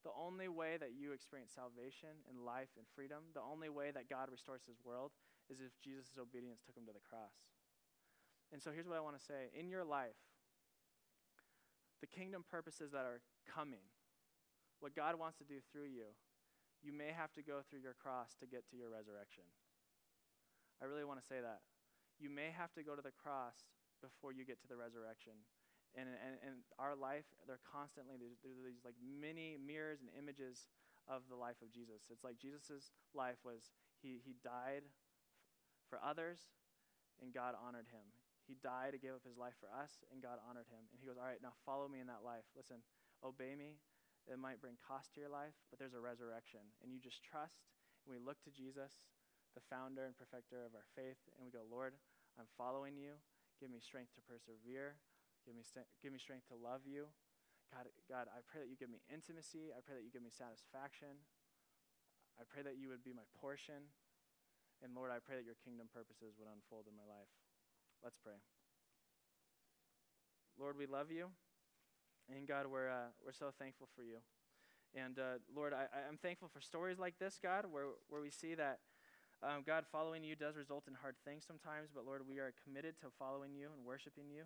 The 0.02 0.14
only 0.18 0.50
way 0.50 0.82
that 0.82 0.98
you 0.98 1.14
experience 1.14 1.54
salvation 1.54 2.26
and 2.26 2.42
life 2.42 2.74
and 2.74 2.90
freedom, 2.98 3.30
the 3.38 3.46
only 3.46 3.70
way 3.70 3.94
that 3.94 4.10
God 4.10 4.34
restores 4.34 4.66
his 4.66 4.82
world 4.82 5.14
is 5.46 5.62
if 5.62 5.78
Jesus' 5.78 6.18
obedience 6.18 6.62
took 6.66 6.74
him 6.74 6.90
to 6.90 6.96
the 6.96 7.06
cross. 7.06 7.38
And 8.50 8.62
so 8.62 8.74
here's 8.74 8.90
what 8.90 8.98
I 8.98 9.06
want 9.06 9.18
to 9.18 9.24
say 9.24 9.54
in 9.54 9.70
your 9.70 9.86
life, 9.86 10.18
the 12.02 12.10
kingdom 12.10 12.44
purposes 12.50 12.92
that 12.92 13.06
are 13.06 13.22
coming, 13.46 13.86
what 14.82 14.98
God 14.98 15.22
wants 15.22 15.38
to 15.38 15.46
do 15.46 15.62
through 15.70 15.94
you, 15.94 16.18
you 16.82 16.90
may 16.92 17.14
have 17.14 17.32
to 17.38 17.46
go 17.46 17.62
through 17.62 17.86
your 17.86 17.94
cross 17.94 18.34
to 18.42 18.50
get 18.50 18.66
to 18.74 18.76
your 18.76 18.90
resurrection. 18.90 19.46
I 20.82 20.90
really 20.90 21.06
want 21.06 21.22
to 21.22 21.26
say 21.26 21.38
that. 21.38 21.62
You 22.18 22.34
may 22.34 22.50
have 22.50 22.74
to 22.74 22.82
go 22.82 22.98
to 22.98 23.06
the 23.06 23.14
cross 23.14 23.70
before 24.02 24.34
you 24.34 24.46
get 24.46 24.58
to 24.66 24.68
the 24.68 24.76
resurrection. 24.76 25.38
And 25.92 26.08
in 26.08 26.64
our 26.80 26.96
life, 26.96 27.28
they're 27.44 27.60
constantly, 27.68 28.16
there's, 28.16 28.40
there's 28.40 28.64
these 28.64 28.88
like 28.88 28.96
many 29.04 29.60
mirrors 29.60 30.00
and 30.00 30.08
images 30.16 30.72
of 31.12 31.28
the 31.28 31.36
life 31.36 31.60
of 31.60 31.68
Jesus. 31.68 32.08
It's 32.08 32.24
like 32.24 32.40
Jesus' 32.40 32.96
life 33.12 33.44
was, 33.44 33.76
he, 34.00 34.24
he 34.24 34.40
died 34.40 34.88
for 35.92 36.00
others, 36.00 36.40
and 37.20 37.36
God 37.36 37.60
honored 37.60 37.92
him. 37.92 38.08
He 38.48 38.56
died 38.64 38.96
to 38.96 39.04
give 39.04 39.20
up 39.20 39.28
his 39.28 39.36
life 39.36 39.60
for 39.60 39.68
us, 39.68 40.00
and 40.16 40.24
God 40.24 40.40
honored 40.48 40.72
him. 40.72 40.88
And 40.92 40.98
he 41.00 41.08
goes, 41.08 41.20
All 41.20 41.28
right, 41.28 41.44
now 41.44 41.56
follow 41.68 41.92
me 41.92 42.00
in 42.00 42.08
that 42.08 42.24
life. 42.24 42.48
Listen, 42.56 42.80
obey 43.20 43.54
me, 43.60 43.76
it 44.32 44.40
might 44.40 44.64
bring 44.64 44.80
cost 44.80 45.14
to 45.14 45.22
your 45.22 45.32
life, 45.32 45.56
but 45.68 45.76
there's 45.76 45.98
a 45.98 46.02
resurrection. 46.02 46.64
And 46.80 46.96
you 46.96 47.04
just 47.04 47.20
trust, 47.20 47.68
and 48.08 48.16
we 48.16 48.20
look 48.22 48.40
to 48.48 48.52
Jesus, 48.54 49.04
the 49.54 49.64
founder 49.68 50.08
and 50.08 50.16
perfecter 50.16 50.64
of 50.64 50.72
our 50.72 50.88
faith, 50.96 51.20
and 51.36 51.44
we 51.44 51.52
go, 51.52 51.68
Lord, 51.68 52.00
I'm 52.40 52.48
following 52.56 52.96
you. 52.96 53.20
Give 53.60 53.70
me 53.70 53.84
strength 53.84 54.16
to 54.16 54.24
persevere. 54.26 54.98
Give 55.46 55.58
me, 55.58 55.66
st- 55.66 55.90
give 56.02 56.14
me 56.14 56.22
strength 56.22 56.48
to 56.54 56.58
love 56.58 56.86
you. 56.86 57.10
God, 57.72 57.88
God, 58.06 58.26
I 58.30 58.44
pray 58.46 58.62
that 58.62 58.70
you 58.70 58.78
give 58.78 58.92
me 58.92 59.02
intimacy. 59.08 59.72
I 59.72 59.80
pray 59.80 59.96
that 59.98 60.06
you 60.06 60.12
give 60.12 60.22
me 60.22 60.34
satisfaction. 60.34 61.24
I 62.38 62.44
pray 62.44 62.62
that 62.62 62.76
you 62.78 62.92
would 62.92 63.02
be 63.02 63.16
my 63.16 63.26
portion. 63.40 63.90
And 64.84 64.94
Lord, 64.94 65.10
I 65.14 65.24
pray 65.24 65.38
that 65.38 65.46
your 65.46 65.58
kingdom 65.62 65.88
purposes 65.90 66.36
would 66.38 66.50
unfold 66.50 66.90
in 66.90 66.98
my 66.98 67.06
life. 67.06 67.32
Let's 68.04 68.18
pray. 68.18 68.38
Lord, 70.60 70.78
we 70.78 70.86
love 70.86 71.10
you. 71.10 71.30
And 72.30 72.48
God, 72.48 72.68
we're, 72.68 72.90
uh, 72.90 73.14
we're 73.24 73.34
so 73.34 73.50
thankful 73.58 73.88
for 73.96 74.04
you. 74.04 74.20
And 74.94 75.18
uh, 75.20 75.40
Lord, 75.56 75.74
I, 75.74 75.88
I'm 76.10 76.18
thankful 76.18 76.50
for 76.52 76.60
stories 76.62 77.00
like 77.00 77.18
this, 77.20 77.40
God, 77.42 77.66
where, 77.70 77.96
where 78.10 78.22
we 78.22 78.30
see 78.30 78.56
that, 78.56 78.80
um, 79.42 79.64
God, 79.66 79.86
following 79.92 80.24
you 80.24 80.36
does 80.36 80.58
result 80.58 80.86
in 80.88 80.94
hard 80.94 81.16
things 81.26 81.46
sometimes, 81.48 81.90
but 81.94 82.06
Lord, 82.06 82.28
we 82.28 82.38
are 82.40 82.54
committed 82.64 83.00
to 83.00 83.08
following 83.18 83.56
you 83.56 83.70
and 83.76 83.86
worshiping 83.86 84.30
you. 84.30 84.44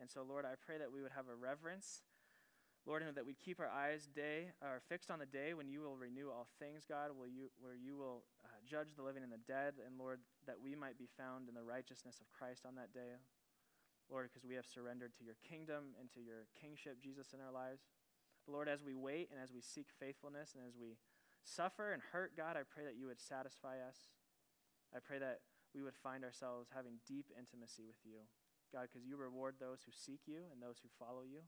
And 0.00 0.10
so, 0.10 0.22
Lord, 0.26 0.44
I 0.44 0.54
pray 0.58 0.78
that 0.78 0.90
we 0.92 1.02
would 1.02 1.12
have 1.14 1.28
a 1.30 1.34
reverence, 1.34 2.02
Lord, 2.84 3.02
and 3.02 3.14
that 3.16 3.24
we'd 3.24 3.40
keep 3.40 3.60
our 3.60 3.70
eyes 3.70 4.08
day 4.12 4.52
are 4.60 4.82
fixed 4.88 5.10
on 5.10 5.18
the 5.18 5.26
day 5.26 5.54
when 5.54 5.68
you 5.68 5.80
will 5.80 5.96
renew 5.96 6.28
all 6.28 6.46
things, 6.58 6.84
God, 6.84 7.10
will 7.16 7.30
you, 7.30 7.48
where 7.62 7.74
you 7.74 7.96
will 7.96 8.24
uh, 8.44 8.48
judge 8.68 8.92
the 8.96 9.02
living 9.02 9.22
and 9.22 9.32
the 9.32 9.40
dead, 9.48 9.74
and 9.86 9.96
Lord, 9.96 10.20
that 10.46 10.60
we 10.60 10.74
might 10.74 10.98
be 10.98 11.08
found 11.16 11.48
in 11.48 11.54
the 11.54 11.62
righteousness 11.62 12.20
of 12.20 12.28
Christ 12.32 12.66
on 12.66 12.74
that 12.74 12.92
day. 12.92 13.16
Lord, 14.10 14.28
because 14.28 14.44
we 14.44 14.54
have 14.54 14.68
surrendered 14.68 15.16
to 15.16 15.24
your 15.24 15.40
kingdom 15.48 15.96
and 15.96 16.12
to 16.12 16.20
your 16.20 16.44
kingship, 16.60 17.00
Jesus, 17.00 17.32
in 17.32 17.40
our 17.40 17.52
lives. 17.52 17.88
But 18.44 18.52
Lord, 18.52 18.68
as 18.68 18.84
we 18.84 18.94
wait 18.94 19.32
and 19.32 19.40
as 19.40 19.52
we 19.52 19.64
seek 19.64 19.88
faithfulness 19.88 20.52
and 20.52 20.60
as 20.68 20.76
we 20.76 21.00
suffer 21.40 21.92
and 21.92 22.02
hurt, 22.12 22.36
God, 22.36 22.56
I 22.56 22.68
pray 22.68 22.84
that 22.84 23.00
you 23.00 23.06
would 23.08 23.20
satisfy 23.20 23.80
us. 23.80 24.12
I 24.92 25.00
pray 25.00 25.18
that 25.18 25.40
we 25.74 25.82
would 25.82 25.96
find 25.96 26.22
ourselves 26.22 26.68
having 26.68 27.00
deep 27.08 27.32
intimacy 27.32 27.82
with 27.82 27.98
you, 28.04 28.28
God, 28.74 28.90
because 28.90 29.06
you 29.06 29.14
reward 29.14 29.54
those 29.62 29.86
who 29.86 29.94
seek 29.94 30.26
you 30.26 30.50
and 30.50 30.58
those 30.58 30.82
who 30.82 30.90
follow 30.98 31.22
you. 31.22 31.46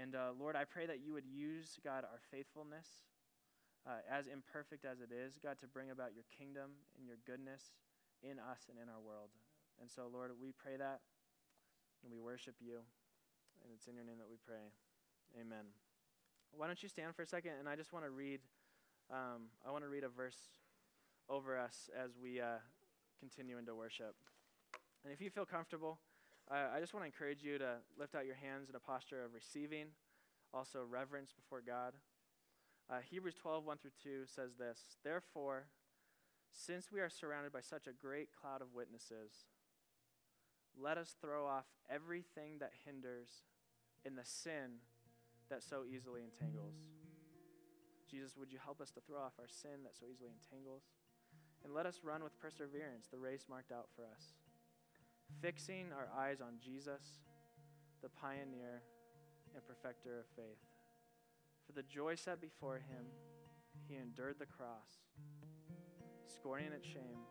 And 0.00 0.16
uh, 0.16 0.32
Lord, 0.32 0.56
I 0.56 0.64
pray 0.64 0.88
that 0.88 1.04
you 1.04 1.12
would 1.12 1.28
use, 1.28 1.76
God, 1.84 2.08
our 2.08 2.20
faithfulness, 2.32 3.04
uh, 3.84 4.00
as 4.08 4.24
imperfect 4.24 4.88
as 4.88 5.04
it 5.04 5.12
is, 5.12 5.36
God, 5.36 5.60
to 5.60 5.68
bring 5.68 5.92
about 5.92 6.16
your 6.16 6.24
kingdom 6.32 6.80
and 6.96 7.04
your 7.04 7.20
goodness 7.28 7.76
in 8.24 8.40
us 8.40 8.72
and 8.72 8.80
in 8.80 8.88
our 8.88 9.00
world. 9.00 9.28
And 9.76 9.92
so, 9.92 10.08
Lord, 10.08 10.32
we 10.40 10.56
pray 10.56 10.80
that 10.80 11.04
and 12.00 12.08
we 12.08 12.18
worship 12.18 12.56
you. 12.64 12.80
And 13.60 13.68
it's 13.76 13.86
in 13.86 13.94
your 13.94 14.04
name 14.04 14.16
that 14.18 14.28
we 14.28 14.40
pray. 14.40 14.72
Amen. 15.36 15.68
Why 16.52 16.66
don't 16.66 16.80
you 16.82 16.88
stand 16.88 17.12
for 17.14 17.22
a 17.22 17.26
second? 17.26 17.60
And 17.60 17.68
I 17.68 17.76
just 17.76 17.92
want 17.92 18.04
to 18.04 18.10
read. 18.10 18.40
Um, 19.12 19.52
I 19.66 19.70
want 19.70 19.84
to 19.84 19.88
read 19.88 20.02
a 20.04 20.08
verse 20.08 20.38
over 21.28 21.58
us 21.58 21.90
as 21.92 22.16
we 22.20 22.40
uh, 22.40 22.58
continue 23.20 23.58
into 23.58 23.74
worship. 23.74 24.14
And 25.04 25.12
if 25.12 25.20
you 25.20 25.30
feel 25.30 25.46
comfortable, 25.46 25.98
uh, 26.50 26.74
I 26.74 26.80
just 26.80 26.94
want 26.94 27.02
to 27.02 27.06
encourage 27.06 27.42
you 27.42 27.58
to 27.58 27.76
lift 27.98 28.14
out 28.14 28.26
your 28.26 28.36
hands 28.36 28.68
in 28.68 28.76
a 28.76 28.80
posture 28.80 29.24
of 29.24 29.34
receiving, 29.34 29.86
also 30.54 30.80
reverence 30.88 31.32
before 31.32 31.60
God. 31.60 31.94
Uh, 32.88 32.98
Hebrews 33.10 33.34
12, 33.34 33.64
1 33.64 33.78
through 33.78 33.98
2 34.02 34.26
says 34.26 34.50
this 34.58 34.96
Therefore, 35.02 35.66
since 36.52 36.92
we 36.92 37.00
are 37.00 37.10
surrounded 37.10 37.52
by 37.52 37.60
such 37.60 37.86
a 37.86 37.92
great 37.92 38.28
cloud 38.32 38.62
of 38.62 38.74
witnesses, 38.74 39.50
let 40.78 40.98
us 40.98 41.16
throw 41.20 41.46
off 41.46 41.66
everything 41.90 42.58
that 42.60 42.72
hinders 42.84 43.42
and 44.04 44.16
the 44.16 44.24
sin 44.24 44.78
that 45.50 45.62
so 45.62 45.82
easily 45.82 46.22
entangles. 46.22 46.76
Jesus, 48.08 48.36
would 48.36 48.52
you 48.52 48.58
help 48.62 48.80
us 48.80 48.90
to 48.92 49.00
throw 49.00 49.18
off 49.18 49.34
our 49.38 49.50
sin 49.50 49.82
that 49.82 49.96
so 49.98 50.06
easily 50.06 50.30
entangles? 50.30 50.82
And 51.64 51.74
let 51.74 51.86
us 51.86 52.00
run 52.04 52.22
with 52.22 52.38
perseverance 52.38 53.08
the 53.10 53.18
race 53.18 53.46
marked 53.50 53.72
out 53.72 53.88
for 53.96 54.06
us, 54.06 54.38
fixing 55.40 55.86
our 55.92 56.08
eyes 56.16 56.40
on 56.40 56.54
Jesus, 56.62 57.20
the 58.02 58.08
pioneer 58.08 58.82
and 59.54 59.64
perfecter 59.66 60.20
of 60.20 60.26
faith. 60.36 60.58
For 61.66 61.72
the 61.72 61.82
joy 61.82 62.14
set 62.14 62.40
before 62.40 62.76
him, 62.76 63.06
he 63.88 63.96
endured 63.96 64.36
the 64.38 64.46
cross, 64.46 65.02
scorning 66.26 66.72
its 66.72 66.86
shame, 66.86 67.24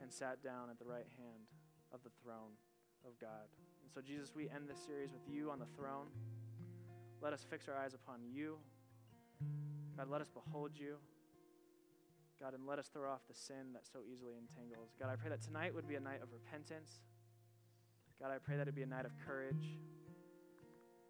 and 0.00 0.12
sat 0.12 0.42
down 0.42 0.70
at 0.70 0.78
the 0.78 0.84
right 0.84 1.06
hand 1.18 1.46
of 1.92 2.02
the 2.02 2.10
throne 2.22 2.54
of 3.06 3.18
God. 3.20 3.48
And 3.82 3.92
so, 3.92 4.00
Jesus, 4.00 4.34
we 4.34 4.48
end 4.48 4.68
this 4.68 4.78
series 4.84 5.10
with 5.12 5.22
you 5.28 5.50
on 5.50 5.58
the 5.58 5.66
throne. 5.76 6.06
Let 7.20 7.32
us 7.32 7.44
fix 7.48 7.68
our 7.68 7.76
eyes 7.76 7.94
upon 7.94 8.20
you. 8.24 8.58
God, 9.96 10.08
let 10.08 10.20
us 10.20 10.28
behold 10.28 10.72
you. 10.74 10.96
God, 12.38 12.54
and 12.54 12.66
let 12.66 12.78
us 12.78 12.86
throw 12.86 13.10
off 13.10 13.26
the 13.26 13.34
sin 13.34 13.74
that 13.74 13.82
so 13.82 13.98
easily 14.06 14.38
entangles. 14.38 14.94
God, 14.94 15.10
I 15.10 15.16
pray 15.16 15.30
that 15.30 15.42
tonight 15.42 15.74
would 15.74 15.88
be 15.90 15.96
a 15.96 16.00
night 16.00 16.22
of 16.22 16.30
repentance. 16.30 17.02
God, 18.22 18.30
I 18.30 18.38
pray 18.38 18.56
that 18.56 18.68
it 18.68 18.74
be 18.74 18.82
a 18.82 18.86
night 18.86 19.06
of 19.06 19.12
courage. 19.26 19.74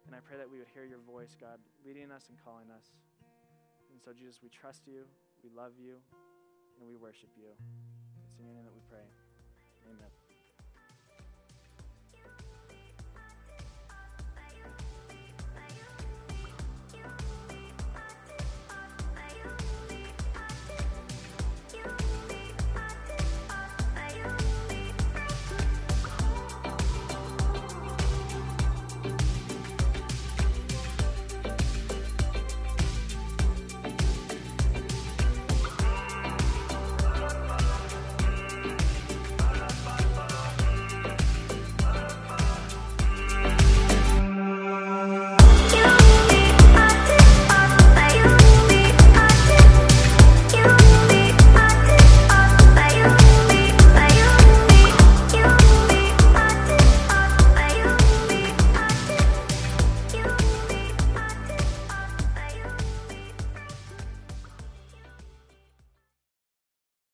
And 0.07 0.15
I 0.15 0.19
pray 0.25 0.37
that 0.37 0.49
we 0.49 0.57
would 0.57 0.69
hear 0.73 0.85
your 0.85 1.05
voice, 1.05 1.37
God, 1.39 1.61
leading 1.85 2.09
us 2.09 2.29
and 2.29 2.37
calling 2.43 2.73
us. 2.73 2.97
And 3.93 4.01
so, 4.01 4.09
Jesus, 4.11 4.41
we 4.41 4.49
trust 4.49 4.87
you, 4.87 5.05
we 5.43 5.49
love 5.53 5.73
you, 5.77 6.01
and 6.79 6.89
we 6.89 6.95
worship 6.95 7.29
you. 7.37 7.53
It's 8.25 8.37
in 8.39 8.45
your 8.45 8.55
name 8.55 8.65
that 8.65 8.73
we 8.73 8.81
pray. 8.89 9.05